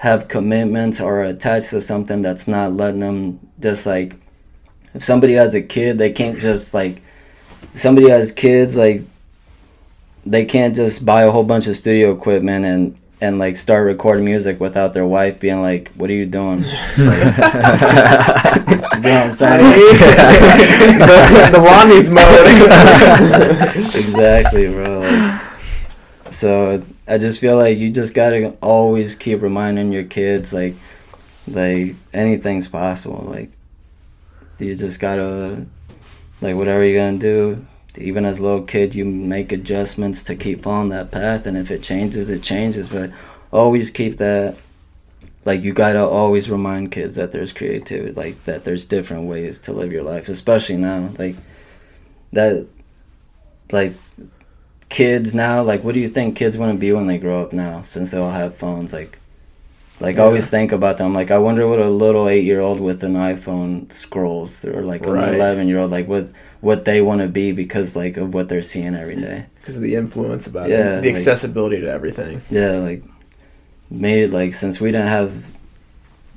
have 0.00 0.28
commitments 0.28 0.98
or 0.98 1.24
attached 1.24 1.68
to 1.68 1.78
something 1.78 2.22
that's 2.22 2.48
not 2.48 2.72
letting 2.72 3.00
them 3.00 3.38
just 3.60 3.84
like 3.84 4.16
if 4.94 5.04
somebody 5.04 5.34
has 5.34 5.54
a 5.54 5.60
kid 5.60 5.98
they 5.98 6.10
can't 6.10 6.38
just 6.38 6.72
like 6.72 7.02
somebody 7.74 8.08
has 8.08 8.32
kids 8.32 8.78
like 8.78 9.02
they 10.24 10.42
can't 10.42 10.74
just 10.74 11.04
buy 11.04 11.24
a 11.24 11.30
whole 11.30 11.44
bunch 11.44 11.66
of 11.66 11.76
studio 11.76 12.12
equipment 12.12 12.64
and 12.64 12.98
and 13.20 13.38
like 13.38 13.58
start 13.58 13.84
recording 13.84 14.24
music 14.24 14.58
without 14.58 14.94
their 14.94 15.06
wife 15.06 15.38
being 15.38 15.60
like 15.60 15.90
what 15.96 16.08
are 16.08 16.14
you 16.14 16.24
doing 16.24 16.62
like, 16.62 16.96
you 16.96 18.76
know 18.76 18.88
what 19.04 19.04
i'm 19.04 19.32
saying 19.32 19.60
the, 20.98 21.50
the 21.52 21.60
lawn 21.60 21.90
needs 21.90 22.08
mowed. 22.08 22.46
exactly, 23.94 24.66
bro. 24.68 25.00
Like, 25.00 25.40
so 26.32 26.82
I 27.10 27.18
just 27.18 27.40
feel 27.40 27.56
like 27.56 27.76
you 27.76 27.90
just 27.90 28.14
gotta 28.14 28.56
always 28.62 29.16
keep 29.16 29.42
reminding 29.42 29.90
your 29.90 30.04
kids 30.04 30.54
like, 30.54 30.76
like 31.48 31.96
anything's 32.14 32.68
possible. 32.68 33.24
Like, 33.28 33.50
you 34.60 34.76
just 34.76 35.00
gotta, 35.00 35.66
like, 36.40 36.54
whatever 36.54 36.84
you're 36.84 37.04
gonna 37.04 37.18
do. 37.18 37.66
Even 37.98 38.24
as 38.24 38.38
a 38.38 38.44
little 38.44 38.62
kid, 38.62 38.94
you 38.94 39.04
make 39.04 39.50
adjustments 39.50 40.22
to 40.22 40.36
keep 40.36 40.68
on 40.68 40.90
that 40.90 41.10
path, 41.10 41.46
and 41.46 41.56
if 41.56 41.72
it 41.72 41.82
changes, 41.82 42.30
it 42.30 42.44
changes. 42.44 42.88
But 42.88 43.10
always 43.50 43.90
keep 43.90 44.18
that. 44.18 44.56
Like 45.44 45.62
you 45.62 45.72
gotta 45.72 46.04
always 46.06 46.48
remind 46.48 46.92
kids 46.92 47.16
that 47.16 47.32
there's 47.32 47.52
creativity, 47.52 48.12
like 48.12 48.44
that 48.44 48.62
there's 48.62 48.86
different 48.86 49.24
ways 49.24 49.58
to 49.60 49.72
live 49.72 49.90
your 49.90 50.04
life, 50.04 50.28
especially 50.28 50.76
now. 50.76 51.10
Like 51.18 51.34
that 52.34 52.68
like 53.72 53.94
kids 54.90 55.34
now? 55.34 55.62
Like 55.62 55.82
what 55.82 55.94
do 55.94 56.00
you 56.00 56.08
think 56.08 56.36
kids 56.36 56.58
want 56.58 56.72
to 56.72 56.78
be 56.78 56.92
when 56.92 57.06
they 57.06 57.16
grow 57.18 57.42
up 57.42 57.52
now 57.54 57.80
since 57.82 58.10
they 58.10 58.18
all 58.18 58.30
have 58.30 58.54
phones? 58.56 58.92
Like 58.92 59.16
like 60.00 60.18
I 60.18 60.22
always 60.22 60.48
think 60.48 60.72
about 60.72 60.96
them 60.96 61.12
like 61.12 61.30
i 61.30 61.36
wonder 61.36 61.68
what 61.68 61.78
a 61.78 61.90
little 61.90 62.26
eight 62.26 62.44
year 62.44 62.60
old 62.60 62.80
with 62.80 63.02
an 63.04 63.12
iphone 63.16 63.92
scrolls 63.92 64.56
through 64.58 64.72
or 64.78 64.82
like 64.82 65.04
Right. 65.04 65.28
an 65.28 65.34
11 65.34 65.68
year 65.68 65.78
old 65.78 65.90
like 65.90 66.08
what 66.08 66.30
what 66.62 66.86
they 66.86 67.02
want 67.02 67.20
to 67.20 67.28
be 67.28 67.52
because 67.52 67.96
like 67.96 68.16
of 68.16 68.32
what 68.32 68.48
they're 68.48 68.62
seeing 68.62 68.94
every 68.94 69.16
day. 69.16 69.44
Because 69.56 69.76
of 69.76 69.82
the 69.82 69.96
influence 69.96 70.46
about 70.46 70.70
Yeah, 70.70 70.76
it, 70.76 71.02
the 71.02 71.08
like- 71.08 71.16
accessibility 71.18 71.80
to 71.82 71.90
everything. 71.90 72.40
yeah 72.48 72.78
like 72.78 73.02
made 73.90 74.30
like 74.30 74.54
since 74.54 74.80
we 74.80 74.90
didn't 74.90 75.08
have 75.08 75.32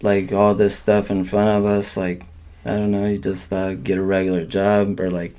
like 0.01 0.33
all 0.33 0.53
this 0.55 0.77
stuff 0.77 1.09
in 1.09 1.23
front 1.23 1.49
of 1.57 1.65
us 1.65 1.95
like 1.95 2.23
i 2.65 2.71
don't 2.71 2.91
know 2.91 3.05
you 3.05 3.17
just 3.17 3.53
uh, 3.53 3.75
get 3.75 3.97
a 3.97 4.01
regular 4.03 4.43
job 4.45 4.99
or 4.99 5.09
like 5.09 5.33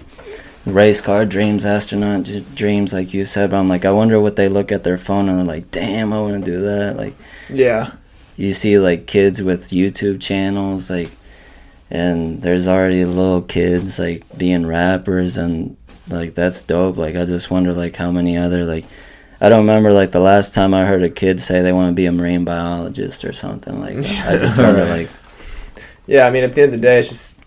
race 0.66 1.00
car 1.00 1.24
dreams 1.26 1.64
astronaut 1.66 2.22
j- 2.24 2.44
dreams 2.54 2.92
like 2.92 3.12
you 3.12 3.24
said 3.24 3.50
but 3.50 3.58
i'm 3.58 3.68
like 3.68 3.84
i 3.84 3.90
wonder 3.90 4.18
what 4.20 4.36
they 4.36 4.48
look 4.48 4.72
at 4.72 4.82
their 4.82 4.96
phone 4.96 5.28
and 5.28 5.38
they're 5.38 5.46
like 5.46 5.70
damn 5.70 6.12
i 6.12 6.20
want 6.20 6.42
to 6.44 6.50
do 6.50 6.60
that 6.62 6.96
like 6.96 7.14
Yeah, 7.50 7.92
you 8.36 8.52
see 8.54 8.78
like 8.78 9.06
kids 9.06 9.42
with 9.42 9.70
youtube 9.70 10.20
channels 10.20 10.88
like 10.88 11.10
and 11.90 12.40
there's 12.42 12.66
already 12.66 13.04
little 13.04 13.42
kids 13.42 13.98
like 13.98 14.24
being 14.38 14.66
rappers 14.66 15.36
and 15.36 15.76
like 16.08 16.34
that's 16.34 16.62
dope 16.62 16.96
like 16.96 17.14
i 17.14 17.24
just 17.24 17.50
wonder 17.50 17.72
like 17.74 17.94
how 17.96 18.10
many 18.10 18.36
other 18.36 18.64
like 18.64 18.86
i 19.42 19.50
don't 19.50 19.60
remember 19.60 19.92
like 19.92 20.12
the 20.12 20.20
last 20.20 20.54
time 20.54 20.72
i 20.72 20.86
heard 20.86 21.02
a 21.02 21.10
kid 21.10 21.40
say 21.40 21.60
they 21.60 21.72
want 21.72 21.90
to 21.90 21.94
be 21.94 22.06
a 22.06 22.12
marine 22.12 22.44
biologist 22.44 23.22
or 23.24 23.32
something 23.34 23.80
like 23.80 23.98
i 23.98 24.36
just 24.38 24.56
wonder 24.64 24.84
like 24.86 25.10
yeah. 26.06 26.26
I 26.26 26.30
mean, 26.30 26.44
at 26.44 26.54
the 26.54 26.62
end 26.62 26.74
of 26.74 26.80
the 26.80 26.86
day, 26.86 26.98
it's 26.98 27.08
just 27.08 27.40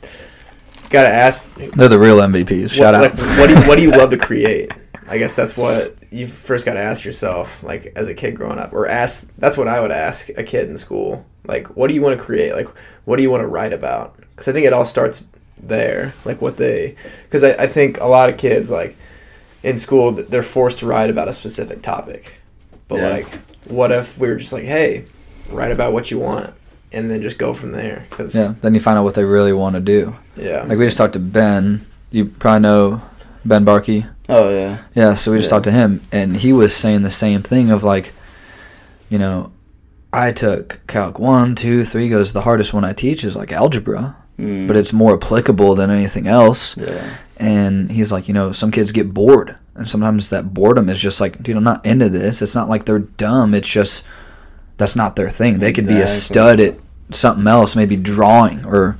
gotta 0.89 1.09
ask. 1.09 1.53
They're 1.55 1.87
the 1.89 1.99
real 1.99 2.17
MVPs. 2.17 2.71
Shout 2.71 2.93
what, 2.93 3.11
out. 3.11 3.17
like, 3.17 3.37
what 3.39 3.47
do 3.47 3.53
you, 3.53 3.67
what 3.67 3.77
do 3.77 3.83
you 3.83 3.91
love 3.91 4.09
to 4.11 4.17
create? 4.29 4.71
I 5.09 5.17
guess 5.17 5.35
that's 5.35 5.55
what 5.55 5.95
you 6.11 6.27
first 6.27 6.65
got 6.65 6.73
to 6.73 6.81
ask 6.81 7.05
yourself, 7.05 7.63
like 7.63 7.93
as 7.95 8.07
a 8.09 8.13
kid 8.13 8.35
growing 8.35 8.59
up, 8.59 8.73
or 8.73 8.87
ask. 8.87 9.25
That's 9.37 9.55
what 9.57 9.67
I 9.67 9.79
would 9.79 9.91
ask 9.91 10.29
a 10.37 10.43
kid 10.43 10.69
in 10.69 10.77
school. 10.77 11.25
Like, 11.45 11.77
what 11.77 11.87
do 11.87 11.93
you 11.93 12.01
want 12.01 12.17
to 12.19 12.23
create? 12.23 12.53
Like, 12.53 12.67
what 13.05 13.15
do 13.15 13.23
you 13.23 13.31
want 13.31 13.41
to 13.41 13.47
write 13.47 13.71
about? 13.71 14.17
Because 14.17 14.49
I 14.49 14.51
think 14.53 14.65
it 14.65 14.73
all 14.73 14.83
starts 14.85 15.23
there. 15.57 16.13
Like 16.25 16.41
what 16.41 16.57
they, 16.57 16.95
because 17.23 17.43
I, 17.43 17.51
I 17.51 17.67
think 17.67 17.99
a 18.01 18.05
lot 18.05 18.29
of 18.29 18.37
kids 18.37 18.69
like 18.69 18.97
in 19.63 19.77
school 19.77 20.11
they're 20.11 20.43
forced 20.43 20.79
to 20.79 20.85
write 20.87 21.09
about 21.09 21.27
a 21.29 21.33
specific 21.33 21.81
topic, 21.81 22.39
but 22.87 22.99
Yeah. 22.99 23.09
like, 23.09 23.27
what 23.69 23.91
if 23.91 24.17
we 24.17 24.27
were 24.27 24.35
just 24.35 24.53
like, 24.53 24.65
hey, 24.65 25.05
write 25.49 25.71
about 25.71 25.93
what 25.93 26.11
you 26.11 26.19
want, 26.19 26.53
and 26.93 27.09
then 27.11 27.21
just 27.21 27.37
go 27.37 27.53
from 27.53 27.71
there? 27.71 28.05
Because 28.09 28.35
Yeah. 28.35 28.53
Then 28.61 28.73
you 28.73 28.79
find 28.79 28.97
out 28.97 29.03
what 29.03 29.15
they 29.15 29.23
really 29.23 29.53
want 29.53 29.75
to 29.75 29.81
do. 29.81 30.15
yeah, 30.35 30.63
Like 30.63 30.77
we 30.77 30.85
just 30.85 30.97
talked 30.97 31.13
to 31.13 31.19
Ben. 31.19 31.85
You 32.11 32.25
probably 32.25 32.61
know 32.61 33.01
Ben 33.45 33.65
Barkey. 33.65 34.09
oh 34.29 34.49
yeah 34.49 34.77
Yeah, 34.95 35.13
so 35.13 35.31
we 35.31 35.37
just 35.37 35.47
Yeah. 35.47 35.55
talked 35.55 35.65
to 35.65 35.71
him, 35.71 36.01
and 36.11 36.35
he 36.37 36.53
was 36.53 36.75
saying 36.75 37.01
the 37.03 37.09
same 37.09 37.41
thing 37.41 37.69
of 37.71 37.83
like, 37.83 38.13
you 39.09 39.17
know, 39.19 39.51
I 40.13 40.31
took 40.31 40.79
Calc 40.87 41.19
one, 41.19 41.55
two, 41.55 41.83
three. 41.85 42.03
He 42.03 42.09
Goes 42.09 42.33
the 42.33 42.41
hardest 42.41 42.73
one 42.73 42.83
I 42.85 42.93
teach 42.93 43.23
is 43.25 43.35
like 43.35 43.51
algebra, 43.51 44.15
mm, 44.39 44.67
but 44.67 44.77
it's 44.77 44.93
more 44.93 45.15
applicable 45.15 45.75
than 45.75 45.91
anything 45.91 46.27
else. 46.27 46.75
yeah 46.77 47.03
And 47.37 47.91
he's 47.91 48.11
like, 48.11 48.27
you 48.27 48.33
know, 48.33 48.51
some 48.51 48.71
kids 48.71 48.91
get 48.91 49.13
bored, 49.13 49.55
and 49.75 49.87
sometimes 49.87 50.29
that 50.29 50.53
boredom 50.53 50.89
is 50.89 50.99
just 50.99 51.19
like, 51.21 51.43
dude, 51.43 51.57
I'm 51.57 51.63
not 51.63 51.85
into 51.85 52.09
this. 52.09 52.41
It's 52.41 52.55
not 52.55 52.69
like 52.69 52.85
they're 52.85 52.99
dumb. 52.99 53.53
It's 53.53 53.67
just 53.69 54.03
that's 54.77 54.95
not 54.95 55.15
their 55.15 55.29
thing. 55.29 55.59
They 55.59 55.73
could 55.73 55.87
be 55.87 55.99
a 56.01 56.07
stud 56.07 56.59
at 56.59 56.75
something 57.11 57.47
else, 57.47 57.75
maybe 57.75 57.95
drawing 57.97 58.65
or 58.65 58.97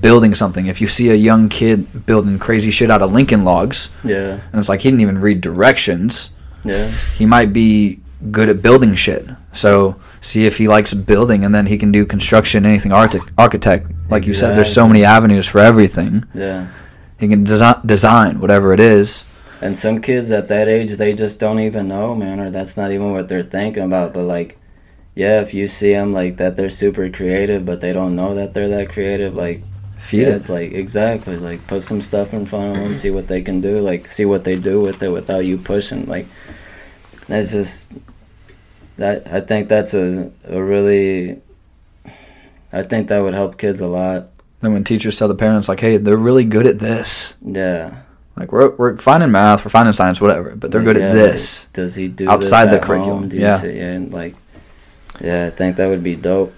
building 0.00 0.34
something. 0.34 0.66
If 0.66 0.80
you 0.80 0.86
see 0.86 1.10
a 1.10 1.14
young 1.14 1.48
kid 1.48 2.06
building 2.06 2.38
crazy 2.38 2.70
shit 2.70 2.90
out 2.90 3.02
of 3.02 3.12
Lincoln 3.12 3.44
logs, 3.44 3.90
yeah 4.04 4.40
and 4.52 4.58
it's 4.58 4.68
like 4.68 4.80
he 4.80 4.88
didn't 4.90 5.00
even 5.02 5.20
read 5.20 5.40
directions. 5.40 6.30
yeah 6.64 6.88
He 7.16 7.26
might 7.26 7.52
be 7.52 8.00
good 8.30 8.48
at 8.48 8.62
building 8.62 8.94
shit. 8.94 9.24
So 9.52 9.96
see 10.20 10.46
if 10.46 10.56
he 10.58 10.68
likes 10.68 10.94
building, 10.94 11.44
and 11.44 11.52
then 11.54 11.66
he 11.66 11.76
can 11.78 11.90
do 11.90 12.06
construction, 12.06 12.64
anything 12.66 12.92
architect. 12.92 13.32
Architect, 13.36 13.86
like 14.10 14.26
you 14.26 14.34
said, 14.34 14.54
there's 14.56 14.72
so 14.72 14.86
many 14.86 15.04
avenues 15.04 15.46
for 15.48 15.58
everything. 15.58 16.24
yeah 16.34 16.68
He 17.18 17.26
can 17.28 17.44
desi- 17.44 17.84
design 17.86 18.38
whatever 18.40 18.72
it 18.72 18.80
is. 18.80 19.24
And 19.62 19.76
some 19.76 20.00
kids 20.00 20.30
at 20.30 20.48
that 20.48 20.68
age, 20.68 20.92
they 20.96 21.12
just 21.14 21.38
don't 21.40 21.58
even 21.60 21.88
know, 21.88 22.14
man, 22.14 22.38
or 22.40 22.50
that's 22.50 22.76
not 22.76 22.90
even 22.92 23.12
what 23.12 23.28
they're 23.28 23.42
thinking 23.42 23.82
about. 23.82 24.12
But 24.14 24.22
like, 24.24 24.56
yeah, 25.14 25.40
if 25.40 25.52
you 25.54 25.66
see 25.68 25.92
them 25.92 26.12
like 26.12 26.36
that, 26.38 26.56
they're 26.56 26.70
super 26.70 27.08
creative, 27.10 27.64
but 27.66 27.80
they 27.80 27.92
don't 27.92 28.14
know 28.16 28.34
that 28.34 28.54
they're 28.54 28.68
that 28.68 28.90
creative. 28.90 29.34
Like, 29.34 29.62
Feed 29.98 30.22
yeah, 30.22 30.36
it. 30.36 30.48
like 30.48 30.72
exactly, 30.72 31.36
like 31.36 31.66
put 31.66 31.82
some 31.82 32.00
stuff 32.00 32.32
in 32.32 32.46
front 32.46 32.76
of 32.76 32.82
them, 32.82 32.94
see 32.94 33.10
what 33.10 33.28
they 33.28 33.42
can 33.42 33.60
do, 33.60 33.80
like 33.80 34.06
see 34.08 34.24
what 34.24 34.44
they 34.44 34.56
do 34.56 34.80
with 34.80 35.02
it 35.02 35.10
without 35.10 35.44
you 35.44 35.58
pushing. 35.58 36.06
Like, 36.06 36.26
that's 37.28 37.52
just 37.52 37.92
that. 38.96 39.26
I 39.26 39.40
think 39.42 39.68
that's 39.68 39.92
a 39.92 40.30
a 40.48 40.62
really. 40.62 41.40
I 42.72 42.82
think 42.82 43.08
that 43.08 43.18
would 43.18 43.34
help 43.34 43.58
kids 43.58 43.80
a 43.80 43.86
lot. 43.86 44.30
Then 44.60 44.72
when 44.72 44.84
teachers 44.84 45.18
tell 45.18 45.28
the 45.28 45.34
parents 45.34 45.68
like, 45.68 45.80
"Hey, 45.80 45.96
they're 45.98 46.16
really 46.16 46.44
good 46.44 46.66
at 46.66 46.78
this," 46.78 47.34
Yeah. 47.44 47.94
like 48.36 48.52
we're 48.52 48.70
we're 48.76 48.96
fine 48.96 49.20
in 49.22 49.30
math, 49.32 49.64
we're 49.66 49.70
fine 49.70 49.86
in 49.86 49.92
science, 49.92 50.20
whatever, 50.20 50.54
but 50.56 50.70
they're 50.70 50.82
good 50.82 50.96
Yeah, 50.96 51.08
at 51.08 51.12
this. 51.14 51.64
like, 51.64 51.72
does 51.74 51.94
he 51.94 52.08
do 52.08 52.30
outside 52.30 52.66
the 52.70 52.78
curriculum, 52.78 53.18
home? 53.20 53.28
Do 53.28 53.36
you 53.36 53.42
yeah. 53.42 53.58
see- 53.58 53.78
and 53.78 54.12
like, 54.14 54.34
yeah, 55.20 55.46
I 55.46 55.50
think 55.50 55.76
that 55.76 55.88
would 55.88 56.02
be 56.02 56.16
dope 56.16 56.54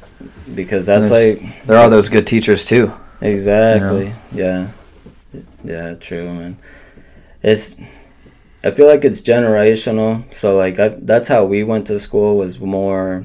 because 0.54 0.86
that's 0.86 1.10
like 1.10 1.64
There 1.66 1.78
are 1.78 1.90
those 1.90 2.08
good 2.08 2.26
teachers 2.26 2.64
too. 2.64 2.92
exactly, 3.20 4.14
yeah, 4.32 4.68
yeah, 5.64 5.94
true, 5.94 6.24
man. 6.32 6.56
It's, 7.42 7.76
I 8.64 8.70
feel 8.70 8.86
like 8.86 9.04
it's 9.04 9.20
generational. 9.20 10.32
So 10.32 10.56
like, 10.56 10.78
I, 10.78 10.88
that's 10.88 11.26
how 11.26 11.44
we 11.44 11.64
went 11.64 11.86
to 11.88 11.98
school 11.98 12.36
was 12.36 12.60
more, 12.60 13.24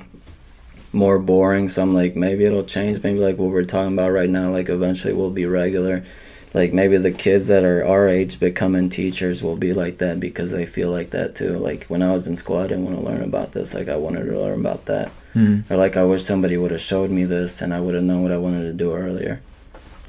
more 0.94 1.20
boring. 1.20 1.70
So 1.70 1.84
I'm 1.84 1.94
like, 1.94 2.16
maybe 2.16 2.46
it'll 2.46 2.64
change. 2.64 3.04
Maybe 3.04 3.20
like 3.20 3.38
what 3.38 3.52
we're 3.52 3.64
talking 3.64 3.94
about 3.94 4.12
right 4.12 4.30
now. 4.30 4.50
Like 4.50 4.70
eventually 4.70 5.14
we'll 5.14 5.30
be 5.30 5.46
regular. 5.46 6.04
Like 6.54 6.74
maybe 6.74 6.98
the 6.98 7.12
kids 7.12 7.48
that 7.50 7.64
are 7.64 7.86
our 7.86 8.08
age 8.08 8.40
becoming 8.40 8.90
teachers 8.90 9.44
will 9.44 9.58
be 9.58 9.74
like 9.74 9.98
that 10.00 10.20
because 10.20 10.52
they 10.52 10.66
feel 10.66 10.92
like 10.92 11.12
that 11.12 11.36
too. 11.36 11.58
Like 11.58 11.86
when 11.86 12.02
I 12.02 12.14
was 12.14 12.28
in 12.28 12.36
school, 12.36 12.58
I 12.58 12.68
didn't 12.68 12.86
want 12.86 12.98
to 12.98 13.04
learn 13.04 13.24
about 13.24 13.52
this. 13.52 13.74
Like 13.74 13.90
I 13.90 13.98
wanted 13.98 14.26
to 14.26 14.40
learn 14.40 14.60
about 14.60 14.86
that. 14.86 15.12
Hmm. 15.34 15.62
Or 15.70 15.78
like 15.78 15.98
I 15.98 16.04
wish 16.04 16.24
somebody 16.24 16.58
would 16.58 16.72
have 16.72 16.82
showed 16.82 17.12
me 17.12 17.26
this 17.26 17.62
and 17.62 17.74
I 17.74 17.80
would 17.80 17.96
have 17.96 18.04
known 18.04 18.24
what 18.24 18.32
I 18.32 18.38
wanted 18.38 18.64
to 18.64 18.74
do 18.74 18.94
earlier. 18.94 19.42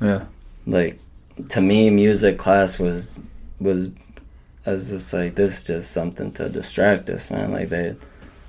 Yeah. 0.00 0.24
Like 0.66 0.98
to 1.50 1.60
me, 1.60 1.90
music 1.90 2.38
class 2.38 2.78
was 2.78 3.18
was 3.60 3.90
I 4.64 4.72
was 4.72 4.88
just 4.90 5.12
like 5.12 5.34
this 5.34 5.58
is 5.58 5.64
just 5.64 5.90
something 5.90 6.30
to 6.32 6.48
distract 6.48 7.10
us, 7.10 7.30
man. 7.30 7.50
Like 7.50 7.68
they 7.68 7.96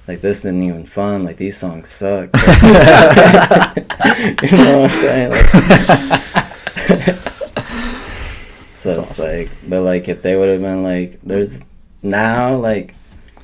like 0.08 0.22
this 0.22 0.40
isn't 0.40 0.62
even 0.62 0.86
fun. 0.86 1.24
Like 1.24 1.38
these 1.38 1.58
songs 1.58 1.90
suck. 1.90 2.30
you 2.34 2.40
know 4.58 4.80
what 4.80 4.86
I'm 4.86 4.90
saying? 4.90 5.32
Like, 5.32 7.18
so 8.80 9.02
it's 9.02 9.20
like, 9.20 9.50
but 9.68 9.82
like 9.82 10.08
if 10.08 10.22
they 10.22 10.36
would 10.36 10.50
have 10.50 10.62
been 10.62 10.84
like, 10.84 11.20
there's 11.24 11.60
now 12.02 12.56
like 12.56 12.96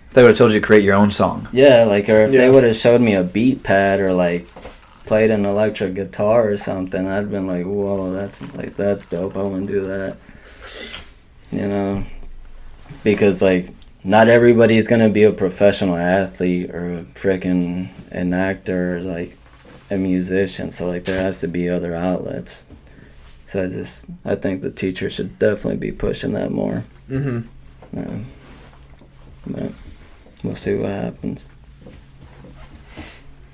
If 0.07 0.13
they 0.13 0.21
would 0.23 0.29
have 0.29 0.37
told 0.37 0.53
you 0.53 0.59
to 0.61 0.65
create 0.65 0.83
your 0.83 0.95
own 0.95 1.11
song. 1.11 1.47
yeah, 1.51 1.83
like, 1.83 2.07
or 2.09 2.23
if 2.23 2.31
Yeah. 2.33 2.41
they 2.41 2.49
would 2.49 2.63
have 2.63 2.75
showed 2.75 3.01
me 3.01 3.15
a 3.15 3.23
beat 3.23 3.63
pad 3.63 3.99
or 3.99 4.13
like 4.13 4.47
played 5.05 5.29
an 5.31 5.45
electric 5.45 5.93
guitar 5.93 6.49
or 6.49 6.57
something, 6.57 7.07
I'd 7.07 7.29
been 7.29 7.47
like, 7.47 7.65
whoa, 7.65 8.11
that's 8.11 8.41
like 8.55 8.75
that's 8.75 9.05
dope. 9.05 9.35
I 9.37 9.41
want 9.43 9.67
to 9.67 9.73
do 9.73 9.81
that. 9.87 10.17
You 11.51 11.67
know, 11.67 12.03
because 13.03 13.41
like 13.41 13.69
not 14.03 14.27
everybody's 14.29 14.87
gonna 14.87 15.09
be 15.09 15.23
a 15.23 15.31
professional 15.31 15.95
athlete 15.97 16.69
or 16.71 16.99
a 16.99 17.03
freaking 17.13 17.89
an 18.11 18.33
actor 18.33 18.97
or 18.97 19.01
like 19.01 19.37
a 19.91 19.97
musician. 19.97 20.71
So 20.71 20.87
like 20.87 21.03
there 21.05 21.21
has 21.21 21.41
to 21.41 21.47
be 21.47 21.69
other 21.69 21.93
outlets. 21.95 22.65
So 23.55 23.63
I 23.63 23.67
just 23.67 24.09
I 24.25 24.35
think 24.35 24.61
the 24.61 24.69
teacher 24.69 25.09
should 25.09 25.39
definitely 25.39 25.77
be 25.77 25.93
pushing 25.93 26.33
that 26.33 26.51
more. 26.51 26.83
Mm-hmm. 27.09 27.97
Yeah. 27.97 28.17
But 29.47 29.71
we'll 30.43 30.55
see 30.55 30.75
what 30.75 30.89
happens. 30.89 31.47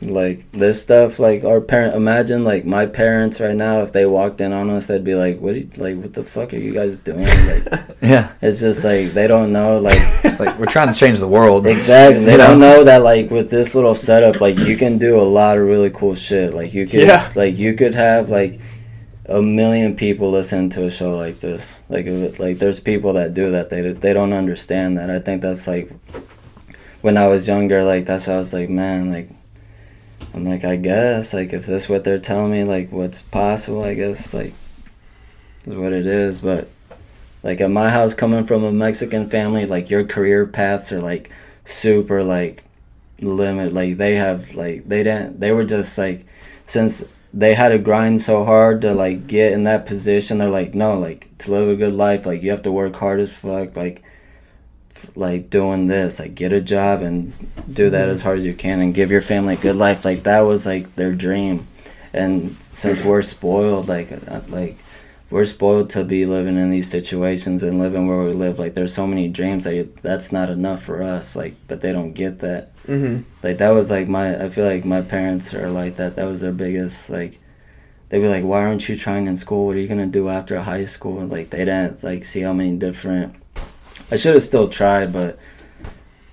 Like 0.02 0.52
this 0.54 0.82
stuff, 0.82 1.20
like 1.20 1.44
our 1.44 1.62
parent. 1.62 1.94
Imagine 1.94 2.44
like 2.44 2.66
my 2.66 2.88
parents 2.88 3.40
right 3.40 3.56
now. 3.56 3.84
If 3.84 3.92
they 3.94 4.08
walked 4.08 4.42
in 4.42 4.52
on 4.54 4.72
us, 4.72 4.88
they'd 4.88 5.04
be 5.04 5.14
like, 5.14 5.40
"What? 5.40 5.54
Are 5.54 5.58
you, 5.60 5.70
like, 5.78 5.98
what 5.98 6.14
the 6.16 6.24
fuck 6.24 6.52
are 6.56 6.58
you 6.58 6.74
guys 6.74 7.00
doing?" 7.00 7.20
Like, 7.46 7.98
Yeah. 8.02 8.32
it's 8.42 8.60
just 8.62 8.84
like 8.84 9.10
they 9.10 9.28
don't 9.28 9.52
know. 9.54 9.78
Like, 9.78 10.00
It's 10.24 10.40
like 10.40 10.58
we're 10.58 10.66
trying 10.66 10.92
to 10.92 11.00
change 11.00 11.20
the 11.20 11.28
world. 11.28 11.68
exactly. 11.68 12.26
They 12.26 12.32
You 12.32 12.38
don't 12.40 12.60
know 12.60 12.84
that 12.84 13.04
like 13.04 13.30
with 13.30 13.52
this 13.52 13.76
little 13.76 13.94
setup, 13.94 14.42
like 14.42 14.58
you 14.58 14.76
can 14.76 14.98
do 14.98 15.22
a 15.22 15.30
lot 15.40 15.60
of 15.60 15.68
really 15.68 15.92
cool 15.92 16.16
shit. 16.16 16.56
Like 16.56 16.74
you 16.74 16.88
could, 16.88 17.02
Yeah. 17.04 17.32
like 17.36 17.56
you 17.56 17.76
could 17.76 17.94
have 17.94 18.32
like 18.32 18.60
a 19.32 19.42
million 19.42 19.96
people 19.96 20.30
listen 20.32 20.70
to 20.72 20.86
a 20.86 20.92
show 20.92 21.16
like 21.16 21.40
this. 21.40 21.76
Like, 21.90 22.06
like 22.40 22.60
there's 22.60 22.80
people 22.80 23.14
that 23.14 23.34
do 23.34 23.52
that. 23.52 23.70
They 23.70 23.94
they 23.94 24.14
don't 24.14 24.34
understand 24.34 24.98
that. 24.98 25.10
I 25.10 25.20
think 25.20 25.42
that's 25.42 25.68
like 25.68 25.92
when 27.02 27.18
I 27.18 27.28
was 27.28 27.48
younger. 27.48 27.84
Like 27.84 28.06
that's 28.06 28.28
why 28.28 28.34
I 28.34 28.38
was 28.38 28.54
like, 28.54 28.70
man, 28.70 29.12
like 29.12 29.30
I'm 30.34 30.46
like, 30.46 30.64
I 30.64 30.76
guess 30.76 31.34
like 31.34 31.54
if 31.54 31.66
that's 31.66 31.90
what 31.90 32.04
they're 32.04 32.20
telling 32.20 32.52
me, 32.52 32.64
like 32.64 32.92
what's 32.92 33.22
possible, 33.22 33.84
I 33.84 33.94
guess 33.94 34.34
like 34.34 34.54
is 35.66 35.76
what 35.76 35.94
it 35.94 36.06
is. 36.06 36.42
But 36.42 36.70
like 37.44 37.62
at 37.62 37.72
my 37.72 37.90
house, 37.90 38.14
coming 38.14 38.46
from 38.46 38.64
a 38.64 38.72
Mexican 38.72 39.30
family, 39.30 39.66
like 39.66 39.90
your 39.90 40.06
career 40.06 40.46
paths 40.46 40.92
are 40.92 41.02
like 41.02 41.32
super 41.64 42.24
like 42.24 42.64
limit. 43.22 43.74
Like 43.74 43.98
they 43.98 44.16
have 44.16 44.56
like 44.56 44.88
they 44.88 45.04
didn't. 45.04 45.40
They 45.40 45.52
were 45.52 45.66
just 45.66 45.98
like 45.98 46.26
since 46.66 47.04
they 47.34 47.54
had 47.54 47.70
to 47.70 47.80
grind 47.80 48.22
so 48.22 48.44
hard 48.44 48.82
to 48.82 48.94
like 48.94 49.28
get 49.28 49.54
in 49.54 49.64
that 49.64 49.86
position. 49.86 50.38
They're 50.38 50.50
like, 50.50 50.74
no, 50.74 50.98
like 51.00 51.30
to 51.40 51.52
live 51.52 51.70
a 51.70 51.76
good 51.76 51.94
life, 51.94 52.26
like 52.26 52.42
you 52.44 52.52
have 52.52 52.64
to 52.64 52.72
work 52.72 52.96
hard 52.96 53.20
as 53.20 53.36
fuck. 53.36 53.76
Like 53.76 54.04
f- 54.96 55.10
like 55.16 55.50
doing 55.50 55.88
this, 55.88 56.20
like 56.20 56.36
get 56.36 56.54
a 56.54 56.62
job 56.62 57.02
and 57.02 57.34
do 57.74 57.90
that 57.90 58.10
as 58.10 58.22
hard 58.22 58.38
as 58.40 58.46
you 58.46 58.54
can 58.54 58.82
and 58.82 58.94
give 58.94 59.12
your 59.12 59.22
family 59.22 59.54
a 59.54 59.58
good 59.58 59.78
life. 59.78 60.04
Like 60.04 60.24
that 60.24 60.42
was 60.42 60.66
like 60.66 60.96
their 60.96 61.14
dream. 61.14 61.68
And 62.14 62.62
since 62.62 63.04
we're 63.04 63.22
spoiled, 63.22 63.88
like 63.88 64.12
uh, 64.12 64.42
like 64.50 64.78
we're 65.32 65.46
spoiled 65.46 65.90
to 65.92 66.04
be 66.04 66.26
living 66.26 66.58
in 66.58 66.70
these 66.70 66.90
situations 66.90 67.64
and 67.64 67.80
living 67.80 68.06
where 68.06 68.24
we 68.24 68.34
live. 68.34 68.60
Like 68.60 68.76
there's 68.76 68.94
so 68.94 69.08
many 69.08 69.30
dreams 69.30 69.64
that 69.64 69.96
that's 70.02 70.32
not 70.34 70.50
enough 70.50 70.84
for 70.84 71.02
us. 71.02 71.36
Like, 71.36 71.56
but 71.68 71.80
they 71.80 71.94
don't 71.94 72.12
get 72.12 72.40
that. 72.40 72.76
Mm-hmm. 72.86 73.24
Like 73.42 73.58
that 73.58 73.70
was 73.70 73.90
like 73.90 74.10
my. 74.10 74.44
I 74.44 74.50
feel 74.50 74.66
like 74.66 74.84
my 74.84 75.02
parents 75.02 75.54
are 75.54 75.70
like 75.70 75.96
that. 75.96 76.18
That 76.18 76.28
was 76.28 76.42
their 76.42 76.52
biggest 76.52 77.10
like. 77.10 77.40
They'd 78.10 78.20
be 78.20 78.28
like, 78.28 78.44
"Why 78.44 78.66
aren't 78.66 78.90
you 78.90 78.98
trying 78.98 79.28
in 79.28 79.38
school? 79.38 79.68
What 79.68 79.78
are 79.78 79.80
you 79.80 79.88
gonna 79.88 80.06
do 80.06 80.28
after 80.28 80.60
high 80.60 80.84
school?" 80.86 81.22
And 81.22 81.32
like 81.32 81.50
they 81.50 81.64
didn't 81.64 82.04
like 82.04 82.26
see 82.26 82.42
how 82.42 82.52
many 82.52 82.76
different. 82.76 83.34
I 84.12 84.18
should 84.18 84.34
have 84.34 84.44
still 84.44 84.68
tried, 84.68 85.14
but 85.14 85.40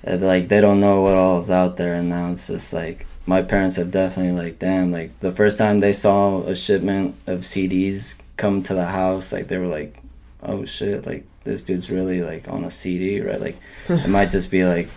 like 0.05 0.49
they 0.49 0.61
don't 0.61 0.81
know 0.81 1.03
what 1.03 1.15
all 1.15 1.39
is 1.39 1.51
out 1.51 1.77
there, 1.77 1.95
and 1.95 2.09
now 2.09 2.33
it's 2.33 2.49
just 2.49 2.73
like 2.73 3.07
my 3.27 3.43
parents 3.43 3.77
have 3.77 3.93
definitely 3.93 4.33
like, 4.33 4.59
damn, 4.59 4.91
like 4.91 5.21
the 5.21 5.31
first 5.31 5.57
time 5.57 5.79
they 5.79 5.93
saw 5.93 6.43
a 6.43 6.57
shipment 6.57 7.15
of 7.29 7.41
CDs 7.41 8.17
come 8.39 8.63
to 8.63 8.75
the 8.75 8.87
house, 8.87 9.33
like 9.33 9.49
they 9.49 9.59
were 9.59 9.67
like, 9.67 10.01
oh 10.43 10.65
shit, 10.65 11.05
like 11.07 11.27
this 11.45 11.63
dude's 11.63 11.91
really 11.91 12.23
like 12.23 12.49
on 12.49 12.65
a 12.65 12.71
CD, 12.71 13.21
right? 13.21 13.41
Like 13.41 13.57
it 13.91 14.09
might 14.17 14.31
just 14.31 14.51
be 14.51 14.65
like 14.65 14.89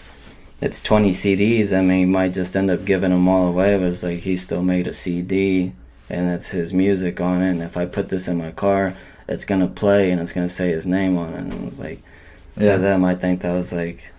it's 0.61 0.79
20 0.79 1.09
CDs. 1.11 1.75
I 1.77 1.81
mean, 1.81 1.97
he 1.99 2.05
might 2.05 2.33
just 2.33 2.55
end 2.55 2.69
up 2.71 2.85
giving 2.85 3.09
them 3.09 3.27
all 3.27 3.47
away, 3.49 3.77
but 3.77 3.87
it's 3.87 4.03
like 4.03 4.19
he 4.19 4.35
still 4.37 4.61
made 4.63 4.87
a 4.87 4.93
CD 4.93 5.73
and 6.09 6.29
it's 6.31 6.49
his 6.49 6.71
music 6.71 7.19
on 7.19 7.41
it. 7.41 7.49
And 7.49 7.61
if 7.61 7.75
I 7.77 7.85
put 7.85 8.09
this 8.09 8.27
in 8.27 8.37
my 8.37 8.51
car, 8.51 8.95
it's 9.27 9.43
gonna 9.45 9.67
play 9.67 10.11
and 10.11 10.21
it's 10.21 10.33
gonna 10.33 10.49
say 10.49 10.69
his 10.69 10.85
name 10.87 11.17
on 11.17 11.33
it. 11.33 11.37
And 11.39 11.77
like 11.79 11.99
Yeah. 12.57 12.73
to 12.75 12.77
them, 12.81 13.03
I 13.03 13.15
think 13.15 13.41
that 13.41 13.53
was 13.53 13.73
like 13.73 14.11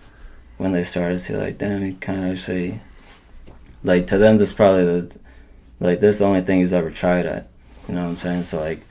when 0.57 0.71
they 0.73 0.83
started 0.83 1.13
to 1.13 1.19
see 1.19 1.35
like, 1.35 1.57
damn, 1.57 1.81
he 1.81 1.93
kind 1.93 2.23
of 2.25 2.31
actually 2.31 2.79
like 3.83 4.07
to 4.07 4.17
them. 4.17 4.37
This 4.37 4.49
is 4.49 4.55
probably 4.55 4.83
the 4.85 5.17
like 5.79 5.99
this 6.01 6.15
is 6.15 6.19
the 6.19 6.25
only 6.25 6.41
thing 6.41 6.59
he's 6.59 6.73
ever 6.73 6.89
tried 6.91 7.25
at. 7.25 7.47
You 7.87 7.95
know 7.95 8.03
what 8.03 8.09
I'm 8.09 8.15
saying? 8.17 8.43
So 8.43 8.59
like 8.59 8.81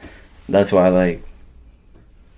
that's 0.48 0.72
why 0.72 0.88
like 0.88 1.22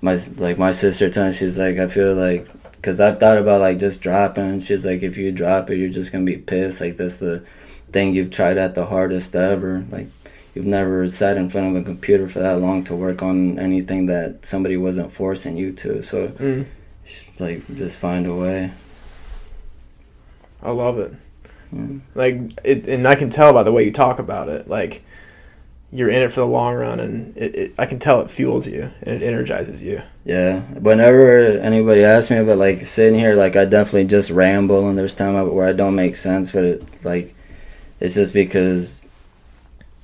my 0.00 0.18
like 0.36 0.58
my 0.58 0.72
sister 0.72 1.08
telling 1.08 1.32
she's 1.32 1.58
like 1.58 1.78
I 1.78 1.86
feel 1.86 2.14
like 2.14 2.46
because 2.72 3.00
I've 3.00 3.18
thought 3.18 3.38
about 3.38 3.60
like 3.60 3.78
just 3.78 4.00
dropping 4.02 4.58
she's 4.60 4.84
like 4.84 5.02
if 5.02 5.16
you 5.16 5.32
drop 5.32 5.70
it 5.70 5.76
you're 5.78 5.88
just 5.88 6.12
gonna 6.12 6.24
be 6.24 6.36
pissed 6.36 6.80
like 6.80 6.96
that's 6.96 7.16
the 7.16 7.44
thing 7.92 8.14
you've 8.14 8.30
tried 8.30 8.58
at 8.58 8.74
the 8.74 8.86
hardest 8.86 9.34
ever 9.34 9.84
like 9.90 10.08
you've 10.54 10.66
never 10.66 11.08
sat 11.08 11.36
in 11.36 11.48
front 11.48 11.74
of 11.76 11.82
a 11.82 11.84
computer 11.84 12.28
for 12.28 12.40
that 12.40 12.60
long 12.60 12.84
to 12.84 12.94
work 12.94 13.22
on 13.22 13.58
anything 13.58 14.06
that 14.06 14.44
somebody 14.44 14.76
wasn't 14.76 15.10
forcing 15.10 15.56
you 15.56 15.72
to 15.72 16.02
so 16.02 16.28
Mm. 16.28 16.66
like 17.40 17.66
just 17.74 17.98
find 17.98 18.26
a 18.26 18.34
way 18.34 18.70
I 20.62 20.70
love 20.70 20.98
it. 20.98 21.12
Mm. 21.74 22.00
Like 22.14 22.36
it, 22.64 22.86
and 22.86 23.06
I 23.06 23.14
can 23.16 23.28
tell 23.28 23.52
by 23.52 23.62
the 23.62 23.72
way 23.72 23.84
you 23.84 23.92
talk 23.92 24.18
about 24.18 24.48
it. 24.48 24.66
Like 24.66 25.02
you're 25.94 26.10
in 26.10 26.22
it 26.22 26.32
for 26.32 26.40
the 26.40 26.46
long 26.46 26.74
run, 26.74 26.98
and 26.98 27.36
it, 27.36 27.54
it 27.54 27.74
I 27.78 27.86
can 27.86 28.00
tell 28.00 28.20
it 28.20 28.30
fuels 28.30 28.66
you 28.66 28.90
and 29.02 29.22
it 29.22 29.22
energizes 29.22 29.82
you. 29.82 30.02
Yeah. 30.24 30.60
Whenever 30.60 31.40
anybody 31.40 32.02
asks 32.02 32.32
me 32.32 32.38
about 32.38 32.58
like 32.58 32.82
sitting 32.82 33.18
here, 33.18 33.36
like 33.36 33.54
I 33.54 33.64
definitely 33.64 34.06
just 34.06 34.30
ramble, 34.30 34.88
and 34.88 34.98
there's 34.98 35.14
time 35.14 35.34
where 35.54 35.68
I 35.68 35.72
don't 35.72 35.94
make 35.94 36.16
sense, 36.16 36.50
but 36.50 36.64
it 36.64 37.04
like 37.04 37.34
it's 38.00 38.16
just 38.16 38.34
because 38.34 39.08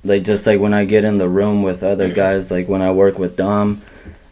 like 0.05 0.23
just 0.23 0.47
like 0.47 0.61
when 0.61 0.73
I 0.73 0.85
get 0.85 1.03
in 1.03 1.17
the 1.17 1.27
room 1.27 1.61
with 1.61 1.83
other 1.83 2.05
mm-hmm. 2.05 2.15
guys, 2.15 2.51
like 2.51 2.69
when 2.69 2.81
I 2.81 2.91
work 2.91 3.19
with 3.19 3.35
Dom, 3.35 3.81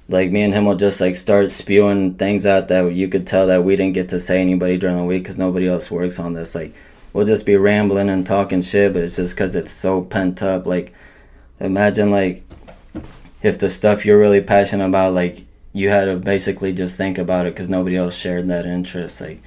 like 0.08 0.32
me 0.32 0.44
and 0.44 0.54
him 0.54 0.64
will 0.64 0.78
just 0.78 1.02
like 1.02 1.16
start 1.16 1.52
spewing 1.52 2.14
things 2.14 2.46
out 2.46 2.70
that 2.70 2.94
you 2.94 3.10
could 3.10 3.28
tell 3.28 3.48
that 3.48 3.66
we 3.66 3.76
didn't 3.76 3.96
get 3.96 4.10
to 4.10 4.20
say 4.22 4.42
anybody 4.42 4.78
during 4.78 4.96
the 4.96 5.04
week 5.04 5.24
because 5.24 5.38
nobody 5.38 5.68
else 5.68 5.92
works 5.92 6.20
on 6.20 6.32
this. 6.32 6.56
Like 6.56 6.74
we'll 7.12 7.26
just 7.26 7.46
be 7.46 7.58
rambling 7.58 8.10
and 8.10 8.26
talking 8.26 8.62
shit, 8.62 8.94
but 8.94 9.04
it's 9.04 9.18
just 9.18 9.36
because 9.36 9.58
it's 9.58 9.72
so 9.72 10.02
pent 10.02 10.42
up. 10.42 10.66
Like 10.66 10.94
imagine 11.60 12.12
like 12.12 12.44
if 13.42 13.60
the 13.60 13.70
stuff 13.70 14.06
you're 14.06 14.20
really 14.20 14.42
passionate 14.42 14.88
about, 14.88 15.14
like 15.14 15.44
you 15.74 15.90
had 15.90 16.06
to 16.06 16.18
basically 16.18 16.74
just 16.74 16.98
think 16.98 17.18
about 17.18 17.46
it 17.46 17.54
because 17.54 17.70
nobody 17.70 17.96
else 17.96 18.16
shared 18.16 18.48
that 18.50 18.66
interest. 18.66 19.22
Like, 19.22 19.42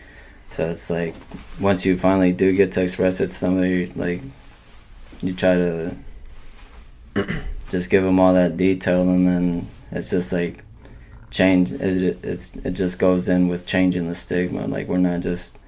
so 0.51 0.71
it's 0.71 0.91
like 0.91 1.15
once 1.61 1.85
you 1.85 1.97
finally 1.99 2.33
do 2.33 2.55
get 2.55 2.73
to 2.73 2.83
express 2.83 3.21
it 3.21 3.31
to 3.31 3.37
somebody, 3.37 3.87
like 3.97 4.23
you 5.23 5.35
try 5.35 5.55
to 5.55 5.97
just 7.69 7.91
give 7.91 8.03
them 8.03 8.21
all 8.21 8.35
that 8.35 8.57
detail, 8.57 9.03
and 9.03 9.27
then 9.27 9.69
it's 9.91 10.11
just 10.11 10.33
like 10.33 10.65
change. 11.31 11.73
It 11.73 12.19
it's 12.23 12.57
it 12.57 12.73
just 12.73 12.99
goes 12.99 13.29
in 13.29 13.49
with 13.49 13.67
changing 13.67 14.09
the 14.09 14.15
stigma. 14.15 14.67
Like 14.67 14.89
we're 14.89 14.99
not 14.99 15.21
just 15.21 15.59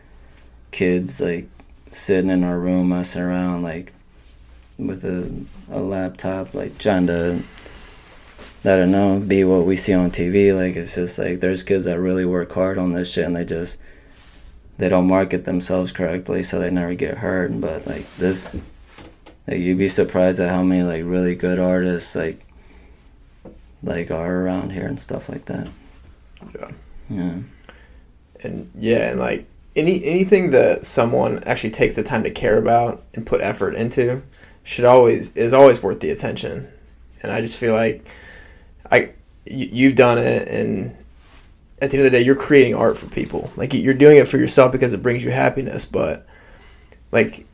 kids 0.70 1.20
like 1.20 1.48
sitting 1.92 2.30
in 2.30 2.42
our 2.42 2.58
room 2.58 2.88
messing 2.88 3.22
around 3.22 3.62
like 3.62 3.92
with 4.76 5.04
a 5.04 5.32
a 5.70 5.80
laptop, 5.80 6.54
like 6.54 6.78
trying 6.78 7.06
to 7.08 7.42
I 8.66 8.76
don't 8.76 8.92
know, 8.92 9.20
be 9.20 9.44
what 9.44 9.66
we 9.66 9.76
see 9.76 9.92
on 9.92 10.10
TV. 10.10 10.56
Like 10.56 10.76
it's 10.76 10.94
just 10.94 11.18
like 11.18 11.40
there's 11.40 11.62
kids 11.62 11.84
that 11.84 12.00
really 12.00 12.24
work 12.24 12.50
hard 12.52 12.78
on 12.78 12.92
this 12.92 13.12
shit 13.12 13.26
and 13.26 13.36
they 13.36 13.44
just 13.44 13.78
they 14.78 14.88
don't 14.88 15.06
market 15.06 15.44
themselves 15.44 15.92
correctly 15.92 16.42
so 16.42 16.58
they 16.58 16.70
never 16.70 16.94
get 16.94 17.18
hurt. 17.18 17.60
But 17.60 17.86
like 17.86 18.06
this 18.16 18.62
like 19.46 19.58
you'd 19.58 19.78
be 19.78 19.88
surprised 19.88 20.40
at 20.40 20.48
how 20.48 20.62
many 20.62 20.82
like 20.82 21.04
really 21.04 21.34
good 21.34 21.58
artists 21.58 22.14
like 22.14 22.46
like 23.82 24.10
are 24.10 24.42
around 24.42 24.70
here 24.70 24.86
and 24.86 24.98
stuff 24.98 25.28
like 25.28 25.44
that. 25.44 25.68
Yeah. 26.54 26.70
Yeah. 27.10 27.38
And 28.42 28.70
yeah, 28.78 29.10
and 29.10 29.20
like 29.20 29.46
any 29.76 30.02
anything 30.04 30.50
that 30.50 30.86
someone 30.86 31.42
actually 31.44 31.70
takes 31.70 31.94
the 31.94 32.02
time 32.02 32.24
to 32.24 32.30
care 32.30 32.56
about 32.56 33.02
and 33.12 33.26
put 33.26 33.42
effort 33.42 33.74
into 33.74 34.22
should 34.64 34.84
always 34.84 35.30
is 35.36 35.52
always 35.52 35.82
worth 35.82 36.00
the 36.00 36.10
attention. 36.10 36.68
And 37.22 37.30
I 37.30 37.40
just 37.40 37.56
feel 37.56 37.74
like 37.74 38.06
I 38.90 39.10
you, 39.44 39.68
you've 39.72 39.94
done 39.94 40.18
it 40.18 40.48
and 40.48 40.96
at 41.80 41.90
the 41.90 41.98
end 41.98 42.06
of 42.06 42.12
the 42.12 42.18
day 42.18 42.24
you're 42.24 42.34
creating 42.34 42.74
art 42.74 42.96
for 42.98 43.06
people. 43.06 43.50
Like 43.56 43.72
you're 43.74 43.94
doing 43.94 44.16
it 44.18 44.26
for 44.26 44.38
yourself 44.38 44.72
because 44.72 44.92
it 44.92 45.02
brings 45.02 45.22
you 45.22 45.30
happiness, 45.30 45.84
but 45.84 46.26
like 47.12 47.46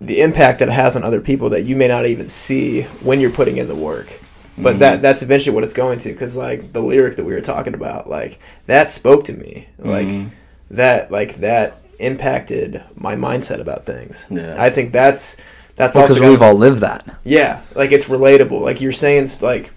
the 0.00 0.20
impact 0.20 0.58
that 0.60 0.68
it 0.68 0.72
has 0.72 0.96
on 0.96 1.04
other 1.04 1.20
people 1.20 1.50
that 1.50 1.64
you 1.64 1.76
may 1.76 1.88
not 1.88 2.06
even 2.06 2.28
see 2.28 2.82
when 3.02 3.20
you're 3.20 3.30
putting 3.30 3.56
in 3.58 3.68
the 3.68 3.74
work. 3.74 4.08
But 4.56 4.78
that 4.78 5.02
that's 5.02 5.22
eventually 5.22 5.52
what 5.54 5.64
it's 5.64 5.72
going 5.72 5.98
to 6.00 6.14
cuz 6.14 6.36
like 6.36 6.72
the 6.72 6.80
lyric 6.80 7.16
that 7.16 7.24
we 7.24 7.32
were 7.32 7.40
talking 7.40 7.74
about 7.74 8.08
like 8.08 8.38
that 8.66 8.88
spoke 8.88 9.24
to 9.24 9.32
me. 9.32 9.68
Like 9.78 10.06
Mhm. 10.06 10.30
that 10.70 11.10
like 11.10 11.36
that 11.36 11.80
impacted 11.98 12.82
my 12.94 13.16
mindset 13.16 13.60
about 13.60 13.84
things. 13.86 14.26
Yeah. 14.30 14.54
I 14.58 14.70
think 14.70 14.92
that's 14.92 15.36
that's 15.76 15.96
Because 15.96 16.12
also 16.12 16.28
we've 16.30 16.42
all 16.42 16.54
lived 16.54 16.80
that. 16.80 17.18
yeah, 17.24 17.60
like 17.74 17.92
it's 17.92 18.06
relatable. 18.06 18.60
Like 18.60 18.80
you're 18.80 18.92
saying, 18.92 19.28
like 19.42 19.70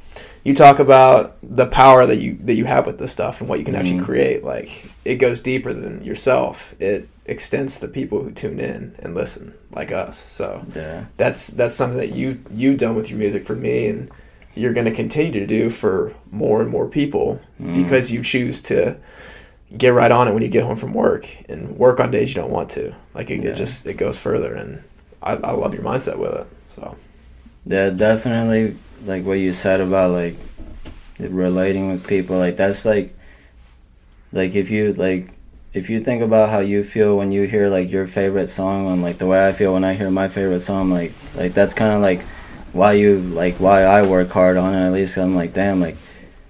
you 0.44 0.54
talk 0.54 0.80
about 0.80 1.36
the 1.44 1.66
power 1.66 2.06
that 2.06 2.20
you 2.20 2.38
that 2.44 2.54
you 2.56 2.66
have 2.66 2.86
with 2.86 2.98
this 3.00 3.12
stuff 3.12 3.42
and 3.42 3.50
what 3.50 3.60
you 3.60 3.66
can 3.66 3.76
actually 3.76 4.00
Mhm. 4.00 4.06
create. 4.06 4.44
Like 4.44 4.84
it 5.06 5.16
goes 5.16 5.40
deeper 5.40 5.74
than 5.74 6.04
yourself. 6.04 6.74
It 6.80 7.08
extends 7.26 7.76
to 7.76 7.82
the 7.82 7.88
people 7.90 8.22
who 8.24 8.32
tune 8.32 8.60
in 8.60 8.96
and 9.00 9.14
listen, 9.14 9.54
like 9.76 9.92
us. 9.92 10.18
So 10.18 10.66
Yeah. 10.76 11.06
that's 11.18 11.48
that's 11.48 11.76
something 11.76 11.98
that 11.98 12.14
you 12.16 12.40
you've 12.56 12.78
done 12.78 12.96
with 12.96 13.10
your 13.10 13.20
music 13.20 13.46
for 13.46 13.56
me 13.56 13.88
and 13.88 14.10
you're 14.56 14.74
going 14.74 14.86
to 14.86 14.92
continue 14.92 15.32
to 15.34 15.46
do 15.46 15.70
for 15.70 16.14
more 16.32 16.62
and 16.62 16.70
more 16.72 16.88
people 16.88 17.40
Mm. 17.62 17.84
because 17.84 18.12
you 18.12 18.22
choose 18.24 18.62
to 18.64 18.96
get 19.78 19.94
right 19.94 20.12
on 20.12 20.28
it 20.28 20.34
when 20.34 20.42
you 20.42 20.48
get 20.50 20.64
home 20.64 20.78
from 20.78 20.94
work 20.94 21.28
and 21.50 21.78
work 21.78 22.00
on 22.00 22.10
days 22.10 22.34
you 22.34 22.42
don't 22.42 22.52
want 22.52 22.70
to 22.70 22.94
like 23.14 23.30
it, 23.30 23.44
Yeah. 23.44 23.50
it 23.52 23.56
just 23.56 23.86
it 23.86 23.98
goes 23.98 24.18
further 24.18 24.54
and 24.54 24.80
I, 25.22 25.34
I 25.34 25.52
love 25.52 25.74
your 25.74 25.84
mindset 25.84 26.18
with 26.18 26.34
it 26.34 26.48
so 26.68 26.96
Yeah, 27.66 27.90
definitely. 27.90 28.78
Like 29.06 29.26
what 29.26 29.40
you 29.40 29.52
said 29.52 29.82
about 29.82 30.12
like 30.12 30.36
relating 31.20 31.92
with 31.92 32.06
people. 32.08 32.38
Like 32.38 32.58
that's 32.58 32.86
like, 32.86 33.16
like 34.32 34.56
if 34.56 34.70
you 34.70 34.94
like, 34.94 35.30
if 35.74 35.90
you 35.90 36.00
think 36.00 36.24
about 36.24 36.50
how 36.50 36.60
you 36.60 36.84
feel 36.84 37.18
when 37.18 37.32
you 37.32 37.44
hear 37.44 37.70
like 37.70 37.92
your 37.92 38.08
favorite 38.08 38.48
song, 38.48 38.88
and 38.92 39.02
like 39.02 39.18
the 39.18 39.28
way 39.28 39.48
I 39.48 39.54
feel 39.54 39.74
when 39.74 39.84
I 39.84 39.94
hear 39.94 40.10
my 40.10 40.28
favorite 40.28 40.62
song, 40.62 40.90
like 40.92 41.14
like 41.36 41.54
that's 41.54 41.74
kind 41.74 41.94
of 41.94 42.02
like 42.02 42.22
why 42.74 42.94
you 42.94 43.20
like 43.20 43.56
why 43.56 43.84
I 43.84 44.04
work 44.06 44.30
hard 44.30 44.58
on 44.58 44.74
it. 44.74 44.86
At 44.86 44.94
least 44.94 45.18
I'm 45.18 45.36
like, 45.36 45.54
damn, 45.54 45.80
like. 45.82 45.98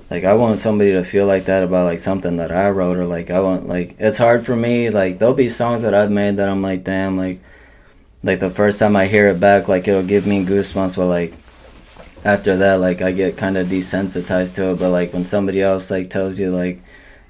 Like 0.09 0.23
I 0.23 0.35
want 0.35 0.59
somebody 0.59 0.93
to 0.93 1.03
feel 1.03 1.25
like 1.25 1.45
that 1.45 1.63
about 1.63 1.83
like 1.83 1.99
something 1.99 2.37
that 2.37 2.49
I 2.49 2.69
wrote 2.69 2.95
or 2.95 3.05
like 3.05 3.29
I 3.29 3.41
want 3.41 3.67
like 3.67 3.97
it's 3.99 4.17
hard 4.17 4.45
for 4.45 4.55
me 4.55 4.89
like 4.89 5.19
there'll 5.19 5.33
be 5.33 5.49
songs 5.49 5.81
that 5.81 5.93
I've 5.93 6.09
made 6.09 6.37
that 6.37 6.47
I'm 6.47 6.61
like 6.61 6.85
damn 6.85 7.17
like 7.17 7.41
like 8.23 8.39
the 8.39 8.49
first 8.49 8.79
time 8.79 8.95
I 8.95 9.07
hear 9.07 9.29
it 9.29 9.39
back, 9.39 9.67
like 9.67 9.87
it'll 9.87 10.03
give 10.03 10.25
me 10.25 10.43
goosebumps. 10.45 10.97
But 10.97 11.07
like 11.07 11.33
after 12.23 12.57
that, 12.57 12.75
like 12.75 13.01
I 13.01 13.11
get 13.11 13.37
kind 13.37 13.57
of 13.57 13.67
desensitized 13.67 14.55
to 14.55 14.71
it. 14.71 14.79
But 14.79 14.91
like 14.91 15.13
when 15.13 15.25
somebody 15.25 15.61
else 15.61 15.91
like 15.91 16.09
tells 16.09 16.39
you 16.39 16.51
like, 16.51 16.81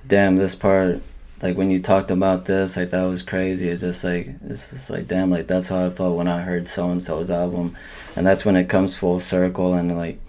damn, 0.07 0.37
this 0.37 0.55
part, 0.55 1.01
like 1.41 1.57
when 1.57 1.69
you 1.69 1.79
talked 1.79 2.11
about 2.11 2.45
this, 2.45 2.77
like 2.77 2.91
that 2.91 3.03
was 3.03 3.23
crazy. 3.23 3.69
It's 3.69 3.81
just 3.81 4.03
like 4.03 4.27
it's 4.45 4.69
just 4.71 4.89
like 4.89 5.07
damn, 5.07 5.29
like 5.29 5.47
that's 5.47 5.69
how 5.69 5.85
I 5.85 5.89
felt 5.89 6.17
when 6.17 6.27
I 6.27 6.41
heard 6.41 6.67
so 6.67 6.89
and 6.89 7.03
so's 7.03 7.31
album, 7.31 7.75
and 8.15 8.25
that's 8.25 8.45
when 8.45 8.55
it 8.55 8.69
comes 8.69 8.95
full 8.95 9.19
circle 9.19 9.73
and 9.73 9.95
like 9.97 10.19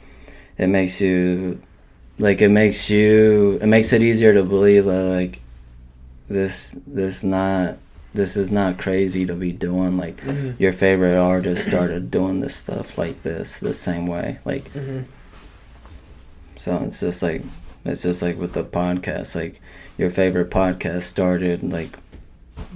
it 0.59 0.67
makes 0.67 1.01
you 1.01 1.61
like 2.19 2.43
it 2.43 2.49
makes 2.49 2.91
you 2.91 3.59
it 3.63 3.67
makes 3.67 3.93
it 3.93 4.03
easier 4.03 4.35
to 4.35 4.43
believe 4.43 4.85
that 4.87 5.05
like 5.05 5.41
this 6.29 6.79
this 6.87 7.25
not 7.25 7.79
this 8.15 8.37
is 8.37 8.51
not 8.51 8.79
crazy 8.79 9.27
to 9.27 9.35
be 9.35 9.53
doing 9.53 9.97
like 9.99 10.21
your 10.59 10.73
favorite 10.73 11.17
artist 11.17 11.67
started 11.67 12.11
doing 12.11 12.41
this 12.41 12.57
stuff 12.57 12.97
like 12.99 13.23
this 13.23 13.59
the 13.61 13.75
same 13.75 14.07
way 14.07 14.39
like 14.45 14.65
Mhm. 14.73 15.05
so 16.59 16.77
it's 16.85 17.01
just 17.01 17.23
like 17.23 17.43
it's 17.85 18.03
just 18.03 18.23
like 18.23 18.39
with 18.39 18.53
the 18.55 18.65
podcast 18.65 19.35
like 19.37 19.61
your 19.97 20.11
favorite 20.11 20.51
podcast 20.51 21.03
started 21.03 21.63
like 21.63 21.97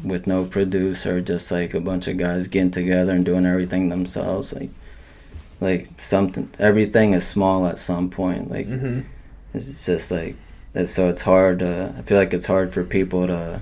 with 0.05 0.27
no 0.27 0.45
producer 0.45 1.21
just 1.21 1.51
like 1.51 1.75
a 1.75 1.81
bunch 1.81 2.09
of 2.09 2.17
guys 2.17 2.47
getting 2.49 2.71
together 2.71 3.13
and 3.13 3.25
doing 3.25 3.47
everything 3.47 3.89
themselves 3.89 4.53
like 4.53 4.71
like 5.61 5.89
something 5.99 6.49
everything 6.59 7.15
is 7.15 7.27
small 7.27 7.67
at 7.67 7.79
some 7.79 8.09
point 8.11 8.51
like 8.51 8.67
hmm 8.67 9.01
it's 9.55 9.85
just 9.85 10.11
like 10.11 10.35
that. 10.73 10.89
So 10.89 11.11
it's 11.11 11.21
hard. 11.21 11.59
To, 11.59 11.95
I 11.99 12.01
feel 12.01 12.17
like 12.17 12.33
it's 12.33 12.47
hard 12.47 12.73
for 12.73 12.83
people 12.85 13.27
to 13.27 13.61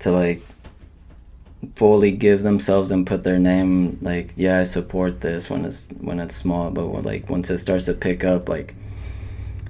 to 0.00 0.10
like 0.10 0.42
fully 1.74 2.10
give 2.10 2.42
themselves 2.42 2.90
and 2.90 3.06
put 3.06 3.22
their 3.24 3.38
name. 3.38 3.98
Like, 4.02 4.32
yeah, 4.36 4.60
I 4.60 4.62
support 4.64 5.20
this 5.20 5.48
when 5.50 5.64
it's 5.64 5.88
when 6.00 6.20
it's 6.20 6.34
small, 6.34 6.70
but 6.70 6.88
when, 6.88 7.02
like 7.04 7.28
once 7.30 7.50
it 7.50 7.58
starts 7.58 7.86
to 7.86 7.94
pick 7.94 8.24
up, 8.24 8.48
like 8.48 8.74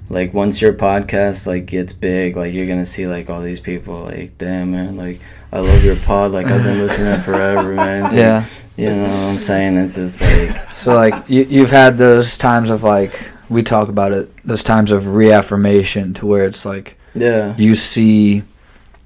like 0.09 0.33
once 0.33 0.61
your 0.61 0.73
podcast 0.73 1.47
like 1.47 1.65
gets 1.65 1.93
big, 1.93 2.35
like 2.35 2.53
you're 2.53 2.67
gonna 2.67 2.85
see 2.85 3.07
like 3.07 3.29
all 3.29 3.41
these 3.41 3.59
people. 3.59 4.03
Like, 4.03 4.37
damn 4.37 4.71
man, 4.71 4.97
like 4.97 5.19
I 5.51 5.59
love 5.59 5.83
your 5.83 5.95
pod. 5.97 6.31
Like 6.31 6.47
I've 6.47 6.63
been 6.63 6.79
listening 6.79 7.19
forever, 7.23 7.73
man. 7.73 8.03
Like, 8.03 8.13
Yeah. 8.13 8.45
You 8.77 8.89
know 8.89 9.03
what 9.03 9.11
I'm 9.11 9.37
saying? 9.37 9.77
It's 9.77 9.95
just 9.95 10.21
like 10.21 10.71
So 10.71 10.95
like 10.95 11.29
you, 11.29 11.43
you've 11.43 11.69
had 11.69 11.97
those 11.97 12.37
times 12.37 12.69
of 12.69 12.83
like 12.83 13.29
we 13.49 13.61
talk 13.63 13.89
about 13.89 14.13
it, 14.13 14.29
those 14.45 14.63
times 14.63 14.91
of 14.91 15.13
reaffirmation 15.13 16.13
to 16.15 16.25
where 16.25 16.45
it's 16.45 16.65
like 16.65 16.97
yeah, 17.13 17.53
you 17.57 17.75
see, 17.75 18.43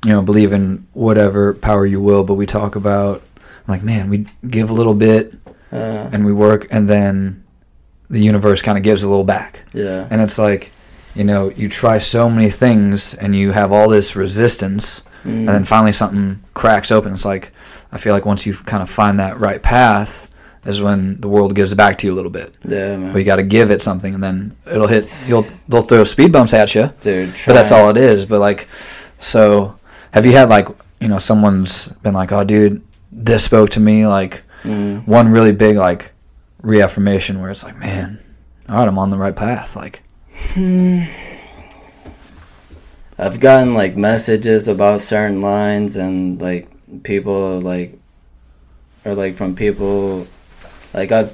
you 0.06 0.12
know, 0.12 0.22
believe 0.22 0.54
in 0.54 0.86
whatever 0.94 1.54
power 1.54 1.86
you 1.86 2.00
will, 2.00 2.24
but 2.24 2.36
we 2.36 2.46
talk 2.46 2.76
about 2.76 3.22
like 3.68 3.84
man, 3.84 4.10
we 4.10 4.26
give 4.50 4.70
a 4.70 4.74
little 4.74 4.94
bit 4.94 5.34
uh, 5.72 6.10
and 6.14 6.26
we 6.26 6.32
work, 6.34 6.68
and 6.72 6.88
then 6.88 7.44
the 8.10 8.20
universe 8.20 8.62
kind 8.62 8.78
of 8.78 8.84
gives 8.84 9.04
a 9.04 9.10
little 9.10 9.24
back, 9.26 9.66
yeah, 9.74 10.08
and 10.10 10.22
it's 10.22 10.38
like. 10.40 10.72
You 11.18 11.24
know, 11.24 11.50
you 11.50 11.70
try 11.70 11.98
so 12.00 12.30
many 12.30 12.50
things 12.50 13.14
and 13.14 13.34
you 13.34 13.54
have 13.54 13.72
all 13.72 13.88
this 13.88 14.18
resistance, 14.18 15.02
and 15.24 15.48
then 15.48 15.64
finally 15.64 15.94
something 15.94 16.42
cracks 16.54 16.92
open. 16.92 17.14
It's 17.14 17.24
like 17.24 17.54
I 17.94 17.98
feel 17.98 18.12
like 18.14 18.26
once 18.26 18.46
you 18.46 18.54
kind 18.54 18.84
of 18.84 18.90
find 18.90 19.18
that 19.20 19.40
right 19.40 19.64
path, 19.64 20.28
is 20.66 20.82
when 20.82 21.22
the 21.22 21.30
world 21.30 21.56
gives 21.56 21.74
back 21.74 21.98
to 22.00 22.08
you 22.08 22.12
a 22.12 22.18
little 22.20 22.32
bit. 22.32 22.58
yeah, 22.66 22.98
man. 22.98 23.14
But 23.14 23.20
you 23.20 23.24
got 23.24 23.38
to 23.38 23.44
give 23.44 23.72
it 23.72 23.82
something, 23.82 24.14
and 24.14 24.22
then 24.22 24.58
it'll 24.70 24.88
hit. 24.88 25.08
You'll 25.26 25.46
they'll 25.70 25.84
throw 25.84 26.04
speed 26.04 26.34
bumps 26.34 26.54
at 26.54 26.76
you, 26.76 26.92
Dude, 27.00 27.34
but 27.46 27.54
that's 27.54 27.72
all 27.72 27.90
it 27.90 27.98
is. 27.98 28.26
But 28.26 28.42
like, 28.42 28.68
so 29.18 29.78
have 30.16 30.26
you 30.26 30.32
had 30.32 30.50
like 30.50 30.68
you 31.00 31.08
know 31.10 31.20
someone's 31.20 31.90
been 32.02 32.16
like, 32.16 32.32
oh 32.32 32.44
dude, 32.44 32.82
this 33.12 33.44
spoke 33.44 33.70
to 33.72 33.80
me 33.80 34.08
like 34.08 34.42
Mm. 34.64 35.06
one 35.08 35.28
really 35.28 35.52
big 35.52 35.76
like 35.76 36.12
reaffirmation 36.64 37.40
where 37.40 37.52
it's 37.52 37.64
like, 37.64 37.78
man, 37.78 38.18
all 38.68 38.78
right, 38.80 38.88
I'm 38.88 38.98
on 38.98 39.12
the 39.12 39.18
right 39.18 39.36
path. 39.36 39.76
Like, 39.76 40.02
I've 43.20 43.40
gotten 43.40 43.76
like 43.76 43.96
messages 43.96 44.68
about 44.68 45.02
certain 45.02 45.42
lines 45.42 45.96
and 45.98 46.42
like 46.42 46.68
people 47.04 47.60
like 47.62 48.00
or 49.06 49.14
like 49.14 49.36
from 49.36 49.56
people 49.56 50.26
like 50.96 51.12
I 51.12 51.30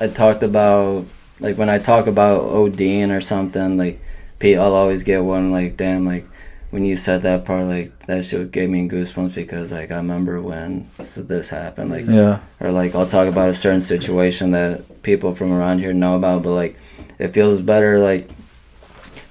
I 0.00 0.08
talked 0.08 0.42
about 0.42 1.06
like 1.38 1.56
when 1.56 1.70
I 1.70 1.78
talk 1.78 2.08
about 2.08 2.40
Odin 2.42 3.12
or 3.12 3.20
something 3.20 3.76
like 3.76 4.00
Pete 4.40 4.58
I'll 4.58 4.74
always 4.74 5.04
get 5.04 5.22
one 5.22 5.52
like 5.52 5.76
damn 5.76 6.04
like 6.04 6.26
when 6.72 6.86
you 6.86 6.96
said 6.96 7.20
that 7.20 7.44
part 7.44 7.66
like 7.66 8.06
that 8.06 8.24
shit 8.24 8.50
gave 8.50 8.70
me 8.70 8.88
goosebumps 8.88 9.34
because 9.34 9.72
like 9.72 9.90
I 9.90 9.96
remember 9.96 10.40
when 10.40 10.88
this, 10.96 11.16
this 11.16 11.50
happened 11.50 11.90
like 11.90 12.06
yeah, 12.06 12.40
or 12.60 12.72
like 12.72 12.94
I'll 12.94 13.06
talk 13.06 13.28
about 13.28 13.50
a 13.50 13.54
certain 13.54 13.82
situation 13.82 14.52
that 14.52 15.02
people 15.02 15.34
from 15.34 15.52
around 15.52 15.80
here 15.80 15.92
know 15.92 16.16
about, 16.16 16.42
but 16.42 16.52
like 16.52 16.78
it 17.18 17.28
feels 17.28 17.60
better 17.60 18.00
like 18.00 18.30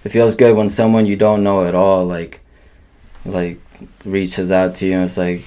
it 0.03 0.09
feels 0.09 0.35
good 0.35 0.55
when 0.55 0.69
someone 0.69 1.07
you 1.07 1.15
don't 1.15 1.43
know 1.43 1.65
at 1.65 1.73
all 1.73 2.05
like 2.05 2.41
like 3.25 3.59
reaches 4.05 4.51
out 4.51 4.75
to 4.75 4.85
you 4.85 4.93
and 4.93 5.05
it's 5.05 5.17
like 5.17 5.43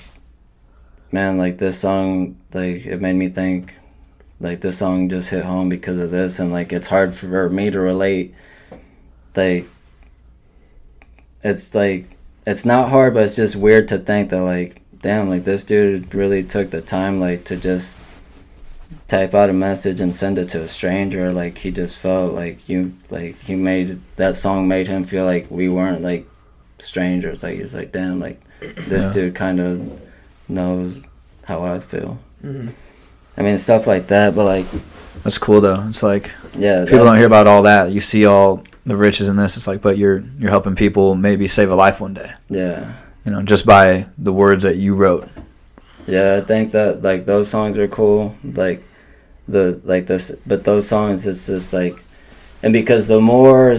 man 1.13 1.39
like 1.39 1.59
this 1.59 1.79
song 1.79 2.37
like 2.55 2.85
it 2.87 3.01
made 3.01 3.15
me 3.15 3.29
think 3.29 3.73
like 4.41 4.61
this 4.61 4.79
song 4.79 5.09
just 5.09 5.31
hit 5.31 5.45
home 5.45 5.69
because 5.69 5.99
of 5.99 6.11
this 6.11 6.41
and 6.41 6.51
like 6.51 6.73
it's 6.73 6.89
hard 6.89 7.15
for 7.15 7.49
me 7.49 7.71
to 7.71 7.79
relate 7.79 8.35
like 9.37 9.69
it's 11.45 11.75
like 11.75 12.07
it's 12.47 12.65
not 12.65 12.89
hard 12.89 13.15
but 13.15 13.23
it's 13.25 13.37
just 13.37 13.55
weird 13.57 13.87
to 13.89 13.99
think 13.99 14.31
that 14.31 14.43
like 14.43 14.81
damn 15.01 15.29
like 15.29 15.45
this 15.45 15.63
dude 15.65 16.13
really 16.15 16.43
took 16.43 16.71
the 16.71 16.81
time 16.81 17.21
like 17.21 17.45
to 17.45 17.57
just 17.57 18.01
type 19.07 19.35
out 19.35 19.51
a 19.51 19.53
message 19.53 20.01
and 20.01 20.15
send 20.15 20.39
it 20.39 20.49
to 20.49 20.61
a 20.63 20.69
stranger 20.69 21.33
like 21.33 21.59
he 21.59 21.71
just 21.71 21.99
felt 21.99 22.33
like 22.33 22.67
you 22.69 22.93
like 23.11 23.37
he 23.41 23.55
made 23.55 24.01
that 24.17 24.35
song 24.35 24.67
made 24.67 24.87
him 24.89 25.05
feel 25.05 25.25
like 25.27 25.47
we 25.51 25.69
weren't 25.69 26.01
like 26.03 26.27
strangers 26.79 27.43
like 27.43 27.59
he's 27.59 27.75
like 27.75 27.93
damn 27.93 28.19
like 28.21 28.41
this 28.61 29.07
Yeah. 29.07 29.13
dude 29.13 29.35
kind 29.35 29.61
of 29.61 30.01
knows 30.49 31.07
how 31.45 31.63
i 31.63 31.79
feel 31.81 32.19
Mhm. 32.43 32.73
i 33.37 33.43
mean 33.43 33.59
stuff 33.59 33.87
like 33.87 34.07
that 34.09 34.35
but 34.35 34.45
like 34.45 34.67
that's 35.23 35.39
cool 35.39 35.61
though. 35.63 35.83
It's 35.89 36.03
like 36.03 36.31
yeah 36.57 36.85
people 36.85 37.05
don't 37.05 37.17
hear 37.17 37.27
about 37.27 37.47
all 37.47 37.63
that. 37.63 37.93
You 37.93 38.01
see 38.01 38.27
all 38.27 38.63
the 38.87 38.97
riches 38.97 39.29
in 39.29 39.37
this. 39.37 39.57
It's 39.57 39.67
like, 39.67 39.81
but 39.83 39.99
you're 39.99 40.21
you're 40.39 40.51
helping 40.51 40.75
people 40.77 41.15
maybe 41.15 41.47
save 41.49 41.71
a 41.71 41.75
life 41.75 42.01
one 42.01 42.15
day. 42.15 42.33
yeah 42.49 42.93
You 43.25 43.33
know, 43.33 43.43
just 43.43 43.65
by 43.67 44.05
the 44.19 44.33
words 44.33 44.63
that 44.65 44.77
you 44.77 44.95
wrote. 44.95 45.29
Yeah, 46.07 46.39
I 46.43 46.45
think 46.45 46.73
that 46.73 47.03
like 47.03 47.25
those 47.25 47.49
songs 47.49 47.79
are 47.79 47.89
cool. 47.89 48.35
Like 48.45 48.83
the 49.49 49.81
like 49.85 50.07
this, 50.07 50.33
but 50.47 50.65
those 50.65 50.87
songs 50.87 51.27
it's 51.27 51.47
just 51.47 51.73
like, 51.73 51.97
and 52.63 52.73
because 52.73 53.07
the 53.07 53.21
more 53.21 53.77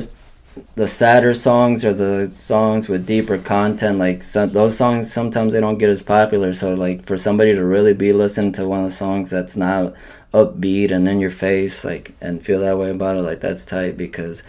the 0.75 0.87
sadder 0.87 1.33
songs 1.33 1.83
or 1.83 1.93
the 1.93 2.27
songs 2.27 2.87
with 2.87 3.05
deeper 3.05 3.37
content, 3.37 3.99
like 3.99 4.23
some, 4.23 4.49
those 4.51 4.77
songs 4.77 5.11
sometimes 5.11 5.53
they 5.53 5.59
don't 5.59 5.77
get 5.77 5.89
as 5.89 6.03
popular. 6.03 6.53
So 6.53 6.73
like 6.73 7.05
for 7.05 7.17
somebody 7.17 7.53
to 7.53 7.65
really 7.65 7.93
be 7.93 8.13
listening 8.13 8.51
to 8.53 8.67
one 8.67 8.79
of 8.79 8.85
the 8.85 8.91
songs 8.91 9.29
that's 9.29 9.57
not 9.57 9.93
upbeat 10.33 10.91
and 10.91 11.07
in 11.07 11.19
your 11.19 11.29
face, 11.29 11.83
like 11.83 12.13
and 12.21 12.43
feel 12.43 12.61
that 12.61 12.77
way 12.77 12.91
about 12.91 13.17
it, 13.17 13.21
like 13.21 13.39
that's 13.39 13.65
tight 13.65 13.97
because 13.97 14.43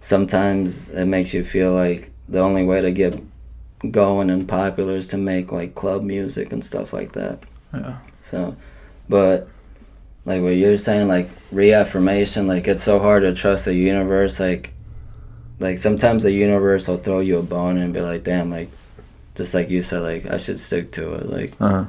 sometimes 0.00 0.88
it 0.90 1.06
makes 1.06 1.34
you 1.34 1.44
feel 1.44 1.72
like 1.72 2.10
the 2.28 2.40
only 2.40 2.64
way 2.64 2.80
to 2.80 2.90
get 2.90 3.22
going 3.90 4.30
and 4.30 4.48
popular 4.48 4.96
is 4.96 5.08
to 5.08 5.16
make 5.16 5.52
like 5.52 5.74
club 5.74 6.02
music 6.02 6.52
and 6.52 6.64
stuff 6.64 6.92
like 6.92 7.12
that. 7.12 7.38
Yeah. 7.74 7.98
So, 8.22 8.56
but 9.08 9.48
like 10.24 10.42
what 10.42 10.56
you're 10.56 10.76
saying, 10.76 11.08
like 11.08 11.28
reaffirmation, 11.52 12.46
like 12.46 12.66
it's 12.68 12.82
so 12.82 12.98
hard 12.98 13.22
to 13.22 13.34
trust 13.34 13.66
the 13.66 13.74
universe. 13.74 14.40
Like, 14.40 14.72
like 15.58 15.78
sometimes 15.78 16.22
the 16.22 16.32
universe 16.32 16.88
will 16.88 16.96
throw 16.98 17.20
you 17.20 17.38
a 17.38 17.42
bone 17.42 17.78
and 17.78 17.92
be 17.94 18.00
like, 18.00 18.24
damn, 18.24 18.50
like, 18.50 18.70
just 19.34 19.54
like 19.54 19.70
you 19.70 19.82
said, 19.82 20.00
like 20.00 20.26
I 20.26 20.36
should 20.36 20.58
stick 20.58 20.92
to 20.92 21.14
it. 21.14 21.26
Like, 21.28 21.52
Uh-huh. 21.60 21.86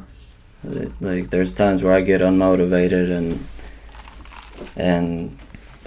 like 1.02 1.30
there's 1.30 1.56
times 1.56 1.84
where 1.84 1.94
I 1.94 2.02
get 2.02 2.22
unmotivated 2.22 3.10
and 3.12 3.46
and 4.76 5.38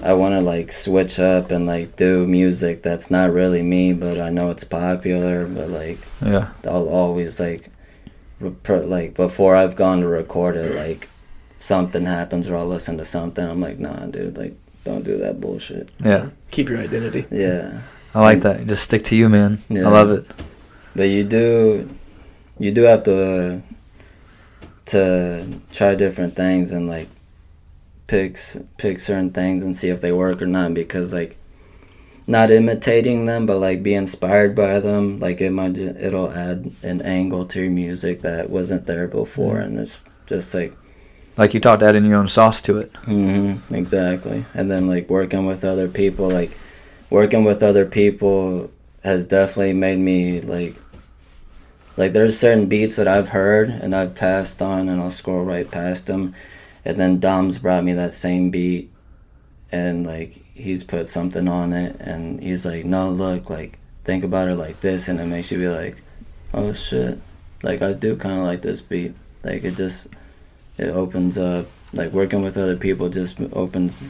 I 0.02 0.14
want 0.14 0.32
to 0.32 0.40
like 0.40 0.72
switch 0.72 1.18
up 1.18 1.50
and 1.50 1.66
like 1.66 1.96
do 1.96 2.26
music 2.26 2.82
that's 2.82 3.10
not 3.10 3.32
really 3.32 3.62
me, 3.62 3.92
but 3.92 4.18
I 4.20 4.30
know 4.30 4.50
it's 4.50 4.64
popular. 4.64 5.46
But 5.46 5.68
like 5.70 5.98
Yeah. 6.24 6.48
I'll 6.64 6.88
always 6.88 7.38
like, 7.40 7.68
rep- 8.40 8.86
like 8.86 9.14
before 9.14 9.54
I've 9.56 9.76
gone 9.76 10.00
to 10.00 10.06
record 10.08 10.56
it, 10.56 10.74
like 10.74 11.08
something 11.58 12.06
happens 12.06 12.48
or 12.48 12.56
I'll 12.56 12.66
listen 12.66 12.96
to 12.98 13.04
something. 13.04 13.44
I'm 13.46 13.60
like, 13.60 13.78
nah, 13.78 14.06
dude, 14.06 14.38
like 14.38 14.54
don't 14.84 15.04
do 15.04 15.16
that 15.18 15.40
bullshit. 15.40 15.88
Yeah. 16.04 16.30
Keep 16.50 16.68
your 16.68 16.78
identity. 16.78 17.26
Yeah, 17.30 17.80
I 18.14 18.20
like 18.20 18.40
that. 18.40 18.66
Just 18.66 18.84
stick 18.84 19.02
to 19.04 19.16
you, 19.16 19.28
man. 19.28 19.62
Yeah. 19.68 19.86
I 19.86 19.90
love 19.90 20.10
it. 20.10 20.26
but 20.96 21.04
you 21.04 21.24
do, 21.24 21.88
you 22.58 22.72
do 22.72 22.82
have 22.82 23.02
to 23.04 23.16
uh, 23.16 23.60
to 24.86 25.60
try 25.72 25.94
different 25.94 26.34
things 26.34 26.72
and 26.72 26.88
like 26.88 27.08
pick 28.06 28.36
pick 28.76 28.98
certain 28.98 29.30
things 29.30 29.62
and 29.62 29.74
see 29.76 29.88
if 29.88 30.00
they 30.00 30.10
work 30.10 30.42
or 30.42 30.46
not 30.46 30.74
because 30.74 31.12
like 31.12 31.36
not 32.26 32.50
imitating 32.50 33.26
them 33.26 33.46
but 33.46 33.58
like 33.58 33.84
be 33.84 33.94
inspired 33.94 34.54
by 34.54 34.80
them 34.80 35.18
like 35.18 35.40
it 35.40 35.50
might 35.50 35.78
it'll 35.78 36.30
add 36.30 36.72
an 36.82 37.00
angle 37.02 37.46
to 37.46 37.62
your 37.62 37.70
music 37.70 38.22
that 38.22 38.50
wasn't 38.50 38.84
there 38.86 39.06
before 39.06 39.56
mm. 39.56 39.64
and 39.64 39.78
it's 39.78 40.04
just 40.26 40.52
like 40.54 40.76
Like 41.40 41.54
you 41.54 41.60
talked 41.60 41.82
adding 41.82 42.04
your 42.04 42.18
own 42.18 42.28
sauce 42.28 42.60
to 42.62 42.76
it. 42.76 42.92
mm-hmm, 42.92 43.74
exactly. 43.74 44.44
And 44.52 44.70
then 44.70 44.86
like 44.86 45.08
working 45.08 45.46
with 45.46 45.64
other 45.64 45.88
people, 45.88 46.28
like 46.28 46.50
working 47.08 47.44
with 47.44 47.62
other 47.62 47.86
people 47.86 48.70
has 49.02 49.26
definitely 49.26 49.72
made 49.72 49.98
me 49.98 50.42
like 50.42 50.76
like 51.96 52.12
there's 52.12 52.38
certain 52.38 52.66
beats 52.66 52.96
that 52.96 53.08
I've 53.08 53.30
heard 53.30 53.70
and 53.70 53.96
I've 53.96 54.14
passed 54.14 54.60
on 54.60 54.90
and 54.90 55.00
I'll 55.00 55.10
scroll 55.10 55.42
right 55.42 55.68
past 55.68 56.08
them, 56.08 56.34
and 56.84 56.98
then 56.98 57.20
Dom's 57.20 57.56
brought 57.56 57.84
me 57.84 57.94
that 57.94 58.12
same 58.12 58.50
beat, 58.50 58.90
and 59.72 60.06
like 60.06 60.32
he's 60.52 60.84
put 60.84 61.08
something 61.08 61.48
on 61.48 61.72
it 61.72 61.96
and 62.00 62.42
he's 62.42 62.66
like, 62.66 62.84
no, 62.84 63.08
look, 63.08 63.48
like 63.48 63.78
think 64.04 64.24
about 64.24 64.48
it 64.48 64.56
like 64.56 64.80
this, 64.82 65.08
and 65.08 65.18
it 65.18 65.24
makes 65.24 65.50
you 65.50 65.56
be 65.56 65.68
like, 65.68 65.96
oh 66.52 66.74
shit, 66.74 67.18
like 67.62 67.80
I 67.80 67.94
do 67.94 68.14
kind 68.14 68.40
of 68.40 68.44
like 68.44 68.60
this 68.60 68.82
beat, 68.82 69.14
like 69.42 69.64
it 69.64 69.74
just 69.74 70.08
it 70.80 70.90
opens 70.90 71.38
up 71.38 71.66
like 71.92 72.12
working 72.12 72.42
with 72.42 72.56
other 72.56 72.76
people 72.76 73.08
just 73.08 73.40
opens 73.52 74.02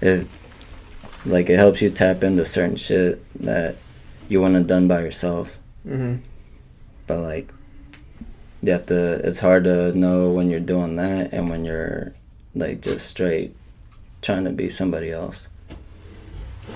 it 0.00 0.26
like 1.26 1.50
it 1.50 1.56
helps 1.56 1.82
you 1.82 1.90
tap 1.90 2.22
into 2.22 2.44
certain 2.44 2.76
shit 2.76 3.22
that 3.42 3.76
you 4.28 4.40
wouldn't 4.40 4.56
have 4.56 4.66
done 4.66 4.88
by 4.88 5.00
yourself. 5.00 5.58
Hmm 5.82 6.16
but 7.08 7.18
like 7.18 7.52
you 8.62 8.70
have 8.70 8.86
to 8.86 9.14
it's 9.26 9.40
hard 9.40 9.64
to 9.64 9.92
know 9.98 10.30
when 10.30 10.48
you're 10.48 10.60
doing 10.60 10.94
that 10.96 11.32
and 11.32 11.50
when 11.50 11.64
you're 11.64 12.14
like 12.54 12.80
just 12.80 13.08
straight 13.08 13.56
trying 14.22 14.44
to 14.44 14.50
be 14.50 14.68
somebody 14.68 15.10
else. 15.10 15.48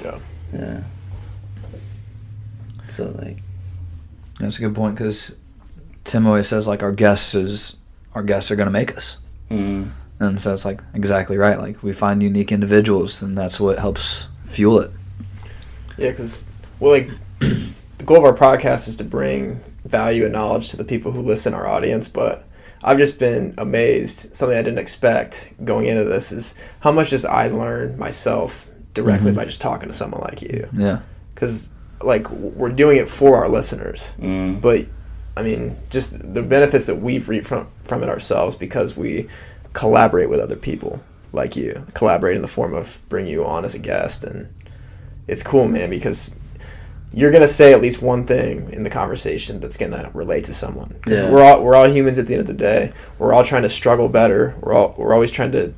Yeah. 0.03 0.18
yeah. 0.53 0.83
So 2.91 3.14
like 3.18 3.39
That's 4.41 4.59
a 4.59 4.62
good 4.62 4.74
point 4.74 4.97
because 4.97 5.37
Tim 6.05 6.26
always 6.26 6.49
says 6.49 6.66
like 6.66 6.83
our 6.83 6.93
guests 6.93 7.35
is 7.35 7.76
our 8.14 8.22
guests 8.22 8.50
are 8.50 8.56
gonna 8.56 8.70
make 8.70 8.96
us, 8.96 9.18
mm, 9.50 9.88
and 10.20 10.40
so 10.40 10.52
it's 10.52 10.64
like 10.64 10.80
exactly 10.94 11.36
right. 11.36 11.58
Like 11.58 11.82
we 11.82 11.92
find 11.92 12.22
unique 12.22 12.52
individuals, 12.52 13.22
and 13.22 13.36
that's 13.36 13.58
what 13.60 13.78
helps 13.78 14.28
fuel 14.44 14.80
it. 14.80 14.90
Yeah, 15.98 16.10
because 16.10 16.44
well, 16.80 16.92
like 16.92 17.10
the 17.40 18.04
goal 18.04 18.18
of 18.18 18.24
our 18.24 18.34
podcast 18.36 18.88
is 18.88 18.96
to 18.96 19.04
bring 19.04 19.60
value 19.84 20.24
and 20.24 20.32
knowledge 20.32 20.70
to 20.70 20.76
the 20.76 20.84
people 20.84 21.12
who 21.12 21.22
listen, 21.22 21.54
our 21.54 21.66
audience. 21.66 22.08
But 22.08 22.46
I've 22.84 22.98
just 22.98 23.18
been 23.18 23.54
amazed. 23.58 24.34
Something 24.34 24.56
I 24.58 24.62
didn't 24.62 24.78
expect 24.78 25.52
going 25.64 25.86
into 25.86 26.04
this 26.04 26.32
is 26.32 26.54
how 26.80 26.92
much 26.92 27.10
just 27.10 27.26
I 27.26 27.48
learn 27.48 27.98
myself 27.98 28.68
directly 28.94 29.32
Mhm. 29.32 29.36
by 29.36 29.44
just 29.44 29.60
talking 29.60 29.88
to 29.88 29.92
someone 29.94 30.20
like 30.20 30.42
you. 30.42 30.68
Yeah, 30.72 31.00
Because 31.34 31.68
like 32.02 32.28
we're 32.30 32.70
doing 32.70 32.96
it 32.96 33.08
for 33.08 33.36
our 33.36 33.48
listeners, 33.48 34.14
mm, 34.20 34.60
but 34.60 34.86
I 35.37 35.43
mean, 35.43 35.76
just 35.91 36.35
the 36.35 36.43
benefits 36.43 36.85
that 36.87 36.97
we've 36.97 37.28
reaped 37.28 37.47
from 37.47 37.68
from 37.85 38.03
it 38.03 38.09
ourselves 38.09 38.55
because 38.57 38.97
we 38.97 39.28
collaborate 39.72 40.28
with 40.28 40.41
other 40.41 40.57
people 40.57 41.03
like 41.33 41.57
you, 41.57 41.87
collaborate 41.95 42.37
in 42.37 42.43
the 42.43 42.49
form 42.49 42.74
of 42.74 42.99
bring 43.09 43.26
you 43.26 43.45
on 43.45 43.64
as 43.64 43.74
a 43.74 43.78
guest, 43.78 44.24
and 44.24 44.53
it's 45.26 45.43
cool, 45.43 45.66
man, 45.66 45.89
because 45.89 46.37
you're 47.14 47.30
gonna 47.30 47.49
say 47.49 47.72
at 47.72 47.80
least 47.80 48.03
one 48.03 48.24
thing 48.24 48.70
in 48.72 48.83
the 48.83 48.91
conversation 48.91 49.61
that's 49.61 49.76
gonna 49.76 50.11
relate 50.14 50.45
to 50.45 50.55
someone. 50.55 50.99
Yeah. 51.07 51.30
we're 51.30 51.43
all 51.43 51.62
we're 51.64 51.74
all 51.74 51.89
humans 51.89 52.18
at 52.18 52.26
the 52.26 52.35
end 52.35 52.43
of 52.43 52.47
the 52.47 52.53
day. 52.53 52.93
We're 53.18 53.33
all 53.33 53.45
trying 53.45 53.62
to 53.62 53.68
struggle 53.68 54.09
better. 54.09 54.57
We're 54.61 54.74
all 54.74 54.95
we're 54.99 55.14
always 55.14 55.33
trying 55.33 55.53
to 55.53 55.72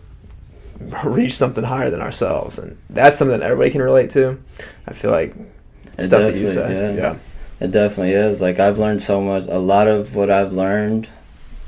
reach 1.05 1.35
something 1.35 1.65
higher 1.65 1.91
than 1.91 2.01
ourselves, 2.01 2.59
and 2.59 2.77
that's 2.91 3.17
something 3.19 3.39
that 3.39 3.45
everybody 3.45 3.71
can 3.71 3.83
relate 3.83 4.11
to. 4.11 4.41
I 4.89 4.93
feel 4.93 5.11
like 5.11 5.35
stuff 5.99 6.23
that 6.23 6.35
you 6.35 6.47
say, 6.47 6.95
yeah. 6.95 7.01
yeah. 7.01 7.19
It 7.61 7.71
definitely 7.71 8.13
is. 8.13 8.41
Like 8.41 8.59
I've 8.59 8.79
learned 8.79 9.01
so 9.03 9.21
much. 9.21 9.47
A 9.47 9.59
lot 9.59 9.89
of 9.89 10.15
what 10.15 10.31
I've 10.31 10.53
learned, 10.53 11.09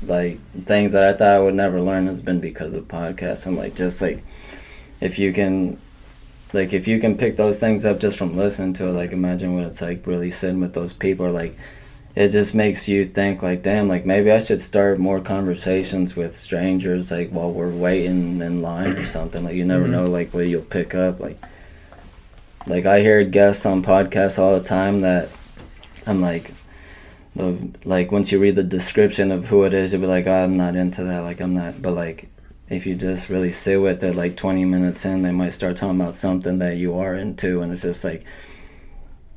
like 0.03 0.39
things 0.65 0.91
that 0.91 1.03
I 1.03 1.13
thought 1.17 1.35
I 1.35 1.39
would 1.39 1.55
never 1.55 1.81
learn, 1.81 2.07
has 2.07 2.21
been 2.21 2.39
because 2.39 2.73
of 2.73 2.87
podcasts. 2.87 3.45
And 3.47 3.55
like 3.55 3.75
just 3.75 4.01
like 4.01 4.23
if 5.01 5.17
you 5.17 5.31
can, 5.33 5.79
like 6.53 6.73
if 6.73 6.87
you 6.87 6.99
can 6.99 7.17
pick 7.17 7.35
those 7.37 7.59
things 7.59 7.85
up 7.85 7.99
just 7.99 8.17
from 8.17 8.35
listening 8.35 8.73
to 8.73 8.87
it, 8.87 8.91
like 8.91 9.11
imagine 9.11 9.55
what 9.55 9.65
it's 9.65 9.81
like 9.81 10.05
really 10.05 10.29
sitting 10.29 10.59
with 10.59 10.73
those 10.73 10.93
people. 10.93 11.31
Like 11.31 11.57
it 12.15 12.29
just 12.29 12.53
makes 12.53 12.89
you 12.89 13.05
think 13.05 13.41
like, 13.41 13.61
damn, 13.63 13.87
like 13.87 14.05
maybe 14.05 14.31
I 14.31 14.39
should 14.39 14.59
start 14.59 14.99
more 14.99 15.19
conversations 15.21 16.15
with 16.15 16.35
strangers, 16.35 17.11
like 17.11 17.29
while 17.29 17.51
we're 17.51 17.69
waiting 17.71 18.41
in 18.41 18.61
line 18.61 18.89
or 18.97 19.05
something. 19.05 19.43
Like 19.43 19.55
you 19.55 19.65
never 19.65 19.85
Mhm. 19.85 19.91
know, 19.91 20.05
like 20.05 20.33
what 20.33 20.47
you'll 20.47 20.61
pick 20.63 20.93
up. 20.95 21.19
Like 21.19 21.37
like 22.67 22.85
I 22.85 22.99
hear 22.99 23.23
guests 23.23 23.65
on 23.65 23.81
podcasts 23.81 24.37
all 24.37 24.57
the 24.59 24.63
time 24.65 24.99
that 24.99 25.29
I'm 26.07 26.21
like, 26.21 26.51
the 27.35 27.57
like 27.85 28.11
once 28.11 28.31
you 28.31 28.39
read 28.39 28.55
the 28.55 28.63
description 28.63 29.31
of 29.31 29.47
who 29.47 29.63
it 29.63 29.73
is, 29.73 29.91
you'll 29.91 30.01
be 30.01 30.07
like, 30.07 30.27
oh, 30.27 30.33
I'm 30.33 30.57
not 30.57 30.75
into 30.75 31.03
that. 31.03 31.19
Like 31.19 31.39
I'm 31.41 31.53
not. 31.53 31.81
But 31.81 31.93
like, 31.93 32.29
if 32.69 32.85
you 32.85 32.95
just 32.95 33.29
really 33.29 33.51
sit 33.51 33.81
with 33.81 34.03
it, 34.03 34.15
like 34.15 34.35
20 34.35 34.65
minutes 34.65 35.05
in, 35.05 35.21
they 35.21 35.31
might 35.31 35.49
start 35.53 35.75
talking 35.77 35.99
about 35.99 36.15
something 36.15 36.59
that 36.59 36.77
you 36.77 36.95
are 36.97 37.15
into, 37.15 37.61
and 37.61 37.71
it's 37.71 37.81
just 37.83 38.03
like, 38.03 38.23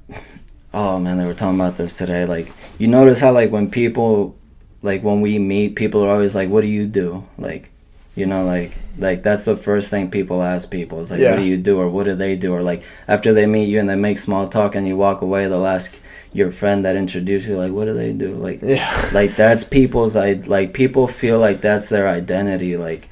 oh 0.75 0.99
man, 0.99 1.19
they 1.19 1.25
were 1.27 1.35
talking 1.35 1.59
about 1.59 1.77
this 1.77 1.97
today. 1.99 2.25
Like 2.27 2.53
you 2.79 2.89
notice 2.89 3.21
how 3.21 3.33
like 3.33 3.51
when 3.51 3.71
people, 3.71 4.37
like 4.83 5.03
when 5.03 5.21
we 5.21 5.39
meet, 5.39 5.77
people 5.77 6.03
are 6.05 6.11
always 6.11 6.35
like, 6.35 6.49
what 6.49 6.63
do 6.63 6.69
you 6.69 6.87
do? 6.87 7.25
Like. 7.39 7.71
You 8.17 8.27
know, 8.27 8.45
like 8.45 8.73
like 8.99 9.23
that's 9.23 9.45
the 9.45 9.57
first 9.57 9.89
thing 9.89 10.11
people 10.11 10.43
ask 10.43 10.69
people 10.69 10.99
is 10.99 11.13
like, 11.13 11.21
Yeah. 11.21 11.31
what 11.31 11.37
do 11.39 11.45
you 11.45 11.57
do 11.57 11.79
or 11.79 11.89
what 11.89 12.05
do 12.05 12.17
they 12.17 12.35
do 12.35 12.53
or 12.53 12.61
like 12.61 12.83
after 13.07 13.33
they 13.33 13.47
meet 13.47 13.67
you 13.69 13.79
and 13.79 13.89
they 13.89 13.95
make 13.95 14.19
small 14.19 14.49
talk 14.49 14.75
and 14.75 14.87
you 14.87 14.97
walk 14.97 15.23
away, 15.23 15.47
they'll 15.47 15.65
ask 15.65 15.95
your 16.33 16.51
friend 16.51 16.85
that 16.85 16.95
introduced 16.97 17.49
you 17.49 17.57
like, 17.57 17.73
what 17.73 17.87
do 17.87 17.95
they 17.95 18.13
do? 18.13 18.35
Like 18.35 18.61
Yeah. 18.63 19.09
like 19.13 19.35
that's 19.37 19.65
people's 19.65 20.15
i 20.17 20.33
like 20.47 20.73
people 20.73 21.07
feel 21.09 21.39
like 21.41 21.61
that's 21.61 21.89
their 21.89 22.07
identity 22.09 22.77
like 22.77 23.09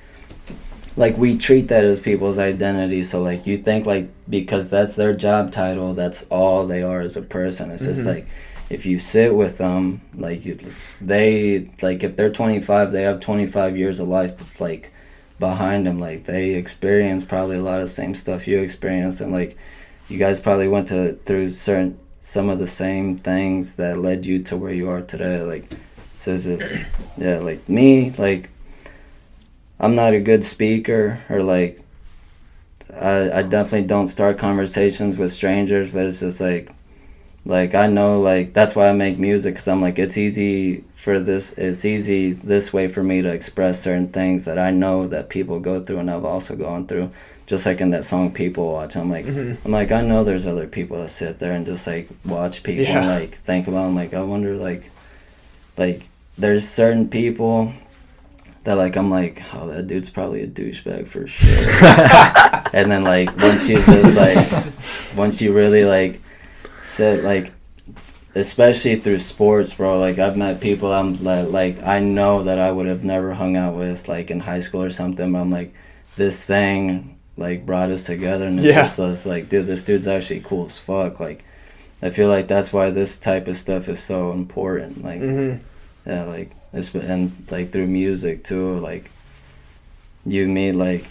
like 0.96 1.16
we 1.16 1.36
treat 1.38 1.68
that 1.68 1.84
as 1.84 2.00
people's 2.00 2.38
identity 2.38 3.02
so 3.02 3.22
like 3.22 3.46
you 3.46 3.56
think 3.56 3.86
like 3.86 4.08
because 4.28 4.68
that's 4.70 4.94
their 4.96 5.12
job 5.14 5.50
title 5.52 5.94
that's 5.94 6.24
all 6.30 6.66
they 6.66 6.82
are 6.82 7.00
as 7.00 7.16
a 7.16 7.22
person 7.22 7.70
it's 7.70 7.84
just 7.84 8.02
Mhm. 8.06 8.14
like 8.14 8.26
if 8.70 8.84
you 8.84 8.98
sit 8.98 9.34
with 9.34 9.58
them 9.58 10.00
like 10.14 10.44
you, 10.44 10.58
they 11.00 11.68
like 11.82 12.02
if 12.04 12.16
they're 12.16 12.30
25 12.30 12.92
they 12.92 13.02
have 13.02 13.20
25 13.20 13.76
years 13.76 13.98
of 14.00 14.08
life 14.08 14.60
like 14.60 14.92
behind 15.38 15.86
them 15.86 15.98
like 16.00 16.24
they 16.24 16.50
experience 16.54 17.24
probably 17.24 17.56
a 17.56 17.62
lot 17.62 17.76
of 17.80 17.86
the 17.86 17.92
same 17.92 18.14
stuff 18.14 18.46
you 18.48 18.58
experience 18.58 19.20
and 19.20 19.32
like 19.32 19.56
you 20.08 20.18
guys 20.18 20.40
probably 20.40 20.68
went 20.68 20.88
to 20.88 21.14
through 21.24 21.50
certain 21.50 21.96
some 22.20 22.48
of 22.48 22.58
the 22.58 22.66
same 22.66 23.18
things 23.18 23.74
that 23.74 23.98
led 23.98 24.26
you 24.26 24.42
to 24.44 24.56
where 24.56 24.72
you 24.72 24.88
are 24.88 25.02
today? 25.02 25.40
Like 25.42 25.72
so 26.18 26.34
it's 26.34 26.44
just 26.44 26.86
yeah 27.18 27.38
like 27.38 27.66
me 27.68 28.10
like 28.12 28.50
i'm 29.80 29.94
not 29.94 30.14
a 30.14 30.20
good 30.20 30.44
speaker 30.44 31.20
or 31.30 31.42
like 31.42 31.80
i 32.94 33.38
i 33.38 33.42
definitely 33.42 33.86
don't 33.86 34.08
start 34.08 34.38
conversations 34.38 35.18
with 35.18 35.32
strangers 35.32 35.90
but 35.90 36.06
it's 36.06 36.20
just 36.20 36.40
like 36.40 36.70
like 37.44 37.74
i 37.74 37.86
know 37.86 38.20
like 38.20 38.52
that's 38.52 38.74
why 38.74 38.88
i 38.88 38.92
make 38.92 39.18
music 39.18 39.54
because 39.54 39.68
i'm 39.68 39.80
like 39.80 39.98
it's 39.98 40.18
easy 40.18 40.84
for 40.94 41.20
this 41.20 41.52
it's 41.52 41.84
easy 41.84 42.32
this 42.32 42.72
way 42.72 42.88
for 42.88 43.02
me 43.02 43.22
to 43.22 43.28
express 43.28 43.80
certain 43.80 44.08
things 44.08 44.44
that 44.44 44.58
i 44.58 44.70
know 44.70 45.06
that 45.06 45.28
people 45.28 45.60
go 45.60 45.82
through 45.82 45.98
and 45.98 46.10
i've 46.10 46.24
also 46.24 46.56
gone 46.56 46.86
through 46.86 47.10
just 47.48 47.64
like 47.66 47.80
in 47.80 47.90
that 47.90 48.04
song 48.04 48.30
people 48.30 48.70
watch 48.72 48.94
i'm 48.94 49.10
like 49.10 49.24
Mhm. 49.26 49.56
i'm 49.64 49.72
like 49.72 49.90
i 49.90 50.02
know 50.02 50.22
there's 50.22 50.46
other 50.46 50.66
people 50.66 50.98
that 51.00 51.08
sit 51.08 51.38
there 51.40 51.52
and 51.52 51.64
just 51.66 51.86
like 51.86 52.06
watch 52.24 52.62
people 52.62 52.84
and 52.86 53.04
Yeah. 53.06 53.14
like 53.18 53.34
think 53.34 53.66
about 53.68 53.86
'em. 53.88 53.94
like 53.96 54.12
i 54.14 54.22
wonder 54.22 54.54
like 54.54 54.90
like 55.76 56.02
there's 56.36 56.68
certain 56.68 57.08
people 57.08 57.72
that 58.64 58.74
like 58.74 58.96
I'm 58.96 59.10
like, 59.10 59.42
oh, 59.54 59.66
that 59.68 59.86
dude's 59.86 60.10
probably 60.10 60.42
a 60.42 60.46
douchebag 60.46 61.06
for 61.08 61.26
sure. 61.26 62.68
and 62.74 62.90
then 62.92 63.02
like 63.02 63.34
once 63.38 63.66
you 63.68 63.76
just 63.76 64.16
like 64.16 65.16
once 65.16 65.40
you 65.40 65.54
really 65.54 65.84
like 65.86 66.20
sit 66.82 67.24
like 67.24 67.50
especially 68.34 68.96
through 68.96 69.20
sports, 69.20 69.72
bro. 69.74 69.98
Like 69.98 70.18
I've 70.18 70.36
met 70.36 70.60
people 70.60 70.92
I'm 70.92 71.22
like, 71.24 71.48
like 71.48 71.82
I 71.82 72.00
know 72.00 72.42
that 72.44 72.58
I 72.58 72.70
would 72.70 72.86
have 72.86 73.04
never 73.04 73.32
hung 73.32 73.56
out 73.56 73.74
with 73.74 74.06
like 74.06 74.30
in 74.30 74.38
high 74.40 74.60
school 74.60 74.82
or 74.82 74.90
something. 74.90 75.32
But 75.32 75.38
I'm 75.38 75.50
like, 75.50 75.72
this 76.16 76.44
thing 76.44 77.17
like 77.38 77.64
brought 77.66 77.90
us 77.90 78.04
together, 78.06 78.46
and 78.46 78.58
it's 78.60 78.68
Yeah. 78.68 78.82
just 78.82 78.98
it's 78.98 79.26
like, 79.26 79.48
dude, 79.48 79.66
this 79.66 79.84
dude's 79.84 80.06
actually 80.08 80.40
cool 80.40 80.66
as 80.66 80.78
fuck. 80.78 81.20
Like, 81.20 81.44
I 82.02 82.10
feel 82.10 82.28
like 82.28 82.48
that's 82.48 82.72
why 82.72 82.90
this 82.90 83.16
type 83.18 83.48
of 83.48 83.56
stuff 83.56 83.88
is 83.88 84.00
so 84.00 84.32
important. 84.32 85.02
Like, 85.04 85.20
hmm 85.20 85.54
yeah, 86.06 86.24
like 86.24 86.52
it's 86.72 86.94
and 86.94 87.32
like 87.50 87.72
through 87.72 87.86
music 87.88 88.44
too. 88.44 88.78
Like, 88.80 89.10
you 90.26 90.46
meet 90.46 90.72
like 90.72 91.06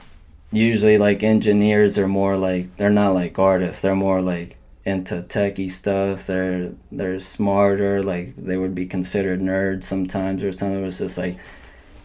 usually 0.52 0.98
like 0.98 1.24
engineers 1.24 1.98
are 1.98 2.08
more 2.08 2.38
like 2.38 2.76
they're 2.78 2.90
not 2.90 3.12
like 3.14 3.40
artists. 3.40 3.82
They're 3.82 3.96
more 3.96 4.22
like 4.22 4.58
into 4.86 5.22
techie 5.24 5.70
stuff. 5.70 6.28
They're 6.28 6.72
they're 6.92 7.20
smarter. 7.20 8.04
Like 8.04 8.36
they 8.38 8.58
would 8.58 8.76
be 8.76 8.86
considered 8.86 9.40
nerds 9.42 9.84
sometimes 9.84 10.44
or 10.44 10.52
something. 10.52 10.84
It's 10.86 11.00
just 11.00 11.18
like 11.18 11.38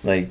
like 0.05 0.31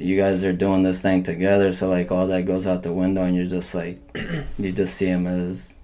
you 0.00 0.16
guys 0.16 0.44
are 0.44 0.52
doing 0.52 0.82
this 0.82 1.00
thing 1.00 1.22
together. 1.22 1.72
So 1.72 1.88
like 1.88 2.10
all 2.10 2.26
that 2.28 2.46
goes 2.46 2.66
out 2.66 2.82
the 2.82 2.92
window, 2.92 3.24
and 3.24 3.36
you're 3.36 3.46
just 3.46 3.74
like 3.74 3.98
you 4.58 4.72
just 4.72 4.96
see 4.96 5.06
them 5.06 5.26
as 5.26 5.78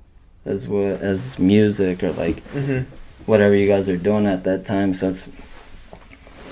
as 0.45 0.69
what 0.69 1.01
as 1.01 1.39
music 1.39 2.03
or 2.03 2.13
like 2.13 2.41
hmm 2.49 2.81
whatever 3.27 3.55
you 3.55 3.67
guys 3.67 3.89
are 3.89 3.97
doing 3.97 4.27
at 4.27 4.45
that 4.45 4.65
time. 4.65 4.93
So 4.95 5.09
it's 5.09 5.31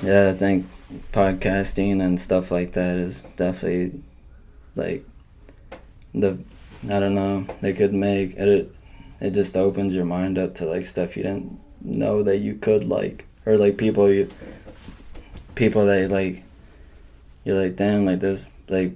yeah, 0.03 0.31
I 0.31 0.39
think 0.39 0.67
podcasting 1.13 2.03
and 2.03 2.19
stuff 2.19 2.51
like 2.51 2.73
that 2.73 2.97
is 2.97 3.25
definitely 3.37 4.03
like 4.75 5.07
the 6.15 6.39
I 6.85 6.99
don't 7.01 7.15
know 7.15 7.47
they 7.61 7.73
could 7.73 7.95
make 7.95 8.35
it. 8.35 8.75
It 9.21 9.31
just 9.31 9.57
opens 9.57 9.95
your 9.95 10.05
mind 10.05 10.39
up 10.39 10.55
to 10.57 10.67
like 10.67 10.85
stuff 10.85 11.17
you 11.17 11.23
didn't 11.23 11.61
know 11.81 12.23
that 12.23 12.39
you 12.39 12.55
could 12.55 12.85
like 12.85 13.27
or 13.47 13.57
like 13.57 13.77
people 13.77 14.11
you 14.11 14.29
people 15.55 15.87
that 15.87 16.11
like 16.11 16.43
you're 17.45 17.61
like 17.61 17.77
damn 17.77 18.05
like 18.07 18.21
this 18.21 18.51
like 18.69 18.93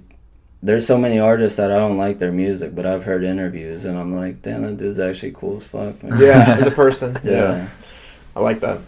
there's 0.63 0.85
so 0.87 0.97
many 0.97 1.19
artists 1.19 1.57
that 1.57 1.71
I 1.71 1.77
don't 1.77 1.97
like 1.97 2.17
their 2.19 2.31
music 2.31 2.73
but 2.73 2.85
I've 2.85 3.03
heard 3.03 3.23
interviews 3.23 3.85
and 3.85 3.97
I'm 3.97 4.15
like 4.15 4.41
damn 4.41 4.63
that 4.63 4.77
dude's 4.77 4.99
actually 4.99 5.31
cool 5.31 5.57
as 5.57 5.67
fuck 5.67 6.01
man." 6.03 6.19
Yeah, 6.19 6.55
as 6.59 6.65
a 6.65 6.71
person. 6.71 7.17
yeah. 7.23 7.31
yeah. 7.31 7.69
I 8.35 8.39
like 8.41 8.59
that. 8.59 8.79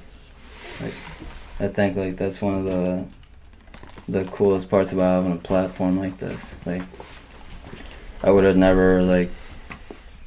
I 1.60 1.68
think 1.68 1.98
like 1.98 2.16
that's 2.16 2.42
one 2.42 2.60
of 2.60 2.66
the 2.66 3.06
the 4.08 4.26
coolest 4.32 4.70
parts 4.70 4.92
about 4.92 5.24
having 5.24 5.34
a 5.38 5.42
platform 5.42 5.98
like 6.00 6.18
this. 6.18 6.56
Like 6.66 6.84
I 8.24 8.32
would 8.32 8.44
have 8.44 8.58
never 8.58 9.02
like 9.02 9.30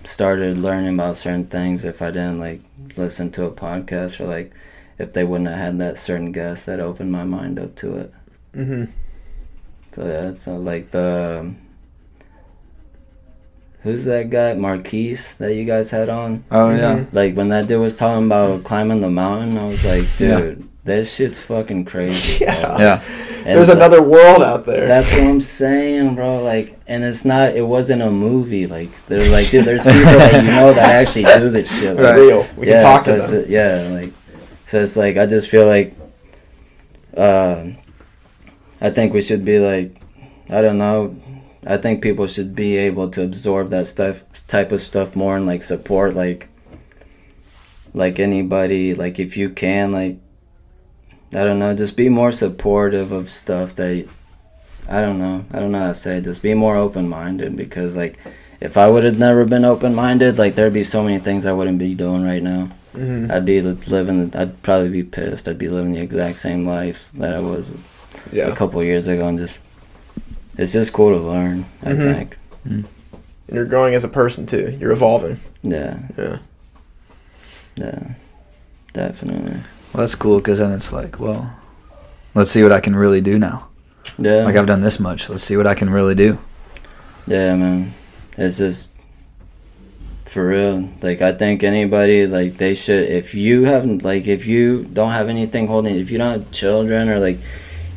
started 0.05 0.59
learning 0.59 0.95
about 0.95 1.17
certain 1.17 1.47
things 1.47 1.85
if 1.85 2.03
I 2.03 2.11
didn't 2.11 2.39
like 2.39 2.61
listen 2.97 3.31
to 3.33 3.45
a 3.47 3.51
podcast 3.51 4.21
or 4.21 4.27
like 4.27 4.53
if 4.99 5.13
they 5.13 5.25
wouldn't 5.25 5.49
have 5.49 5.59
had 5.59 5.79
that 5.79 5.99
certain 5.99 6.33
guest 6.33 6.67
that 6.67 6.81
opened 6.81 7.13
my 7.13 7.25
mind 7.25 7.59
up 7.59 7.75
to 7.77 7.97
it. 7.97 8.13
hmm 8.55 8.85
So 9.93 10.07
yeah, 10.07 10.29
it's 10.29 10.49
uh, 10.49 10.57
like 10.57 10.91
the 10.91 11.53
who's 13.83 14.05
that 14.05 14.31
guy 14.31 14.55
Marquise 14.55 15.35
that 15.35 15.55
you 15.55 15.65
guys 15.65 15.91
had 15.91 16.09
on? 16.09 16.45
Oh 16.51 16.71
yeah. 16.71 16.99
Mhm. 17.01 17.13
Like 17.13 17.35
when 17.37 17.49
that 17.49 17.67
dude 17.67 17.81
was 17.81 17.97
talking 17.97 18.27
about 18.27 18.65
climbing 18.65 19.01
the 19.01 19.11
mountain, 19.11 19.59
I 19.59 19.67
was 19.67 19.85
like, 19.85 20.05
Yeah. 20.19 20.39
dude, 20.41 20.69
that 20.85 21.07
shit's 21.07 21.39
fucking 21.41 21.85
crazy. 21.85 22.39
bro. 22.45 22.55
Yeah. 22.55 22.79
Yeah. 22.79 23.03
And 23.39 23.47
There's 23.57 23.69
like- 23.69 23.77
another 23.77 24.03
world 24.03 24.41
out 24.43 24.65
there. 24.67 24.87
That's 24.87 25.13
what 25.13 25.25
I'm 25.25 25.41
saying, 25.41 26.15
bro. 26.15 26.43
Like, 26.43 26.79
and 26.87 27.03
it's 27.03 27.25
not. 27.25 27.57
It 27.57 27.67
wasn't 27.67 28.03
a 28.03 28.11
movie. 28.11 28.69
Like, 28.69 28.91
there's 29.07 29.31
like, 29.33 29.51
dude, 29.51 29.65
there's 29.65 29.83
people 29.83 30.01
that 30.01 30.35
you 30.37 30.43
know 30.49 30.73
that 30.73 30.95
actually 30.95 31.25
do 31.25 31.51
this 31.51 31.69
shit. 31.81 31.95
it's 31.95 32.03
Like, 32.05 32.15
real. 32.15 32.47
We 32.57 32.67
can 32.67 32.81
talk 32.81 33.01
so 33.03 33.13
to 33.13 33.17
it's- 33.17 33.31
them. 33.33 33.45
yeah, 33.49 33.89
like, 33.93 34.13
so 34.69 34.81
it's 34.81 34.97
like 34.97 35.17
I 35.17 35.27
just 35.27 35.51
feel 35.51 35.67
like, 35.67 35.95
um, 37.17 37.77
I 38.83 38.91
think 38.91 39.15
we 39.15 39.23
should 39.23 39.45
be 39.45 39.59
like, 39.59 39.97
I 40.51 40.61
don't 40.61 40.77
know. 40.77 41.17
I 41.67 41.77
think 41.79 42.03
people 42.03 42.27
should 42.27 42.55
be 42.55 42.77
able 42.77 43.09
to 43.11 43.23
absorb 43.23 43.71
that 43.71 43.87
stuff, 43.87 44.23
type 44.49 44.73
of 44.73 44.81
stuff 44.81 45.17
more, 45.17 45.37
and 45.37 45.47
like 45.47 45.63
support 45.63 46.15
like, 46.15 46.49
like 47.95 48.19
anybody. 48.19 48.95
Like, 48.95 49.19
if 49.21 49.37
you 49.37 49.49
can, 49.49 49.93
like, 49.93 50.19
I 51.35 51.45
don't 51.45 51.61
know, 51.61 51.75
just 51.75 51.97
be 51.97 52.09
more 52.09 52.33
supportive 52.33 53.13
of 53.13 53.31
stuff 53.31 53.77
that 53.77 54.07
I 54.89 55.01
don't 55.01 55.19
know. 55.19 55.45
I 55.53 55.61
don't 55.61 55.73
know 55.73 55.79
how 55.79 55.87
to 55.89 55.95
say 55.95 56.19
it. 56.19 56.25
Just 56.25 56.43
be 56.43 56.55
more 56.55 56.77
open 56.77 57.09
minded 57.09 57.57
because 57.57 57.97
like 57.97 58.19
if 58.61 58.77
I 58.77 58.89
would 58.89 59.05
have 59.05 59.19
never 59.19 59.45
been 59.45 59.65
open 59.65 59.95
minded, 59.95 60.39
like 60.39 60.55
there'd 60.55 60.75
be 60.75 60.85
so 60.85 61.03
many 61.03 61.19
things 61.19 61.47
I 61.47 61.53
wouldn't 61.53 61.79
be 61.79 61.95
doing 61.95 62.25
right 62.25 62.43
now. 62.43 62.71
hmm 62.93 63.31
I'd 63.31 63.47
be 63.47 63.61
living. 63.63 64.35
I'd 64.35 64.61
probably 64.63 64.91
be 64.91 65.05
pissed. 65.05 65.49
I'd 65.49 65.57
be 65.59 65.69
living 65.69 65.93
the 65.93 66.01
exact 66.03 66.39
same 66.39 66.67
life 66.67 67.13
that 67.13 67.35
I 67.35 67.41
was 67.41 67.77
a 68.33 68.55
couple 68.55 68.81
of 68.81 68.87
years 68.87 69.09
ago, 69.09 69.27
and 69.27 69.39
just 69.39 69.59
it's 70.59 70.73
just 70.73 70.93
cool 70.93 71.17
to 71.19 71.25
learn. 71.25 71.65
I 71.83 71.93
Mhm. 71.93 72.15
think. 72.15 72.39
And 72.65 72.85
you're 73.51 73.65
growing 73.65 73.95
as 73.95 74.05
a 74.05 74.09
person 74.09 74.47
too. 74.47 74.77
You're 74.81 74.93
evolving. 74.93 75.39
Yeah. 75.63 75.99
Yeah. 76.17 76.39
Yeah. 77.77 78.01
Definitely. 78.93 79.53
Well, 79.93 80.01
that's 80.03 80.15
cool 80.15 80.37
because 80.39 80.59
then 80.59 80.73
it's 80.73 80.93
like, 80.93 81.19
well, 81.19 81.51
let's 82.35 82.51
see 82.51 82.63
what 82.63 82.73
I 82.73 82.81
can 82.81 82.95
really 82.95 83.21
do 83.21 83.39
now. 83.39 83.69
Yeah. 84.19 84.45
Like 84.45 84.57
I've 84.57 84.67
done 84.67 84.81
this 84.83 85.01
much. 85.01 85.29
Let's 85.29 85.45
see 85.45 85.57
what 85.57 85.67
I 85.67 85.75
can 85.75 85.91
really 85.91 86.15
do. 86.15 86.39
Yeah, 87.27 87.55
man. 87.57 87.93
It's 88.37 88.59
just 88.59 88.89
for 90.27 90.49
real. 90.49 90.89
Like 91.03 91.21
I 91.23 91.33
think 91.33 91.63
anybody 91.63 92.27
like 92.27 92.57
they 92.59 92.75
should 92.75 93.05
if 93.09 93.35
you 93.35 93.65
haven't 93.65 94.03
like 94.05 94.27
if 94.27 94.47
you 94.47 94.85
don't 94.93 95.11
have 95.13 95.29
anything 95.29 95.67
holding 95.67 95.97
if 95.97 96.11
you 96.11 96.19
don't 96.19 96.33
have 96.33 96.51
children 96.53 97.09
or 97.09 97.19
like 97.19 97.39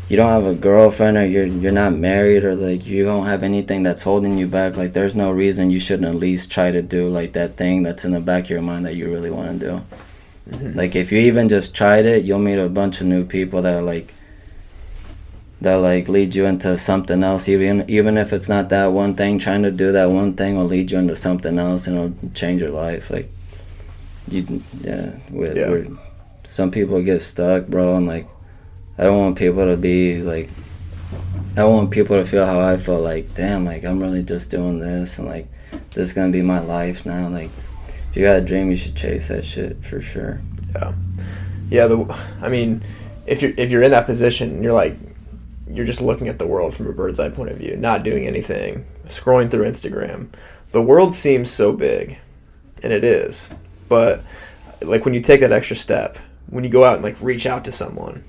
you 0.10 0.18
don't 0.18 0.30
have 0.30 0.46
a 0.46 0.54
girlfriend 0.54 1.18
or 1.18 1.26
you're 1.26 1.46
you're 1.46 1.72
not 1.72 1.94
married 1.94 2.44
or 2.44 2.56
like 2.56 2.86
you 2.86 3.04
don't 3.04 3.26
have 3.26 3.44
anything 3.44 3.84
that's 3.84 4.02
holding 4.02 4.38
you 4.38 4.48
back, 4.48 4.78
like 4.78 4.94
there's 4.94 5.16
no 5.16 5.32
reason 5.32 5.72
you 5.72 5.80
shouldn't 5.80 6.08
at 6.08 6.16
least 6.16 6.52
try 6.52 6.72
to 6.72 6.82
do 6.82 7.08
like 7.10 7.34
that 7.34 7.58
thing 7.58 7.84
that's 7.84 8.06
in 8.06 8.12
the 8.12 8.20
back 8.20 8.46
of 8.46 8.50
your 8.52 8.62
mind 8.62 8.86
that 8.86 8.96
you 8.96 9.12
really 9.12 9.32
want 9.32 9.60
to 9.60 9.68
do. 9.68 9.82
Mm-hmm. 10.50 10.78
Like 10.78 10.96
if 10.96 11.12
you 11.12 11.20
even 11.20 11.50
just 11.50 11.76
tried 11.76 12.06
it, 12.06 12.24
you'll 12.24 12.40
meet 12.40 12.60
a 12.60 12.70
bunch 12.70 13.02
of 13.02 13.08
new 13.08 13.26
people 13.26 13.64
that 13.64 13.74
are 13.74 13.82
like 13.82 14.14
that 15.62 15.76
like 15.76 16.08
lead 16.08 16.36
you 16.36 16.46
into 16.46 16.78
something 16.78 17.24
else 17.24 17.48
even 17.48 17.90
even 17.90 18.18
if 18.18 18.34
it's 18.34 18.50
not 18.50 18.70
that 18.70 18.88
one 18.88 19.16
thing 19.16 19.40
trying 19.40 19.64
to 19.64 19.72
do 19.72 19.92
that 19.94 20.06
one 20.12 20.34
thing 20.34 20.58
will 20.58 20.66
lead 20.66 20.92
you 20.92 21.00
into 21.00 21.16
something 21.16 21.58
else 21.58 21.88
and 21.88 21.98
it'll 21.98 22.32
change 22.34 22.62
your 22.62 22.70
life 22.70 23.10
like 23.10 23.32
you 24.28 24.62
yeah, 24.82 25.18
we 25.32 25.48
Yeah. 25.48 25.70
We're, 25.70 25.88
some 26.44 26.72
people 26.72 27.02
get 27.02 27.22
stuck 27.22 27.68
bro 27.68 27.96
and 27.96 28.06
like 28.06 28.28
i 28.98 29.04
don't 29.04 29.18
want 29.18 29.38
people 29.38 29.66
to 29.66 29.78
be 29.78 30.22
like 30.22 30.50
i 31.58 31.64
want 31.64 31.92
people 31.92 32.16
to 32.16 32.26
feel 32.26 32.46
how 32.46 32.60
i 32.60 32.78
feel 32.78 33.00
like 33.00 33.34
damn 33.34 33.66
like 33.66 33.84
i'm 33.84 34.02
really 34.02 34.24
just 34.24 34.50
doing 34.50 34.80
this 34.80 35.20
and 35.20 35.28
like 35.28 35.48
this 35.72 36.08
is 36.08 36.14
gonna 36.14 36.32
be 36.32 36.42
my 36.42 36.60
life 36.60 37.06
now 37.06 37.28
like 37.30 37.50
if 38.10 38.16
you 38.16 38.24
got 38.24 38.38
a 38.38 38.42
dream 38.42 38.70
you 38.70 38.78
should 38.78 38.96
chase 38.96 39.28
that 39.28 39.44
shit 39.44 39.84
for 39.84 40.02
sure 40.02 40.42
Yeah, 40.76 40.94
Yeah. 41.70 41.88
The. 41.88 42.26
I 42.42 42.50
mean, 42.50 42.84
if 43.26 43.42
you're 43.42 43.54
if 43.58 43.72
you're 43.72 43.84
in 43.84 43.92
that 43.92 44.06
position, 44.06 44.62
you're 44.62 44.74
like, 44.74 44.98
you're 45.70 45.86
just 45.86 46.02
looking 46.02 46.28
at 46.28 46.40
the 46.40 46.48
world 46.48 46.74
from 46.76 46.88
a 46.88 46.94
bird's 46.94 47.20
eye 47.20 47.30
point 47.30 47.50
of 47.50 47.58
view, 47.58 47.76
not 47.76 48.04
doing 48.04 48.26
anything, 48.28 48.86
scrolling 49.06 49.50
through 49.50 49.66
Instagram. 49.66 50.30
The 50.72 50.82
world 50.82 51.14
seems 51.14 51.50
so 51.50 51.74
big, 51.74 52.18
and 52.84 52.92
it 52.92 53.04
is. 53.04 53.50
But 53.90 54.24
like 54.82 55.06
when 55.06 55.14
you 55.14 55.22
take 55.22 55.40
that 55.40 55.52
extra 55.52 55.76
step, 55.76 56.18
when 56.48 56.64
you 56.64 56.70
go 56.70 56.84
out 56.84 56.96
and 56.96 57.04
like 57.04 57.20
reach 57.22 57.46
out 57.46 57.66
to 57.66 57.72
someone, 57.72 58.24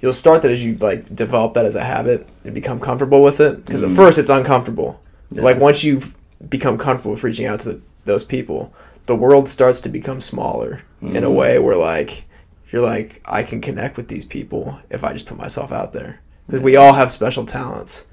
you'll 0.00 0.12
start 0.12 0.42
that 0.42 0.50
as 0.50 0.64
you 0.64 0.76
like 0.76 1.14
develop 1.14 1.54
that 1.54 1.64
as 1.64 1.74
a 1.74 1.82
habit 1.84 2.26
and 2.44 2.54
become 2.54 2.78
comfortable 2.80 3.22
with 3.22 3.40
it. 3.40 3.64
Because 3.64 3.82
at 3.82 3.90
Mhm. 3.90 3.96
first 3.96 4.18
it's 4.18 4.30
uncomfortable. 4.30 5.00
Yeah. 5.30 5.42
Like 5.42 5.58
once 5.60 5.82
you've 5.84 6.14
become 6.48 6.78
comfortable 6.78 7.12
with 7.12 7.24
reaching 7.24 7.46
out 7.46 7.60
to 7.60 7.68
the, 7.72 7.80
those 8.04 8.24
people, 8.24 8.72
the 9.06 9.14
world 9.16 9.48
starts 9.48 9.80
to 9.82 9.88
become 9.88 10.20
smaller 10.20 10.80
in 11.02 11.24
a 11.24 11.28
Mhm. 11.28 11.34
way 11.34 11.58
where 11.58 11.76
like 11.76 12.24
you're 12.70 12.82
like 12.82 13.20
I 13.24 13.42
can 13.42 13.60
connect 13.60 13.96
with 13.96 14.08
these 14.08 14.24
people 14.24 14.78
if 14.90 15.02
I 15.04 15.12
just 15.12 15.26
put 15.26 15.38
myself 15.38 15.72
out 15.72 15.92
there. 15.92 16.20
Because 16.46 16.62
we 16.62 16.76
all 16.76 16.92
have 16.94 17.10
special 17.10 17.44
talents 17.44 18.04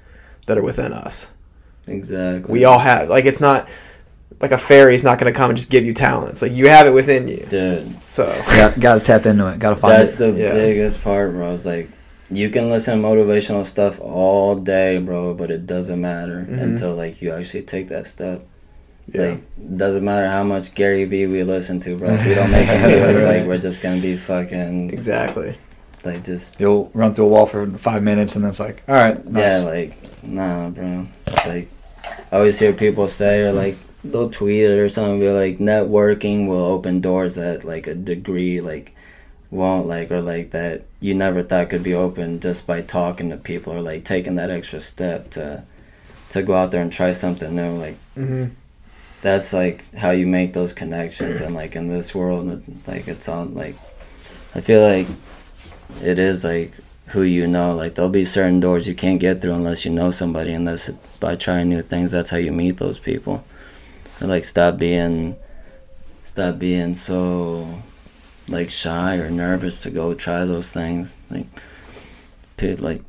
that 0.46 0.58
are 0.58 0.62
within 0.62 0.92
us. 0.92 1.28
exactly 1.88 2.52
We 2.52 2.64
all 2.64 2.80
have 2.80 3.08
like 3.08 3.26
it's 3.26 3.40
not 3.40 3.68
like 4.40 4.52
a 4.52 4.58
fairy's 4.58 5.02
not 5.02 5.18
going 5.18 5.32
to 5.32 5.36
come 5.36 5.50
and 5.50 5.56
just 5.56 5.70
give 5.70 5.84
you 5.84 5.92
talents. 5.94 6.42
Like 6.42 6.52
you 6.52 6.68
have 6.68 6.86
it 6.86 6.92
within 6.92 7.26
you. 7.28 7.38
dude 7.48 8.06
So 8.06 8.26
Got 8.56 8.78
got 8.80 8.98
to 9.00 9.04
tap 9.04 9.26
into 9.26 9.46
it. 9.48 9.58
Got 9.58 9.70
to 9.70 9.76
find 9.76 9.94
it. 9.94 9.98
That's 9.98 10.20
it. 10.20 10.34
the 10.34 10.40
Yeah. 10.40 10.52
biggest 10.52 11.02
part, 11.02 11.32
bro. 11.32 11.54
It's 11.54 11.64
like 11.66 11.88
you 12.30 12.50
can 12.50 12.68
listen 12.70 13.00
to 13.00 13.06
motivational 13.08 13.64
stuff 13.64 14.00
all 14.00 14.56
day, 14.56 14.98
bro, 14.98 15.32
but 15.34 15.50
it 15.50 15.66
doesn't 15.66 16.00
matter 16.00 16.46
Mhm. 16.48 16.60
until 16.62 16.94
like 16.94 17.22
you 17.22 17.32
actually 17.32 17.62
take 17.62 17.88
that 17.88 18.06
step. 18.08 18.42
yeah. 19.12 19.22
Like 19.22 19.38
doesn't 19.78 20.04
matter 20.04 20.26
how 20.26 20.42
much 20.42 20.74
Gary 20.74 21.04
Vee 21.04 21.26
we 21.26 21.42
listen 21.44 21.78
to, 21.80 21.96
bro. 21.96 22.10
If 22.10 22.26
we 22.26 22.34
don't 22.34 22.50
make 22.50 22.66
him 22.66 22.90
do 22.90 22.96
it, 22.96 23.24
like 23.38 23.46
we're 23.46 23.58
just 23.58 23.80
gonna 23.80 24.00
be 24.00 24.16
fucking 24.16 24.90
exactly. 24.90 25.54
like 26.04 26.24
just 26.24 26.60
You'll 26.60 26.90
run 26.94 27.14
through 27.14 27.26
a 27.26 27.28
wall 27.28 27.46
for 27.46 27.66
five 27.78 28.02
minutes 28.02 28.34
and 28.36 28.44
then 28.44 28.50
it's 28.50 28.60
like, 28.60 28.82
all 28.88 28.94
right, 28.96 29.24
nice. 29.26 29.62
yeah, 29.62 29.68
like 29.70 30.22
nah, 30.24 30.68
bro. 30.70 31.06
Like 31.46 31.68
I 32.32 32.36
always 32.36 32.58
hear 32.58 32.72
people 32.72 33.06
say 33.08 33.42
or 33.42 33.52
like 33.52 33.76
they'll 34.12 34.30
tweet 34.30 34.64
it 34.64 34.78
or 34.78 34.88
something, 34.88 35.20
be 35.20 35.30
like 35.30 35.58
networking 35.58 36.48
will 36.48 36.64
open 36.64 37.00
doors 37.00 37.34
that 37.36 37.64
like 37.64 37.86
a 37.86 37.94
degree 37.94 38.60
like 38.60 38.94
won't 39.50 39.86
like 39.86 40.10
or 40.10 40.20
like 40.20 40.50
that 40.50 40.82
you 41.00 41.14
never 41.14 41.42
thought 41.42 41.70
could 41.70 41.82
be 41.82 41.94
open 41.94 42.40
just 42.40 42.66
by 42.66 42.82
talking 42.82 43.30
to 43.30 43.36
people 43.36 43.72
or 43.72 43.80
like 43.80 44.04
taking 44.04 44.34
that 44.34 44.50
extra 44.50 44.80
step 44.80 45.30
to 45.30 45.62
to 46.28 46.42
go 46.42 46.54
out 46.54 46.72
there 46.72 46.82
and 46.82 46.92
try 46.92 47.12
something 47.12 47.54
new 47.54 47.70
like 47.76 47.96
hmm 48.14 48.46
that's 49.22 49.52
like 49.52 49.92
how 49.94 50.10
you 50.10 50.26
make 50.26 50.52
those 50.52 50.72
connections 50.72 51.40
and 51.40 51.54
like 51.54 51.74
in 51.74 51.88
this 51.88 52.14
world 52.14 52.62
like 52.86 53.08
it's 53.08 53.28
on 53.28 53.54
like 53.54 53.74
i 54.54 54.60
feel 54.60 54.82
like 54.82 55.06
it 56.02 56.18
is 56.18 56.44
like 56.44 56.72
who 57.06 57.22
you 57.22 57.46
know 57.46 57.74
like 57.74 57.94
there'll 57.94 58.10
be 58.10 58.24
certain 58.24 58.60
doors 58.60 58.86
you 58.86 58.94
can't 58.94 59.18
get 59.20 59.40
through 59.40 59.52
unless 59.52 59.84
you 59.84 59.90
know 59.90 60.10
somebody 60.10 60.52
and 60.52 60.68
that's 60.68 60.90
by 61.18 61.34
trying 61.34 61.68
new 61.68 61.82
things 61.82 62.10
that's 62.10 62.30
how 62.30 62.36
you 62.36 62.52
meet 62.52 62.76
those 62.76 62.98
people 62.98 63.42
like 64.20 64.44
stop 64.44 64.78
being 64.78 65.36
stop 66.22 66.58
being 66.58 66.94
so 66.94 67.82
like 68.48 68.70
shy 68.70 69.16
or 69.16 69.30
nervous 69.30 69.82
to 69.82 69.90
go 69.90 70.14
try 70.14 70.44
those 70.44 70.70
things. 70.70 71.16
Like 71.30 71.46
like 72.80 73.02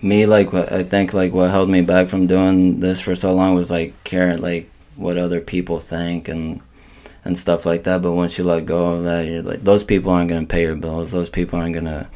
me 0.00 0.24
like 0.24 0.50
what 0.50 0.72
i 0.72 0.82
think 0.82 1.12
like 1.12 1.32
what 1.32 1.50
held 1.50 1.68
me 1.68 1.82
back 1.82 2.08
from 2.08 2.26
doing 2.26 2.80
this 2.80 3.00
for 3.00 3.14
so 3.14 3.34
long 3.34 3.54
was 3.54 3.70
like 3.70 3.92
caring 4.02 4.40
like 4.40 4.70
what 4.96 5.18
other 5.18 5.40
people 5.40 5.78
think 5.78 6.28
and 6.28 6.60
and 7.26 7.36
stuff 7.36 7.66
like 7.66 7.82
that. 7.82 8.02
But 8.02 8.12
once 8.12 8.38
you 8.38 8.44
let 8.44 8.66
go 8.66 8.94
of 8.94 9.04
that 9.04 9.26
you're 9.26 9.42
like 9.42 9.64
those 9.64 9.84
people 9.84 10.12
aren't 10.12 10.30
going 10.30 10.46
to 10.46 10.50
pay 10.50 10.62
your 10.62 10.76
bills. 10.76 11.10
Those 11.10 11.28
people 11.28 11.58
aren't 11.58 11.74
going 11.74 11.86
to 11.86 12.06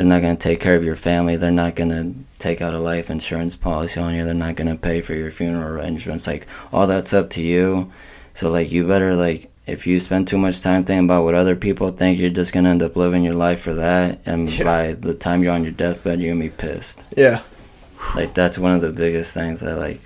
they're 0.00 0.08
not 0.08 0.22
going 0.22 0.34
to 0.36 0.42
take 0.48 0.60
care 0.60 0.76
of 0.76 0.82
your 0.84 0.96
family 0.96 1.36
they're 1.36 1.50
not 1.50 1.74
going 1.76 1.90
to 1.90 2.14
take 2.38 2.62
out 2.62 2.72
a 2.72 2.78
life 2.78 3.10
insurance 3.10 3.54
policy 3.54 4.00
on 4.00 4.14
you 4.14 4.24
they're 4.24 4.32
not 4.32 4.56
going 4.56 4.66
to 4.68 4.74
pay 4.76 5.02
for 5.02 5.12
your 5.14 5.30
funeral 5.30 5.68
arrangements 5.68 6.26
like 6.26 6.46
all 6.72 6.86
that's 6.86 7.12
up 7.12 7.28
to 7.28 7.42
you 7.42 7.92
so 8.32 8.48
like 8.50 8.70
you 8.72 8.86
better 8.86 9.14
like 9.14 9.50
if 9.66 9.86
you 9.86 10.00
spend 10.00 10.26
too 10.26 10.38
much 10.38 10.62
time 10.62 10.84
thinking 10.84 11.04
about 11.04 11.22
what 11.24 11.34
other 11.34 11.54
people 11.54 11.90
think 11.90 12.18
you're 12.18 12.30
just 12.30 12.52
going 12.54 12.64
to 12.64 12.70
end 12.70 12.82
up 12.82 12.96
living 12.96 13.22
your 13.22 13.34
life 13.34 13.60
for 13.60 13.74
that 13.74 14.18
and 14.26 14.48
Yeah. 14.50 14.64
by 14.64 14.92
the 14.94 15.12
time 15.12 15.42
you're 15.42 15.52
on 15.52 15.64
your 15.64 15.72
deathbed 15.72 16.18
you're 16.18 16.34
going 16.34 16.48
to 16.50 16.56
be 16.56 16.62
pissed 16.62 17.02
Yeah. 17.14 17.42
like 18.16 18.32
that's 18.32 18.58
one 18.58 18.74
of 18.74 18.80
the 18.80 18.90
biggest 18.92 19.34
things 19.34 19.60
that 19.60 19.76
like 19.76 20.00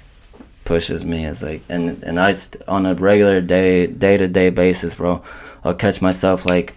pushes 0.64 1.04
me 1.04 1.24
is 1.24 1.40
like 1.42 1.62
and 1.68 2.02
and 2.02 2.18
I 2.18 2.34
on 2.66 2.84
a 2.86 2.94
regular 2.94 3.40
day 3.40 3.86
day 3.86 4.16
to 4.16 4.26
day 4.26 4.48
basis, 4.50 4.94
bro, 4.94 5.22
I'll 5.62 5.74
catch 5.74 6.00
myself 6.00 6.46
like, 6.46 6.72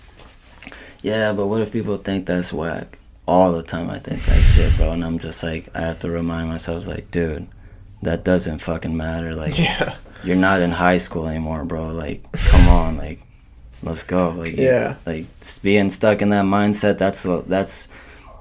yeah, 1.02 1.32
but 1.32 1.48
what 1.48 1.62
if 1.62 1.72
people 1.72 1.96
think 1.96 2.26
that's 2.26 2.52
whack? 2.52 2.98
All 3.28 3.52
the 3.52 3.64
time 3.64 3.90
I 3.90 4.00
think 4.00 4.22
that 4.22 4.40
shit, 4.42 4.76
bro, 4.78 4.92
and 4.94 5.04
I'm 5.04 5.20
just 5.20 5.44
like 5.44 5.68
I 5.76 5.82
have 5.82 6.00
to 6.00 6.10
remind 6.10 6.48
myself 6.50 6.88
like, 6.88 7.12
dude, 7.12 7.48
that 8.04 8.24
doesn't 8.24 8.60
fucking 8.60 8.96
matter. 8.96 9.36
Like 9.36 9.58
Yeah. 9.60 9.96
you're 10.24 10.38
not 10.38 10.62
in 10.62 10.72
high 10.72 10.98
school 10.98 11.28
anymore, 11.28 11.66
bro. 11.66 11.88
Like 11.90 12.24
come 12.32 12.68
on, 12.70 12.98
like 12.98 13.20
let's 13.84 14.04
go. 14.04 14.30
Like 14.32 14.56
Yeah. 14.56 14.96
like 15.06 15.26
being 15.62 15.90
stuck 15.90 16.22
in 16.22 16.30
that 16.30 16.46
mindset 16.46 16.98
that's 16.98 17.24
that's 17.48 17.90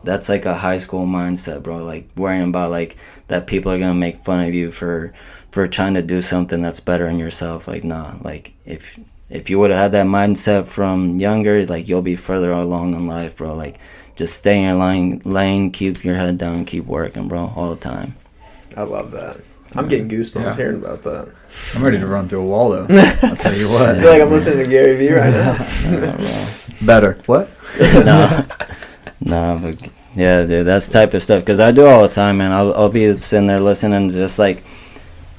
that's 0.05 0.29
like 0.29 0.45
a 0.47 0.55
high 0.55 0.79
school 0.79 1.05
mindset 1.05 1.65
bro 1.65 1.79
like 1.83 2.09
worrying 2.17 2.49
about 2.51 2.71
like 2.71 2.97
that 3.27 3.49
people 3.49 3.73
are 3.73 3.79
gonna 3.79 3.93
make 3.95 4.25
fun 4.25 4.47
of 4.47 4.55
you 4.55 4.71
for 4.71 5.13
for 5.51 5.67
trying 5.67 5.95
to 5.95 6.03
do 6.03 6.21
something 6.23 6.63
that's 6.63 6.79
better 6.79 7.07
in 7.09 7.19
yourself 7.19 7.67
like 7.67 7.83
nah 7.83 8.15
like 8.23 8.53
if 8.67 9.01
if 9.31 9.51
you 9.51 9.59
would 9.59 9.71
have 9.71 9.81
had 9.81 9.93
that 9.93 10.07
mindset 10.07 10.67
from 10.67 11.19
younger 11.19 11.67
like 11.67 11.89
you'll 11.89 12.03
be 12.03 12.15
further 12.15 12.53
along 12.53 12.95
in 12.95 13.09
life 13.09 13.37
bro 13.39 13.53
like 13.55 13.79
just 14.17 14.37
stay 14.37 14.59
in 14.59 14.65
your 14.65 14.75
lane 14.75 15.21
lane 15.25 15.71
keep 15.71 16.03
your 16.05 16.17
head 16.17 16.39
down 16.39 16.65
keep 16.65 16.85
working 16.87 17.29
bro 17.29 17.53
all 17.55 17.75
the 17.75 17.81
time 17.81 18.15
I 18.77 18.83
love 18.83 19.11
that. 19.13 19.39
I'm 19.75 19.89
getting 19.89 20.09
goosebumps 20.09 20.43
Yeah. 20.43 20.57
hearing 20.57 20.77
about 20.77 21.03
that. 21.05 21.29
I'm 21.75 21.83
ready 21.83 21.99
to 21.99 22.07
run 22.07 22.29
through 22.29 22.43
a 22.43 22.47
wall 22.47 22.71
though. 22.71 22.87
I'll 23.23 23.37
tell 23.37 23.55
you 23.55 23.69
what. 23.71 23.83
I 23.83 23.93
what. 23.93 24.01
feel 24.01 24.11
like 24.11 24.23
I'm 24.23 24.31
listening 24.31 24.65
to 24.65 24.71
Gary 24.71 24.97
Vee 24.97 25.13
right 25.15 25.33
now. 25.33 25.57
Yeah. 25.91 26.49
Better. 26.87 27.19
What? 27.27 27.49
no, 27.81 28.47
no, 29.21 29.59
but 29.63 29.91
yeah, 30.15 30.45
dude, 30.45 30.67
that's 30.67 30.87
the 30.89 30.93
type 30.93 31.15
of 31.15 31.23
stuff. 31.23 31.45
Cause 31.45 31.59
I 31.59 31.73
do 31.73 31.87
all 31.87 32.03
the 32.03 32.15
time, 32.15 32.39
man. 32.39 32.53
I'll, 32.53 32.75
I'll 32.75 32.89
be 32.91 33.17
sitting 33.19 33.47
there 33.47 33.61
listening, 33.61 34.09
just 34.11 34.39
like 34.39 34.63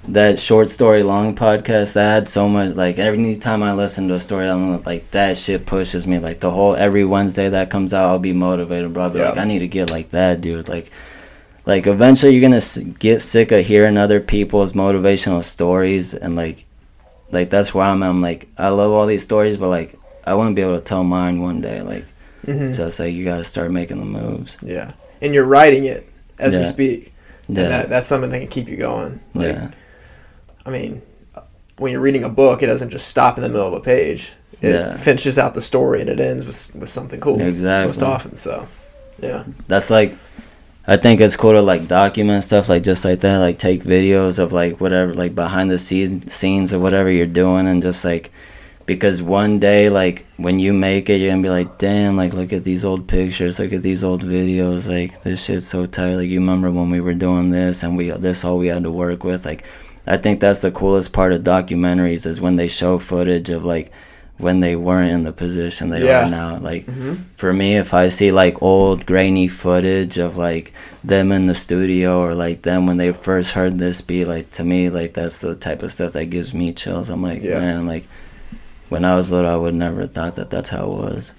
that 0.08 0.40
short 0.40 0.70
story 0.70 1.04
long 1.04 1.36
podcast. 1.36 1.94
That 1.94 2.14
had 2.14 2.30
so 2.30 2.48
much. 2.48 2.76
Like 2.76 3.00
every 3.00 3.36
time 3.36 3.64
I 3.64 3.74
listen 3.74 4.08
to 4.08 4.16
a 4.16 4.20
story, 4.20 4.48
I'm 4.48 4.82
like 4.84 5.10
that 5.12 5.38
shit 5.38 5.66
pushes 5.66 6.08
me. 6.08 6.20
Like 6.20 6.40
the 6.40 6.52
whole 6.52 6.76
every 6.76 7.06
Wednesday 7.06 7.50
that 7.50 7.70
comes 7.70 7.94
out, 7.94 8.10
I'll 8.10 8.20
be 8.20 8.34
motivated, 8.34 8.94
bro. 8.94 9.04
I'll 9.04 9.10
be 9.10 9.20
like, 9.20 9.38
I 9.38 9.46
need 9.46 9.60
to 9.60 9.68
get 9.68 9.92
like 9.92 10.12
that, 10.12 10.42
dude. 10.42 10.70
Like. 10.70 10.92
Like 11.66 11.86
eventually, 11.86 12.32
you're 12.34 12.50
gonna 12.50 12.62
get 12.98 13.22
sick 13.22 13.52
of 13.52 13.66
hearing 13.66 13.98
other 13.98 14.22
people's 14.22 14.72
motivational 14.72 15.44
stories, 15.44 16.14
and 16.14 16.34
like, 16.34 16.64
like 17.30 17.50
that's 17.50 17.74
where 17.74 17.84
I'm. 17.84 18.02
at. 18.04 18.10
I'm 18.10 18.22
like, 18.22 18.48
I 18.58 18.70
love 18.70 18.94
all 18.94 19.06
these 19.06 19.24
stories, 19.24 19.58
but 19.58 19.68
like, 19.68 20.00
I 20.26 20.36
want 20.36 20.52
to 20.52 20.56
be 20.56 20.62
able 20.62 20.78
to 20.78 20.82
tell 20.84 21.04
mine 21.04 21.42
one 21.42 21.60
day. 21.60 21.82
Like, 21.82 22.06
hmm 22.46 22.72
so 22.72 22.86
it's 22.86 23.00
like 23.00 23.14
you 23.14 23.26
got 23.26 23.40
to 23.40 23.44
start 23.44 23.70
making 23.72 24.00
the 24.00 24.06
moves. 24.06 24.58
Yeah. 24.62 24.94
And 25.22 25.34
you're 25.34 25.44
writing 25.44 25.84
it 25.84 26.08
as 26.40 26.56
we 26.56 26.64
speak. 26.64 27.12
Yeah, 27.50 27.64
And 27.64 27.72
that, 27.72 27.90
that's 27.90 28.08
something 28.08 28.30
that 28.30 28.40
can 28.40 28.48
keep 28.48 28.70
you 28.70 28.78
going. 28.78 29.20
Like, 29.34 29.56
yeah, 29.56 29.72
I 30.68 30.70
mean, 30.70 31.02
when 31.78 31.92
you're 31.92 32.02
reading 32.02 32.24
a 32.26 32.30
book, 32.30 32.62
it 32.62 32.68
doesn't 32.68 32.90
just 32.90 33.08
stop 33.08 33.38
in 33.38 33.44
the 33.44 33.50
middle 33.50 33.68
of 33.68 33.74
a 33.74 33.80
page. 33.80 34.32
It 34.62 34.74
Yeah. 34.74 34.98
finishes 34.98 35.40
out 35.40 35.54
the 35.54 35.62
story 35.62 36.02
and 36.02 36.10
it 36.10 36.20
ends 36.20 36.46
with, 36.46 36.76
with 36.76 36.90
something 36.90 37.20
cool. 37.22 37.40
Exactly. 37.42 37.88
Most 37.88 38.04
often. 38.04 38.36
So, 38.36 38.68
yeah. 39.20 39.44
that's 39.68 39.90
like. 39.90 40.16
I 40.90 40.96
think 40.96 41.20
it's 41.20 41.36
cool 41.36 41.52
to 41.52 41.62
like 41.62 41.90
document 41.90 42.46
stuff 42.46 42.70
like 42.70 42.82
just 42.82 43.04
like 43.04 43.20
that, 43.20 43.40
like 43.40 43.60
take 43.60 43.84
videos 43.84 44.40
of 44.40 44.54
like 44.54 44.80
whatever, 44.80 45.14
like 45.14 45.36
behind 45.36 45.70
the 45.70 45.78
scenes 45.78 46.32
scenes 46.32 46.72
of 46.72 46.82
whatever 46.82 47.12
you're 47.12 47.26
doing, 47.26 47.68
and 47.68 47.82
just 47.82 48.06
like 48.06 48.32
because 48.86 49.22
one 49.22 49.60
day 49.60 49.90
like 49.90 50.26
when 50.38 50.60
you 50.60 50.72
make 50.72 51.10
it, 51.10 51.18
you're 51.18 51.32
gonna 51.32 51.42
be 51.44 51.50
like, 51.50 51.78
damn, 51.78 52.16
like 52.16 52.34
look 52.34 52.54
at 52.54 52.64
these 52.64 52.86
old 52.86 53.06
pictures, 53.06 53.60
look 53.60 53.74
at 53.74 53.82
these 53.82 54.02
old 54.02 54.24
videos, 54.24 54.88
like 54.88 55.22
this 55.24 55.44
shit's 55.44 55.68
so 55.68 55.86
tight. 55.86 56.16
Like 56.16 56.30
you 56.30 56.40
remember 56.40 56.72
when 56.72 56.90
we 56.90 57.02
were 57.02 57.14
doing 57.14 57.52
this 57.52 57.84
and 57.84 57.98
we 57.98 58.12
this 58.12 58.46
all 58.46 58.58
we 58.58 58.68
had 58.68 58.84
to 58.84 58.92
work 58.92 59.26
with, 59.26 59.46
like. 59.46 59.66
I 60.08 60.18
think 60.18 60.40
that's 60.40 60.62
the 60.62 60.72
coolest 60.72 61.12
part 61.14 61.34
of 61.34 61.44
documentaries 61.44 62.26
is 62.26 62.40
when 62.42 62.56
they 62.56 62.68
show 62.70 62.98
footage 63.00 63.50
of 63.50 63.66
like 63.66 63.92
when 64.38 64.60
they 64.60 64.76
weren't 64.76 65.12
in 65.12 65.24
the 65.24 65.32
position 65.34 65.90
they 65.90 66.06
Yeah. 66.06 66.28
are 66.28 66.30
now. 66.30 66.60
Like 66.60 66.86
hmm 66.86 67.16
for 67.38 67.54
me 67.54 67.76
if 67.78 67.94
i 67.94 68.10
see 68.10 68.32
like 68.32 68.62
old 68.64 69.06
grainy 69.06 69.48
footage 69.48 70.18
of 70.18 70.38
like 70.38 70.74
them 71.04 71.32
in 71.32 71.46
the 71.46 71.54
studio 71.54 72.20
or 72.20 72.34
like 72.34 72.64
them 72.64 72.88
when 72.88 72.98
they 72.98 73.12
first 73.14 73.52
heard 73.52 73.78
this 73.78 74.02
beat 74.02 74.26
like 74.26 74.50
to 74.52 74.64
me 74.64 74.90
like 74.90 75.14
that's 75.14 75.42
the 75.42 75.56
type 75.56 75.84
of 75.84 75.92
stuff 75.92 76.14
that 76.14 76.26
gives 76.32 76.52
me 76.54 76.74
chills 76.74 77.10
i'm 77.10 77.22
like 77.22 77.44
Yeah. 77.44 77.60
man 77.60 77.86
like 77.86 78.06
when 78.90 79.06
i 79.06 79.16
was 79.16 79.32
little 79.32 79.52
i 79.52 79.56
would 79.56 79.76
never 79.76 80.08
thought 80.08 80.34
that 80.36 80.50
that's 80.50 80.70
how 80.70 80.86
it 80.86 80.98
was 80.98 81.32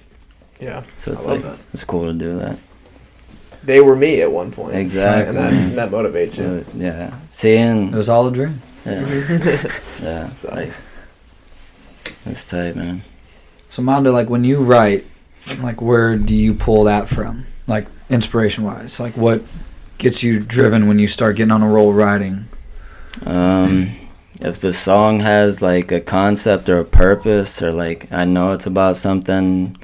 Yeah. 0.60 0.84
so 0.98 1.12
it's 1.12 1.26
like 1.26 1.42
that. 1.42 1.58
it's 1.72 1.82
cool 1.84 2.06
to 2.06 2.12
do 2.12 2.38
that 2.38 2.56
They 3.62 3.80
were 3.80 3.96
me 3.96 4.20
at 4.22 4.30
one 4.30 4.50
point. 4.50 4.74
Exactly. 4.74 5.28
And 5.28 5.38
that, 5.38 5.52
and 5.52 5.78
that 5.78 5.90
motivates 5.90 6.38
you. 6.38 6.62
So, 6.62 6.64
yeah 6.76 7.14
seeing 7.28 7.88
It 7.92 7.96
was 7.96 8.08
all 8.08 8.26
a 8.28 8.32
dream. 8.32 8.60
yeah, 8.86 9.00
yeah 10.02 10.28
So- 10.32 10.48
like 10.54 10.72
it's 12.26 12.48
tight 12.48 12.76
man 12.76 13.02
So 13.70 13.82
Mondo, 13.82 14.12
like 14.12 14.30
when 14.30 14.44
you 14.44 14.62
write, 14.62 15.04
like 15.60 15.80
where 15.82 16.16
do 16.16 16.34
you 16.34 16.54
pull 16.54 16.84
that 16.84 17.08
from? 17.08 17.44
Like 17.66 17.86
inspiration 18.10 18.64
wise, 18.64 18.98
like 19.00 19.16
what 19.16 19.42
gets 19.98 20.22
you 20.22 20.40
driven 20.40 20.86
when 20.88 20.98
you 20.98 21.06
start 21.06 21.36
getting 21.36 21.52
on 21.52 21.62
a 21.62 21.68
roll 21.68 21.92
writing? 21.92 22.44
Um, 23.26 23.90
if 24.40 24.60
the 24.60 24.72
song 24.72 25.20
has 25.20 25.60
like 25.60 25.90
a 25.92 26.00
concept 26.00 26.68
or 26.68 26.78
a 26.78 26.84
purpose, 26.84 27.60
or 27.62 27.72
like 27.72 28.10
I 28.12 28.24
know 28.24 28.52
it's 28.52 28.66
about 28.66 28.96
something 28.96 29.76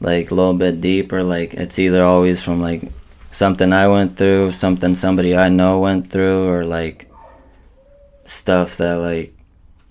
like 0.00 0.30
a 0.30 0.34
little 0.34 0.54
bit 0.54 0.80
deeper, 0.80 1.22
like 1.24 1.54
it's 1.54 1.78
either 1.78 2.04
always 2.04 2.40
from 2.42 2.60
like 2.60 2.82
something 3.30 3.72
I 3.72 3.88
went 3.88 4.16
through, 4.16 4.52
something 4.52 4.94
somebody 4.94 5.36
I 5.36 5.48
know 5.48 5.80
went 5.80 6.10
through, 6.10 6.48
or 6.48 6.64
like 6.64 7.10
stuff 8.24 8.76
that 8.76 8.94
like 8.94 9.32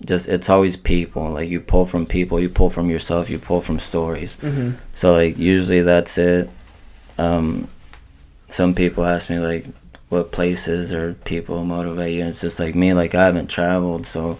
just 0.04 0.28
it's 0.28 0.48
always 0.48 0.76
people. 0.76 1.30
Like 1.30 1.50
you 1.50 1.60
pull 1.60 1.86
from 1.86 2.06
people, 2.06 2.40
you 2.40 2.48
pull 2.48 2.70
from 2.70 2.90
yourself, 2.90 3.30
you 3.30 3.38
pull 3.38 3.60
from 3.60 3.78
stories. 3.78 4.36
hmm 4.36 4.72
So 4.94 5.12
like 5.12 5.38
usually 5.38 5.82
that's 5.82 6.18
it. 6.18 6.48
Um, 7.18 7.68
some 8.48 8.74
people 8.74 9.04
ask 9.04 9.28
me 9.28 9.38
like 9.38 9.66
what 10.08 10.32
places 10.32 10.92
or 10.92 11.14
people 11.24 11.64
motivate 11.64 12.14
you. 12.14 12.20
And 12.20 12.30
it's 12.30 12.40
just 12.40 12.60
like 12.60 12.74
me, 12.74 12.94
like 12.94 13.14
I 13.14 13.24
haven't 13.24 13.48
traveled, 13.48 14.06
so 14.06 14.38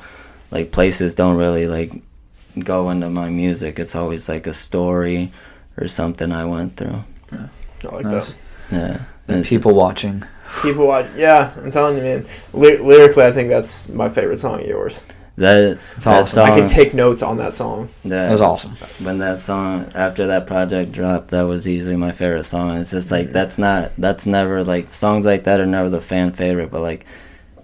like 0.51 0.71
places 0.73 1.15
don't 1.15 1.37
really 1.37 1.67
like 1.67 1.93
go 2.59 2.91
into 2.91 3.11
my 3.11 3.29
music. 3.29 3.79
It's 3.79 3.95
always 3.95 4.29
like 4.29 4.47
a 4.47 4.55
story 4.55 5.33
or 5.77 5.89
something 5.89 6.33
I 6.33 6.45
went 6.45 6.77
through. 6.77 7.05
I 7.33 7.95
like 7.95 8.07
Nice. 8.07 8.33
that. 8.33 8.39
Yeah. 8.71 9.01
And 9.29 9.45
people 9.45 9.75
watching. 9.75 10.23
People 10.63 10.87
watch. 10.87 11.07
Yeah, 11.17 11.53
I'm 11.57 11.71
telling 11.71 11.97
you, 11.97 12.03
man. 12.03 12.27
Ly- 12.53 12.79
lyrically, 12.81 13.25
I 13.25 13.33
think 13.33 13.49
that's 13.51 13.89
my 13.89 14.09
favorite 14.09 14.39
song 14.39 14.61
of 14.61 14.67
yours. 14.67 15.05
That 15.37 15.79
It's 15.97 16.05
that 16.05 16.21
awesome. 16.21 16.47
song, 16.47 16.49
I 16.51 16.59
can 16.59 16.69
take 16.69 16.95
notes 16.95 17.23
on 17.23 17.37
that 17.37 17.53
song. 17.55 17.89
that, 18.05 18.09
That 18.27 18.31
was 18.31 18.41
awesome. 18.41 18.75
when 19.05 19.19
that 19.19 19.39
song 19.39 19.91
after 19.95 20.27
that 20.29 20.47
project 20.49 20.91
dropped 20.91 21.29
that 21.29 21.43
was 21.43 21.69
easily 21.69 21.95
my 21.95 22.11
favorite 22.11 22.43
song 22.43 22.77
it's 22.77 22.91
just 22.91 23.13
like 23.13 23.31
that's 23.31 23.57
not 23.57 23.93
that's 23.99 24.27
never 24.27 24.65
like 24.65 24.91
songs 24.91 25.25
like 25.25 25.45
that 25.45 25.61
are 25.61 25.67
never 25.67 25.89
the 25.91 26.01
fan 26.01 26.33
favorite 26.33 26.73
but 26.73 26.81
like 26.81 27.07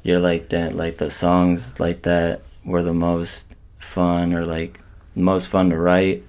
you're 0.05 0.21
like 0.21 0.51
that 0.51 0.77
like 0.77 0.99
the 0.99 1.11
songs 1.11 1.81
like 1.81 2.03
that 2.03 2.43
were 2.65 2.85
the 2.85 2.95
most 2.95 3.57
fun 3.81 4.35
or 4.35 4.45
like 4.47 4.79
most 5.17 5.49
fun 5.49 5.71
to 5.71 5.77
write 5.77 6.23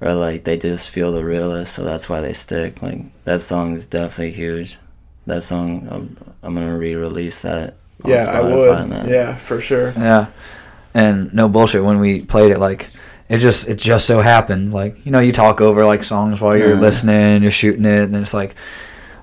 or 0.00 0.12
like 0.14 0.44
they 0.44 0.56
just 0.56 0.88
feel 0.90 1.12
the 1.12 1.24
realest 1.24 1.74
so 1.74 1.82
that's 1.84 2.08
why 2.08 2.20
they 2.20 2.32
stick 2.32 2.80
like 2.82 3.00
that 3.24 3.40
song 3.40 3.74
is 3.74 3.86
definitely 3.86 4.32
huge 4.32 4.78
that 5.26 5.42
song 5.42 5.86
i'm, 5.90 6.16
I'm 6.42 6.54
gonna 6.54 6.76
re-release 6.78 7.40
that 7.40 7.74
on 8.04 8.10
Yeah, 8.10 8.26
I 8.30 8.34
Spotify 8.42 8.80
and 8.82 8.90
would. 8.90 8.98
that. 8.98 9.08
Yeah, 9.08 9.34
for 9.36 9.60
sure. 9.60 9.92
Yeah, 9.96 10.26
and 10.94 11.34
no 11.34 11.48
bullshit. 11.48 11.82
When 11.82 11.98
we 11.98 12.22
played 12.22 12.52
it, 12.52 12.58
like 12.58 12.88
it 13.28 13.38
just 13.38 13.68
it 13.68 13.74
just 13.76 14.06
so 14.06 14.20
happened. 14.20 14.72
Like 14.72 15.04
you 15.04 15.10
know, 15.10 15.18
you 15.18 15.32
talk 15.32 15.60
over 15.60 15.84
like 15.84 16.04
songs 16.04 16.40
while 16.40 16.56
you're 16.56 16.74
Yeah. 16.74 16.80
listening, 16.80 17.42
you're 17.42 17.50
shooting 17.50 17.84
it, 17.84 18.04
and 18.04 18.14
then 18.14 18.22
it's 18.22 18.32
like 18.34 18.54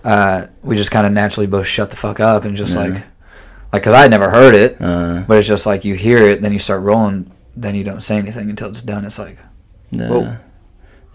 uh, 0.03 0.47
we 0.61 0.75
just 0.75 0.91
kind 0.91 1.07
of 1.07 1.13
naturally 1.13 1.47
both 1.47 1.65
shut 1.67 1.89
the 1.89 1.95
fuck 1.95 2.19
up 2.19 2.43
and 2.43 2.55
just 2.57 2.75
Yeah. 2.75 2.81
like 2.83 2.93
like 3.71 3.81
because 3.81 3.93
I 3.93 4.01
had 4.01 4.11
never 4.11 4.29
heard 4.29 4.53
it, 4.55 4.75
uh, 4.81 5.23
but 5.25 5.37
it's 5.37 5.47
just 5.47 5.65
like 5.65 5.85
you 5.85 5.95
hear 5.95 6.17
it, 6.27 6.41
then 6.41 6.51
you 6.51 6.59
start 6.59 6.81
rolling, 6.81 7.27
then 7.55 7.75
you 7.75 7.85
don't 7.85 8.01
say 8.03 8.17
anything 8.17 8.49
until 8.49 8.69
it's 8.69 8.81
done. 8.81 9.05
It's 9.05 9.17
like 9.19 9.37
yeah. 9.91 10.09
Whoa. 10.09 10.37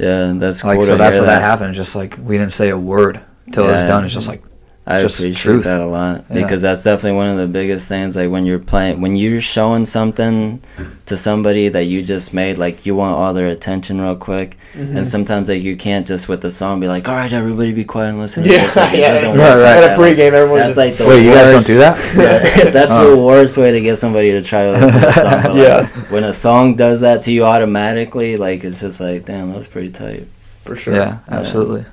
Yeah 0.00 0.32
that's 0.36 0.64
like 0.64 0.80
so 0.82 0.96
that's 0.96 1.16
hear 1.16 1.22
what 1.22 1.26
that 1.26 1.42
happened. 1.42 1.74
Just 1.74 1.94
like 1.94 2.18
we 2.22 2.38
didn't 2.38 2.52
say 2.52 2.70
a 2.70 2.78
word 2.78 3.24
till 3.52 3.68
it 3.68 3.72
was 3.72 3.84
done. 3.84 4.04
It's 4.04 4.14
just 4.14 4.28
like 4.28 4.42
I 4.86 5.02
just 5.02 5.18
appreciate 5.20 5.40
truth. 5.42 5.64
that 5.64 5.80
a 5.80 5.86
lot 5.86 6.24
Yeah. 6.30 6.42
because 6.42 6.62
that's 6.62 6.82
definitely 6.82 7.16
one 7.18 7.28
of 7.28 7.36
the 7.36 7.46
biggest 7.46 7.86
things. 7.86 8.16
Like 8.16 8.30
when 8.30 8.44
you're 8.46 8.58
playing, 8.58 9.00
when 9.00 9.14
you're 9.14 9.40
showing 9.42 9.84
something 9.86 10.60
to 11.06 11.16
somebody 11.16 11.68
that 11.68 11.84
you 11.84 12.02
just 12.02 12.32
made, 12.34 12.56
like 12.58 12.86
you 12.86 12.96
want 12.96 13.14
all 13.14 13.32
their 13.34 13.48
attention 13.48 14.00
real 14.00 14.16
quick, 14.16 14.56
Mm-hmm. 14.74 14.96
and 14.98 15.06
sometimes 15.08 15.48
like 15.48 15.62
you 15.62 15.76
can't 15.76 16.06
just 16.06 16.28
with 16.28 16.40
the 16.42 16.50
song 16.50 16.78
be 16.80 16.86
like, 16.86 17.08
"All 17.08 17.14
right, 17.14 17.32
everybody, 17.32 17.72
be 17.72 17.82
quiet 17.84 18.10
and 18.10 18.20
listen." 18.20 18.44
to 18.44 18.50
Yeah, 18.50 18.62
this." 18.62 18.76
Like, 18.76 18.94
it 18.94 18.98
yeah. 19.00 19.14
doesn't 19.14 19.30
Right, 19.36 19.56
right. 19.56 19.82
At 19.84 19.98
a 19.98 20.00
pregame, 20.00 20.32
everyone's 20.32 20.76
That's 20.76 20.76
just 20.76 20.78
like 20.78 20.94
the 20.96 21.08
wait, 21.08 21.24
you 21.24 21.34
guys 21.34 21.50
don't 21.52 21.66
do 21.66 21.78
that? 21.78 21.96
Yeah, 22.64 22.70
that's 22.78 22.92
Oh. 22.92 23.16
the 23.16 23.22
worst 23.22 23.58
way 23.58 23.72
to 23.72 23.80
get 23.80 23.96
somebody 23.96 24.30
to 24.30 24.42
try 24.42 24.64
to 24.66 24.72
listen 24.72 25.00
to 25.00 25.08
a 25.08 25.12
song. 25.12 25.42
But 25.42 25.54
like, 25.54 25.56
Yeah. 25.56 25.86
when 26.10 26.22
a 26.24 26.32
song 26.32 26.76
does 26.76 27.00
that 27.00 27.22
to 27.24 27.32
you 27.32 27.44
automatically, 27.44 28.36
like 28.36 28.62
it's 28.64 28.80
just 28.80 29.00
like, 29.00 29.24
damn, 29.26 29.52
that's 29.52 29.66
pretty 29.66 29.90
tight. 29.90 30.26
for 30.64 30.76
sure. 30.76 30.94
Yeah, 30.94 31.18
absolutely, 31.28 31.80
Yeah, 31.80 31.86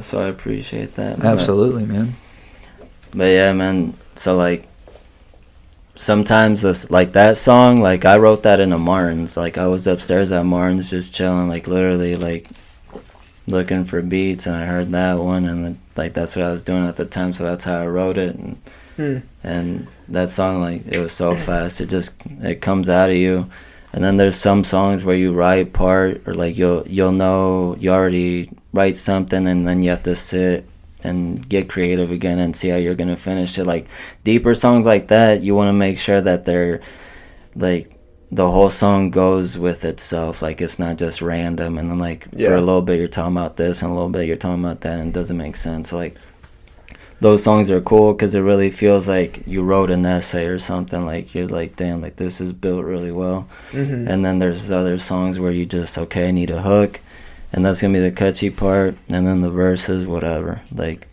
so 0.00 0.20
I 0.20 0.26
appreciate 0.28 0.94
that. 0.94 1.18
But- 1.18 1.26
absolutely, 1.26 1.84
man. 1.84 2.14
But 3.14 3.24
yeah, 3.26 3.52
man. 3.52 3.94
So 4.14 4.36
like, 4.36 4.66
sometimes 5.96 6.62
this 6.62 6.90
like 6.90 7.12
that 7.12 7.36
song, 7.36 7.80
like 7.80 8.04
I 8.04 8.18
wrote 8.18 8.42
that 8.44 8.60
in 8.60 8.72
a 8.72 8.78
Martin's. 8.78 9.36
Like 9.36 9.58
I 9.58 9.66
was 9.66 9.86
upstairs 9.86 10.30
at 10.32 10.44
Martin's 10.44 10.90
just 10.90 11.14
chilling, 11.14 11.48
like 11.48 11.66
literally 11.66 12.16
like 12.16 12.48
looking 13.46 13.84
for 13.84 14.02
beats, 14.02 14.46
and 14.46 14.54
I 14.56 14.66
heard 14.66 14.92
that 14.92 15.18
one, 15.18 15.46
and 15.46 15.64
then, 15.64 15.78
like 15.96 16.12
that's 16.14 16.36
what 16.36 16.44
I 16.44 16.50
was 16.50 16.62
doing 16.62 16.86
at 16.86 16.96
the 16.96 17.06
time. 17.06 17.32
So 17.32 17.44
that's 17.44 17.64
how 17.64 17.82
I 17.82 17.86
wrote 17.86 18.18
it, 18.18 18.36
and 18.36 18.56
Hmm. 18.96 19.18
and 19.44 19.86
that 20.08 20.28
song 20.28 20.60
like 20.60 20.84
it 20.88 20.98
was 20.98 21.12
so 21.12 21.34
fast. 21.36 21.80
It 21.80 21.86
just 21.88 22.14
it 22.42 22.60
comes 22.60 22.88
out 22.88 23.10
of 23.10 23.16
you. 23.16 23.48
And 23.92 24.04
then 24.04 24.16
there's 24.18 24.36
some 24.36 24.64
songs 24.64 25.02
where 25.02 25.16
you 25.16 25.32
write 25.32 25.72
part, 25.72 26.26
or 26.26 26.34
like 26.34 26.58
you'll 26.58 26.86
you'll 26.86 27.12
know 27.12 27.76
you 27.78 27.90
already 27.90 28.50
write 28.72 28.96
something, 28.96 29.46
and 29.46 29.66
then 29.66 29.82
you 29.82 29.90
have 29.90 30.02
to 30.04 30.16
sit 30.16 30.68
and 31.04 31.46
get 31.48 31.68
creative 31.68 32.10
again 32.10 32.38
and 32.40 32.56
see 32.56 32.68
how 32.68 32.76
you're 32.76 32.94
gonna 32.94 33.16
finish 33.16 33.58
it. 33.58 33.64
Like 33.64 33.86
deeper 34.24 34.54
songs 34.54 34.86
like 34.86 35.08
that, 35.08 35.42
you 35.42 35.54
want 35.54 35.68
to 35.68 35.72
make 35.72 35.98
sure 35.98 36.20
that 36.20 36.44
they're 36.44 36.80
like 37.56 37.90
the 38.30 38.50
whole 38.50 38.70
song 38.70 39.10
goes 39.10 39.58
with 39.58 39.84
itself. 39.84 40.42
Like 40.42 40.60
it's 40.60 40.78
not 40.78 40.98
just 40.98 41.22
random, 41.22 41.78
and 41.78 41.90
then 41.90 41.98
like 41.98 42.28
for 42.42 42.54
a 42.54 42.60
little 42.60 42.82
bit 42.82 42.98
you're 42.98 43.08
talking 43.08 43.36
about 43.36 43.56
this, 43.56 43.82
and 43.82 43.90
a 43.90 43.94
little 43.94 44.10
bit 44.10 44.26
you're 44.26 44.36
talking 44.36 44.62
about 44.64 44.82
that, 44.82 44.98
and 45.00 45.10
it 45.10 45.14
doesn't 45.14 45.36
make 45.36 45.56
sense. 45.56 45.92
Like 45.92 46.16
those 47.20 47.42
songs 47.42 47.70
are 47.70 47.80
cool 47.80 48.12
because 48.14 48.34
it 48.34 48.40
really 48.40 48.70
feels 48.70 49.08
like 49.08 49.44
you 49.46 49.62
wrote 49.62 49.90
an 49.90 50.06
essay 50.06 50.46
or 50.46 50.58
something. 50.58 51.04
Like 51.04 51.34
you're 51.34 51.48
like, 51.48 51.74
damn, 51.76 52.00
like 52.00 52.16
this 52.16 52.40
is 52.40 52.52
built 52.52 52.84
really 52.84 53.12
well. 53.12 53.48
hmm 53.72 54.06
And 54.06 54.24
then 54.24 54.38
there's 54.38 54.70
other 54.70 54.98
songs 54.98 55.38
where 55.38 55.50
you 55.52 55.64
just 55.66 55.98
okay, 55.98 56.28
I 56.28 56.30
need 56.30 56.50
a 56.50 56.62
hook, 56.62 57.00
and 57.52 57.64
that's 57.64 57.80
gonna 57.80 57.94
be 57.94 58.00
the 58.00 58.12
catchy 58.12 58.50
part, 58.50 58.96
and 59.08 59.26
then 59.26 59.40
the 59.40 59.50
verses, 59.50 60.06
whatever. 60.06 60.60
Like 60.72 61.08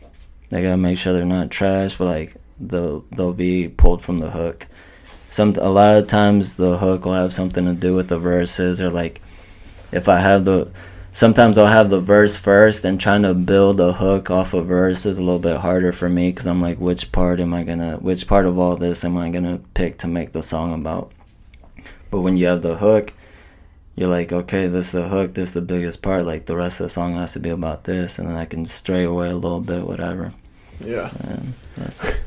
they 0.50 0.62
gotta 0.62 0.78
make 0.78 0.98
sure 0.98 1.14
they're 1.14 1.26
not 1.26 1.52
trash, 1.52 1.96
but 1.96 2.06
like 2.06 2.36
they'll 2.60 3.06
they'll 3.12 3.34
be 3.34 3.68
pulled 3.68 4.02
from 4.02 4.20
the 4.20 4.30
hook. 4.30 4.68
Some 5.30 5.54
a 5.58 5.70
lot 5.70 5.96
of 5.96 6.08
times 6.08 6.56
the 6.56 6.78
hook 6.78 7.06
will 7.06 7.14
have 7.14 7.34
something 7.34 7.66
to 7.66 7.74
do 7.74 7.96
with 7.96 8.10
the 8.10 8.20
verses, 8.20 8.82
or 8.82 8.90
like 8.90 9.22
if 9.92 10.08
I 10.10 10.20
have 10.20 10.46
the 10.46 10.72
sometimes 11.16 11.58
I'll 11.58 11.66
have 11.66 11.90
the 11.90 12.02
verse 12.02 12.36
first 12.36 12.84
and 12.84 13.00
trying 13.00 13.22
to 13.22 13.34
build 13.34 13.80
a 13.80 13.94
hook 13.94 14.30
off 14.30 14.54
a 14.54 14.62
verse 14.62 15.06
is 15.06 15.18
a 15.18 15.24
little 15.24 15.40
bit 15.40 15.56
harder 15.56 15.94
for 15.94 16.10
me 16.10 16.30
because 16.30 16.46
I'm 16.46 16.62
like, 16.62 16.78
which 16.78 17.12
part 17.14 17.40
am 17.40 17.54
I 17.54 17.64
gonna, 17.64 17.98
which 17.98 18.28
part 18.28 18.46
of 18.46 18.60
all 18.60 18.76
this 18.76 19.06
am 19.06 19.18
I 19.18 19.30
gonna 19.30 19.62
pick 19.74 19.98
to 20.00 20.08
make 20.08 20.34
the 20.34 20.44
song 20.44 20.74
about? 20.74 21.14
But 22.12 22.20
when 22.20 22.36
you 22.36 22.48
have 22.48 22.62
the 22.62 22.76
hook, 22.76 23.14
you're 23.96 24.10
like, 24.10 24.32
okay, 24.34 24.68
this 24.68 24.88
is 24.88 24.92
the 24.92 25.08
hook, 25.08 25.34
this 25.34 25.50
is 25.50 25.54
the 25.54 25.62
biggest 25.62 26.02
part. 26.02 26.26
Like 26.26 26.46
the 26.46 26.56
rest 26.56 26.80
of 26.80 26.86
the 26.86 26.90
song 26.90 27.14
has 27.16 27.34
to 27.34 27.40
be 27.40 27.50
about 27.50 27.84
this, 27.86 28.20
and 28.20 28.28
then 28.28 28.36
I 28.36 28.46
can 28.46 28.66
stray 28.66 29.04
away 29.04 29.30
a 29.30 29.36
little 29.36 29.62
bit, 29.62 29.86
whatever. 29.86 30.34
Yeah. 30.86 31.10
And 31.28 31.54
that's 31.78 32.02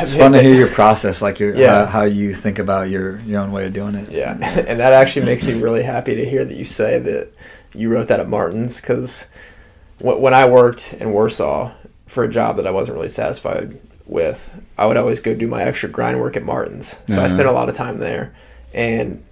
It's 0.00 0.16
fun 0.16 0.32
to 0.32 0.40
hear 0.40 0.54
your 0.54 0.68
process, 0.68 1.20
like 1.20 1.38
your 1.38 1.54
Yeah. 1.54 1.80
how, 1.84 1.86
how 1.86 2.02
you 2.04 2.32
think 2.32 2.58
about 2.58 2.88
your 2.88 3.18
your 3.20 3.42
own 3.42 3.52
way 3.52 3.66
of 3.66 3.74
doing 3.74 3.94
it. 3.94 4.10
Yeah, 4.10 4.32
and 4.66 4.80
that 4.80 4.94
actually 4.94 5.26
makes 5.26 5.44
me 5.44 5.52
really 5.60 5.82
happy 5.82 6.14
to 6.14 6.24
hear 6.24 6.44
that 6.46 6.56
you 6.56 6.64
say 6.64 6.98
that 7.00 7.28
you 7.74 7.90
wrote 7.90 8.08
that 8.08 8.18
at 8.18 8.28
Martin's 8.28 8.80
because 8.80 9.26
when 9.98 10.32
I 10.34 10.46
worked 10.48 10.94
in 10.94 11.12
Warsaw 11.12 11.72
for 12.06 12.24
a 12.24 12.28
job 12.28 12.56
that 12.56 12.66
I 12.66 12.70
wasn't 12.70 12.96
really 12.96 13.08
satisfied 13.08 13.78
with, 14.06 14.60
I 14.78 14.86
would 14.86 14.96
always 14.96 15.20
go 15.20 15.34
do 15.34 15.46
my 15.46 15.62
extra 15.62 15.88
grind 15.90 16.20
work 16.20 16.36
at 16.36 16.42
Martin's. 16.42 16.98
So 17.06 17.14
I 17.14 17.18
Uh-huh. 17.18 17.28
spent 17.28 17.48
a 17.48 17.52
lot 17.52 17.68
of 17.68 17.74
time 17.74 17.98
there, 17.98 18.32
and 18.72 19.22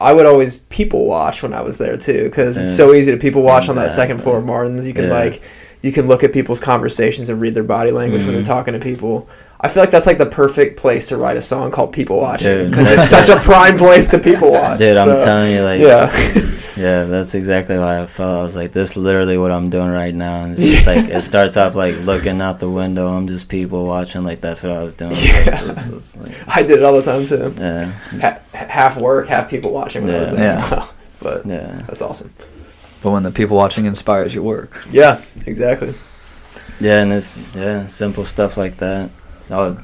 I 0.00 0.12
would 0.12 0.26
always 0.26 0.58
people 0.58 1.06
watch 1.06 1.42
when 1.42 1.52
I 1.54 1.62
was 1.62 1.78
there 1.78 1.96
too 1.96 2.24
because 2.24 2.58
it's 2.58 2.74
so 2.76 2.92
easy 2.92 3.10
to 3.12 3.16
people 3.16 3.42
watch 3.42 3.68
on 3.68 3.76
that 3.76 3.90
second 3.90 4.22
floor 4.22 4.38
of 4.38 4.44
Martin's. 4.44 4.86
You 4.86 4.92
can 4.94 5.04
Yeah. 5.06 5.10
like 5.18 5.42
you 5.82 5.92
can 5.92 6.06
look 6.06 6.24
at 6.24 6.32
people's 6.32 6.60
conversations 6.60 7.28
and 7.28 7.40
read 7.40 7.54
their 7.54 7.62
body 7.62 7.90
language 7.90 8.22
when 8.24 8.32
they're 8.34 8.42
Mhm. 8.42 8.46
talking 8.46 8.74
to 8.74 8.80
people. 8.80 9.28
I 9.60 9.68
feel 9.68 9.82
like 9.82 9.90
that's 9.90 10.06
like 10.06 10.18
the 10.18 10.26
perfect 10.26 10.78
place 10.78 11.08
to 11.08 11.16
write 11.16 11.36
a 11.36 11.40
song 11.40 11.70
called 11.70 11.92
"People 11.92 12.18
Watching" 12.18 12.68
because 12.70 12.90
it's 12.90 13.08
such 13.08 13.28
a 13.30 13.36
prime 13.40 13.78
place 13.78 14.06
to 14.08 14.18
people 14.18 14.52
watch. 14.52 14.78
Dude, 14.78 14.96
I'm 14.96 15.18
telling 15.18 15.52
you, 15.52 15.62
like, 15.62 15.80
yeah, 15.80 16.10
Yeah, 16.76 17.04
that's 17.04 17.34
exactly 17.34 17.78
why 17.78 18.02
I 18.02 18.06
felt. 18.06 18.38
I 18.38 18.42
was 18.42 18.54
like, 18.54 18.72
this 18.72 18.90
is 18.90 18.96
literally 18.98 19.38
what 19.38 19.50
I'm 19.50 19.70
doing 19.70 19.88
right 19.88 20.14
now. 20.14 20.44
And 20.44 20.52
it's 20.52 20.62
just 20.74 20.86
like, 20.86 21.06
it 21.08 21.22
starts 21.22 21.56
off 21.56 21.74
like 21.74 21.96
looking 22.00 22.42
out 22.42 22.60
the 22.60 22.68
window. 22.68 23.06
I'm 23.08 23.26
just 23.26 23.48
people 23.48 23.86
watching. 23.86 24.24
Like, 24.24 24.42
that's 24.42 24.62
what 24.62 24.72
I 24.72 24.82
was 24.82 24.94
doing. 24.94 25.12
Yeah. 25.12 25.64
It's- 25.70 25.88
it's 25.88 26.16
like, 26.18 26.34
I 26.54 26.62
did 26.62 26.78
it 26.80 26.84
all 26.84 26.92
the 26.92 27.02
time 27.02 27.24
too. 27.24 27.54
yeah, 27.58 27.92
Ha- 28.20 28.40
half 28.52 28.98
work, 28.98 29.26
half 29.26 29.48
people 29.48 29.70
watching 29.72 30.04
when 30.04 30.14
I 30.16 30.18
was 30.20 30.28
Yeah. 30.28 30.36
there. 30.36 30.78
Yeah. 30.78 30.86
but 31.22 31.46
yeah. 31.46 31.76
that's 31.86 32.02
awesome. 32.02 32.30
But 33.02 33.12
when 33.12 33.22
the 33.22 33.30
people 33.30 33.56
watching 33.56 33.86
inspires 33.86 34.34
your 34.34 34.44
work, 34.44 34.86
Yeah, 34.90 35.22
exactly. 35.46 35.94
Yeah, 36.78 37.00
and 37.00 37.10
it's, 37.10 37.38
yeah, 37.54 37.86
simple 37.86 38.26
stuff 38.26 38.58
like 38.58 38.76
that. 38.78 39.08
Oh, 39.50 39.74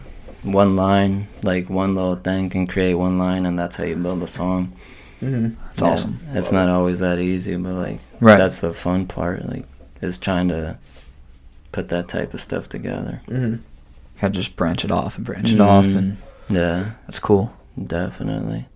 one 0.42 0.74
line, 0.76 1.28
like 1.42 1.70
one 1.70 1.94
little 1.94 2.16
thing 2.16 2.50
can 2.50 2.66
create 2.66 2.94
one 2.94 3.18
line, 3.18 3.46
and 3.46 3.58
that's 3.58 3.76
how 3.76 3.84
you 3.84 3.94
build 3.96 4.22
a 4.22 4.26
song. 4.28 4.72
hmm 5.20 5.50
it's 5.72 5.80
Yeah, 5.82 5.88
awesome. 5.88 6.18
It's 6.34 6.52
not 6.52 6.68
always 6.68 6.98
that 6.98 7.18
easy, 7.18 7.56
but 7.56 7.72
like, 7.74 8.00
Right. 8.20 8.36
that's 8.38 8.58
the 8.58 8.72
fun 8.72 9.06
part. 9.06 9.46
Like, 9.48 9.64
is 10.00 10.18
trying 10.18 10.48
to 10.48 10.76
put 11.70 11.88
that 11.88 12.08
type 12.08 12.34
of 12.34 12.40
stuff 12.40 12.68
together. 12.68 13.20
hmm 13.28 13.56
Gotta 14.20 14.34
just 14.34 14.54
branch 14.56 14.84
it 14.84 14.90
off 14.90 15.16
and 15.16 15.24
branch 15.26 15.52
it 15.52 15.60
off, 15.60 15.84
Mhm. 15.86 15.96
and 15.96 16.16
Yeah, 16.48 16.90
that's 17.06 17.18
cool. 17.20 17.52
definitely. 17.82 18.66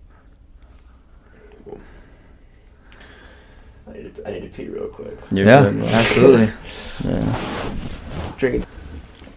I 3.89 3.93
need, 3.93 4.15
to, 4.15 4.27
I 4.27 4.31
need 4.33 4.41
to 4.41 4.47
pee 4.49 4.67
real 4.67 4.87
quick. 4.87 5.17
You're 5.31 5.45
yeah, 5.45 5.61
good, 5.71 5.79
absolutely. 5.85 6.47
Yeah. 7.05 8.33
Drinking. 8.37 8.63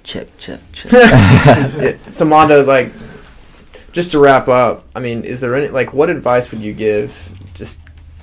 Check, 0.03 0.29
check, 0.39 0.61
check. 0.73 0.93
yeah. 0.93 1.97
So 2.11 2.25
Mondo, 2.25 2.65
like, 2.65 2.93
just 3.93 4.13
to 4.13 4.19
wrap 4.19 4.49
up, 4.49 4.87
I 4.95 5.01
mean, 5.01 5.25
is 5.25 5.41
there 5.41 5.55
any 5.55 5.69
like 5.69 5.93
what 5.93 6.11
advice 6.11 6.51
would 6.51 6.61
you 6.61 6.73
give 6.73 7.33
just 7.55 7.81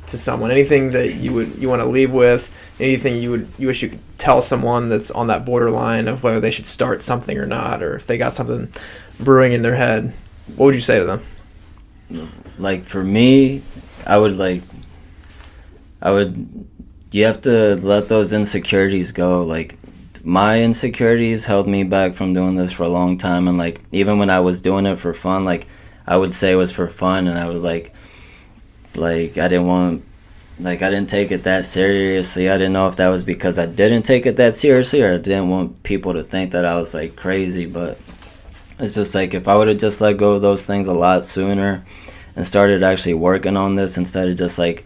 to 0.07 0.17
someone? 0.17 0.51
Anything 0.51 0.91
that 0.91 1.15
you 1.15 1.33
would 1.33 1.57
you 1.57 1.69
want 1.69 1.81
to 1.81 1.87
leave 1.87 2.11
with? 2.11 2.49
Anything 2.79 3.21
you 3.21 3.31
would 3.31 3.47
you 3.57 3.67
wish 3.67 3.81
you 3.81 3.89
could 3.89 4.17
tell 4.17 4.41
someone 4.41 4.89
that's 4.89 5.11
on 5.11 5.27
that 5.27 5.45
borderline 5.45 6.07
of 6.07 6.23
whether 6.23 6.39
they 6.39 6.51
should 6.51 6.65
start 6.65 7.01
something 7.01 7.37
or 7.37 7.45
not, 7.45 7.83
or 7.83 7.95
if 7.95 8.07
they 8.07 8.17
got 8.17 8.33
something 8.33 8.71
brewing 9.19 9.53
in 9.53 9.61
their 9.61 9.75
head? 9.75 10.13
What 10.55 10.67
would 10.67 10.75
you 10.75 10.81
say 10.81 10.99
to 10.99 11.05
them? 11.05 11.21
like 12.57 12.83
for 12.83 13.03
me, 13.03 13.61
I 14.05 14.17
would 14.17 14.37
like 14.37 14.63
I 16.01 16.11
would 16.11 16.67
you 17.11 17.25
have 17.25 17.41
to 17.41 17.75
let 17.75 18.07
those 18.07 18.33
insecurities 18.33 19.11
go. 19.11 19.43
Like 19.43 19.77
my 20.27 20.61
insecurities 20.61 21.45
held 21.45 21.67
me 21.67 21.83
back 21.83 22.13
from 22.13 22.33
doing 22.33 22.57
this 22.57 22.73
for 22.73 22.83
a 22.83 22.89
long 22.89 23.17
time 23.17 23.47
and 23.47 23.57
like 23.57 23.79
even 23.93 24.19
when 24.19 24.29
I 24.29 24.41
was 24.41 24.61
doing 24.61 24.85
it 24.85 24.97
for 24.97 25.13
fun, 25.13 25.45
like 25.45 25.67
I 26.05 26.17
would 26.17 26.33
say 26.33 26.51
it 26.51 26.55
was 26.55 26.71
for 26.71 26.89
fun, 26.89 27.27
and 27.27 27.39
I 27.39 27.47
would 27.47 27.61
like, 27.61 27.93
like 28.93 29.37
I 29.37 29.47
didn't 29.47 29.67
want, 29.67 30.03
like 30.59 30.81
I 30.81 30.89
didn't 30.89 31.09
take 31.09 31.31
it 31.31 31.43
that 31.43 31.65
seriously. 31.65 32.49
I 32.49 32.57
didn't 32.57 32.73
know 32.73 32.89
if 32.89 32.97
that 32.97 33.07
was 33.07 33.23
because 33.23 33.57
I 33.57 33.67
didn't 33.67 34.03
take 34.03 34.25
it 34.25 34.35
that 34.35 34.53
seriously, 34.53 35.01
or 35.01 35.13
I 35.13 35.17
didn't 35.17 35.49
want 35.49 35.83
people 35.83 36.13
to 36.13 36.23
think 36.23 36.51
that 36.51 36.65
I 36.65 36.75
was 36.75 36.93
like 36.93 37.15
crazy. 37.15 37.65
But 37.65 37.97
it's 38.79 38.95
just 38.95 39.15
like 39.15 39.33
if 39.33 39.47
I 39.47 39.55
would 39.55 39.69
have 39.69 39.77
just 39.77 40.01
let 40.01 40.17
go 40.17 40.33
of 40.33 40.41
those 40.41 40.65
things 40.65 40.87
a 40.87 40.93
lot 40.93 41.23
sooner, 41.23 41.85
and 42.35 42.45
started 42.45 42.83
actually 42.83 43.13
working 43.15 43.55
on 43.55 43.75
this 43.75 43.97
instead 43.97 44.27
of 44.27 44.35
just 44.35 44.59
like 44.59 44.85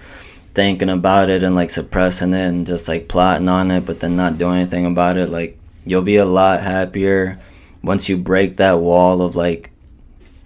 thinking 0.54 0.90
about 0.90 1.30
it 1.30 1.44
and 1.44 1.56
like 1.56 1.70
suppressing 1.70 2.34
it 2.34 2.48
and 2.48 2.68
just 2.68 2.88
like 2.88 3.08
plotting 3.08 3.50
on 3.50 3.72
it, 3.72 3.86
but 3.86 4.00
then 4.00 4.16
not 4.16 4.38
doing 4.38 4.58
anything 4.58 4.86
about 4.86 5.18
it, 5.18 5.30
like 5.30 5.58
you'll 5.86 6.02
be 6.02 6.18
a 6.18 6.26
lot 6.26 6.62
happier 6.62 7.40
once 7.84 8.08
you 8.08 8.18
break 8.18 8.58
that 8.58 8.80
wall 8.80 9.22
of 9.22 9.36
like 9.36 9.72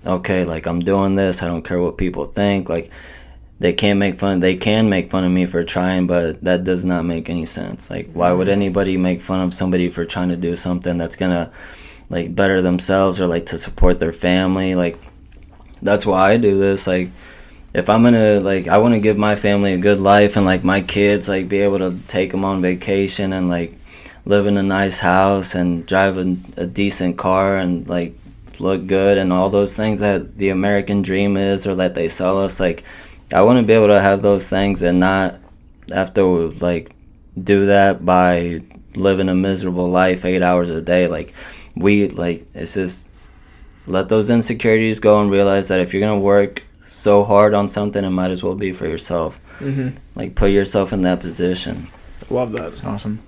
okay 0.05 0.45
like 0.45 0.67
i'm 0.67 0.79
doing 0.79 1.15
this 1.15 1.41
i 1.41 1.47
don't 1.47 1.65
care 1.65 1.81
what 1.81 1.97
people 1.97 2.25
think 2.25 2.69
like 2.69 2.89
they 3.59 3.73
can't 3.73 3.99
make 3.99 4.17
fun 4.17 4.39
they 4.39 4.55
can 4.55 4.89
make 4.89 5.09
fun 5.09 5.23
of 5.23 5.31
me 5.31 5.45
for 5.45 5.63
trying 5.63 6.07
but 6.07 6.41
that 6.43 6.63
does 6.63 6.83
not 6.83 7.05
make 7.05 7.29
any 7.29 7.45
sense. 7.45 7.89
Like 7.89 8.11
why 8.11 8.31
would 8.31 8.47
mm-hmm. 8.47 8.61
anybody 8.61 8.97
make 8.97 9.21
fun 9.21 9.41
of 9.41 9.53
somebody 9.53 9.89
for 9.89 10.05
trying 10.05 10.29
to 10.29 10.35
do 10.35 10.55
something 10.55 10.97
that's 10.97 11.15
gonna 11.15 11.51
like 12.09 12.35
better 12.35 12.61
themselves 12.61 13.19
or 13.19 13.27
like 13.27 13.45
to 13.47 13.59
support 13.59 13.99
their 13.99 14.13
family? 14.13 14.75
Like 14.75 14.97
that's 15.81 16.05
why 16.05 16.31
i 16.31 16.37
do 16.37 16.57
this 16.57 16.87
like 16.87 17.09
if 17.75 17.89
i'm 17.89 18.03
gonna 18.03 18.39
like 18.39 18.67
i 18.67 18.77
want 18.77 18.93
to 18.93 18.99
give 18.99 19.17
my 19.17 19.35
family 19.35 19.73
a 19.73 19.77
good 19.77 19.99
life 19.99 20.37
and 20.37 20.45
like 20.45 20.63
my 20.63 20.81
kids 20.81 21.27
like 21.27 21.49
be 21.49 21.59
able 21.59 21.77
to 21.77 21.97
take 22.07 22.31
them 22.31 22.45
on 22.45 22.61
vacation 22.61 23.33
and 23.33 23.49
like 23.49 23.73
live 24.25 24.47
in 24.47 24.57
a 24.57 24.63
nice 24.63 24.99
house 24.99 25.53
and 25.55 25.85
drive 25.85 26.17
a, 26.17 26.35
a 26.57 26.65
decent 26.65 27.17
car 27.17 27.57
and 27.57 27.87
like 27.87 28.15
look 28.59 28.87
good 28.87 29.17
and 29.17 29.31
all 29.31 29.49
those 29.49 29.75
things 29.75 29.99
that 29.99 30.37
the 30.37 30.49
American 30.49 31.01
dream 31.01 31.37
is 31.37 31.67
or 31.67 31.75
that 31.75 31.95
they 31.95 32.07
sell 32.07 32.39
us. 32.39 32.59
Like, 32.59 32.83
I 33.33 33.41
want 33.41 33.59
to 33.59 33.65
be 33.65 33.73
able 33.73 33.87
to 33.87 33.99
have 33.99 34.21
those 34.21 34.47
things 34.49 34.81
and 34.81 34.99
not 34.99 35.39
have 35.91 36.13
to 36.15 36.51
like 36.61 36.91
do 37.41 37.65
that 37.65 38.05
by 38.05 38.61
living 38.95 39.29
a 39.29 39.35
miserable 39.35 39.89
life 39.89 40.25
eight 40.25 40.41
hours 40.41 40.69
a 40.69 40.81
day. 40.81 41.07
Like, 41.07 41.33
we 41.75 42.07
like 42.09 42.45
it's 42.53 42.73
just 42.73 43.09
let 43.87 44.09
those 44.09 44.29
insecurities 44.29 44.99
go 44.99 45.21
and 45.21 45.29
realize 45.29 45.67
that 45.67 45.79
if 45.79 45.93
you're 45.93 46.01
gonna 46.01 46.19
work 46.19 46.63
so 46.95 47.23
hard 47.23 47.53
on 47.53 47.67
something, 47.67 48.03
it 48.03 48.09
might 48.09 48.31
as 48.31 48.41
well 48.41 48.55
be 48.55 48.71
for 48.71 48.87
yourself. 48.87 49.39
Mm-hmm. 49.59 49.97
Like, 50.15 50.35
put 50.35 50.51
yourself 50.51 50.93
in 50.93 51.01
that 51.01 51.19
position. 51.19 51.87
Love 52.29 52.53
that. 52.53 52.71
That's 52.71 52.83
awesome. 52.83 53.21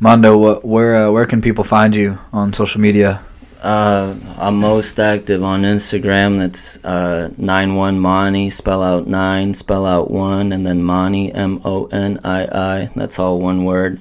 Mondo, 0.00 0.36
what, 0.36 0.64
where 0.64 0.96
uh, 0.96 1.10
where 1.12 1.26
can 1.26 1.40
people 1.40 1.62
find 1.62 1.94
you 1.94 2.18
on 2.32 2.52
social 2.52 2.80
media? 2.80 3.22
Uh, 3.62 4.16
I'm 4.38 4.58
most 4.58 4.98
active 4.98 5.44
on 5.44 5.62
Instagram. 5.62 6.38
That's 6.38 6.84
uh, 6.84 7.30
nine 7.38 7.76
one 7.76 8.00
Money. 8.00 8.50
Spell 8.50 8.82
out 8.82 9.06
nine, 9.06 9.54
spell 9.54 9.86
out 9.86 10.10
one, 10.10 10.50
and 10.50 10.66
then 10.66 10.82
Money 10.82 11.32
M 11.32 11.60
O 11.64 11.86
N 11.86 12.18
I 12.24 12.42
I. 12.50 12.90
That's 12.96 13.20
all 13.20 13.38
one 13.38 13.64
word. 13.64 14.00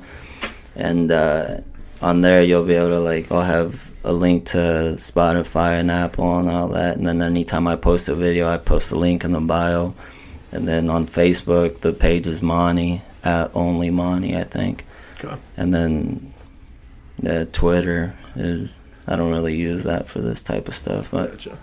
And 0.75 1.11
uh, 1.11 1.61
on 2.01 2.21
there, 2.21 2.41
you'll 2.41 2.65
be 2.65 2.73
able 2.73 2.87
to 2.87 2.99
like, 2.99 3.31
I'll 3.31 3.43
have 3.43 3.90
a 4.03 4.13
link 4.13 4.45
to 4.47 4.95
Spotify 4.97 5.79
and 5.79 5.91
Apple 5.91 6.39
and 6.39 6.49
all 6.49 6.69
that. 6.69 6.97
And 6.97 7.05
then 7.05 7.21
anytime 7.21 7.67
I 7.67 7.75
post 7.75 8.09
a 8.09 8.15
video, 8.15 8.47
I 8.47 8.57
post 8.57 8.91
a 8.91 8.95
link 8.95 9.23
in 9.23 9.31
the 9.31 9.41
bio. 9.41 9.93
And 10.51 10.67
then 10.67 10.89
on 10.89 11.05
Facebook, 11.05 11.81
the 11.81 11.93
page 11.93 12.27
is 12.27 12.41
Money 12.41 13.01
at 13.23 13.51
only 13.53 13.89
Money, 13.89 14.35
I 14.35 14.43
think. 14.43 14.85
Okay. 15.23 15.35
And 15.55 15.73
then 15.73 16.33
the 17.19 17.45
Twitter 17.45 18.15
is 18.35 18.81
I 19.07 19.15
don't 19.15 19.31
really 19.31 19.55
use 19.55 19.83
that 19.83 20.07
for 20.07 20.19
this 20.19 20.43
type 20.43 20.67
of 20.67 20.75
stuff, 20.75 21.11
but 21.11 21.31
Gotcha. 21.31 21.57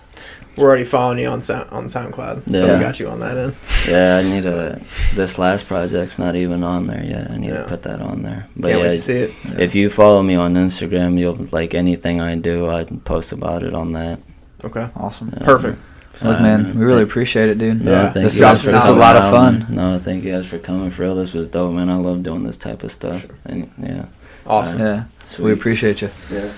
We're 0.57 0.67
already 0.67 0.83
following 0.83 1.19
you 1.19 1.29
on 1.29 1.41
Sound, 1.41 1.69
on 1.69 1.85
SoundCloud, 1.85 2.43
so 2.51 2.65
Yeah. 2.65 2.73
we 2.77 2.83
got 2.83 2.99
you 2.99 3.07
on 3.07 3.21
that 3.21 3.37
end. 3.37 3.55
yeah, 3.89 4.17
I 4.17 4.23
need 4.29 4.45
a. 4.45 4.77
This 5.15 5.39
last 5.39 5.67
project's 5.67 6.19
not 6.19 6.35
even 6.35 6.63
on 6.63 6.87
there 6.87 7.03
yet. 7.03 7.31
I 7.31 7.37
need 7.37 7.49
Yeah. 7.51 7.63
to 7.63 7.69
put 7.69 7.83
that 7.83 8.01
on 8.01 8.23
there. 8.23 8.45
But 8.57 8.69
Can't 8.69 8.79
yeah, 8.79 8.85
wait 8.87 8.91
to 8.93 8.99
see 8.99 9.13
it. 9.13 9.31
if 9.57 9.73
you 9.73 9.89
follow 9.89 10.21
me 10.21 10.35
on 10.35 10.55
Instagram, 10.55 11.17
you'll 11.17 11.47
like 11.51 11.73
anything 11.73 12.19
I 12.19 12.35
do. 12.35 12.67
I 12.67 12.83
post 12.83 13.31
about 13.31 13.63
it 13.63 13.73
on 13.73 13.93
that. 13.93 14.19
Okay. 14.65 14.89
Awesome. 14.97 15.33
Yeah. 15.37 15.45
Perfect. 15.45 15.77
Look, 16.21 16.41
man, 16.41 16.77
we 16.77 16.83
really 16.83 17.03
appreciate 17.03 17.47
it, 17.47 17.57
dude. 17.59 17.81
Yeah, 17.81 17.91
Yeah, 17.91 18.01
thank 18.11 18.23
this 18.25 18.35
you 18.37 18.43
was- 18.43 18.51
guys 18.55 18.65
for 18.65 18.71
this 18.71 18.87
was 18.89 18.97
a 18.97 18.99
lot 18.99 19.15
of 19.15 19.29
fun. 19.29 19.65
No, 19.69 19.97
thank 19.99 20.25
you 20.25 20.31
guys 20.33 20.47
for 20.47 20.57
coming. 20.57 20.89
For 20.89 21.03
real, 21.03 21.15
this 21.15 21.33
was 21.33 21.47
dope, 21.47 21.71
man. 21.73 21.89
I 21.89 21.95
love 21.95 22.23
doing 22.23 22.43
this 22.43 22.57
type 22.57 22.83
of 22.83 22.91
stuff. 22.91 23.25
And 23.45 23.69
yeah, 23.81 24.05
Awesome. 24.45 24.79
Yeah, 24.79 25.03
we 25.39 25.53
appreciate 25.53 26.01
you. 26.01 26.09
Yeah. 26.29 26.49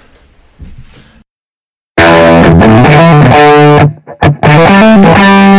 Thank 4.94 5.56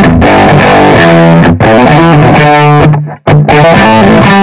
you. 4.26 4.41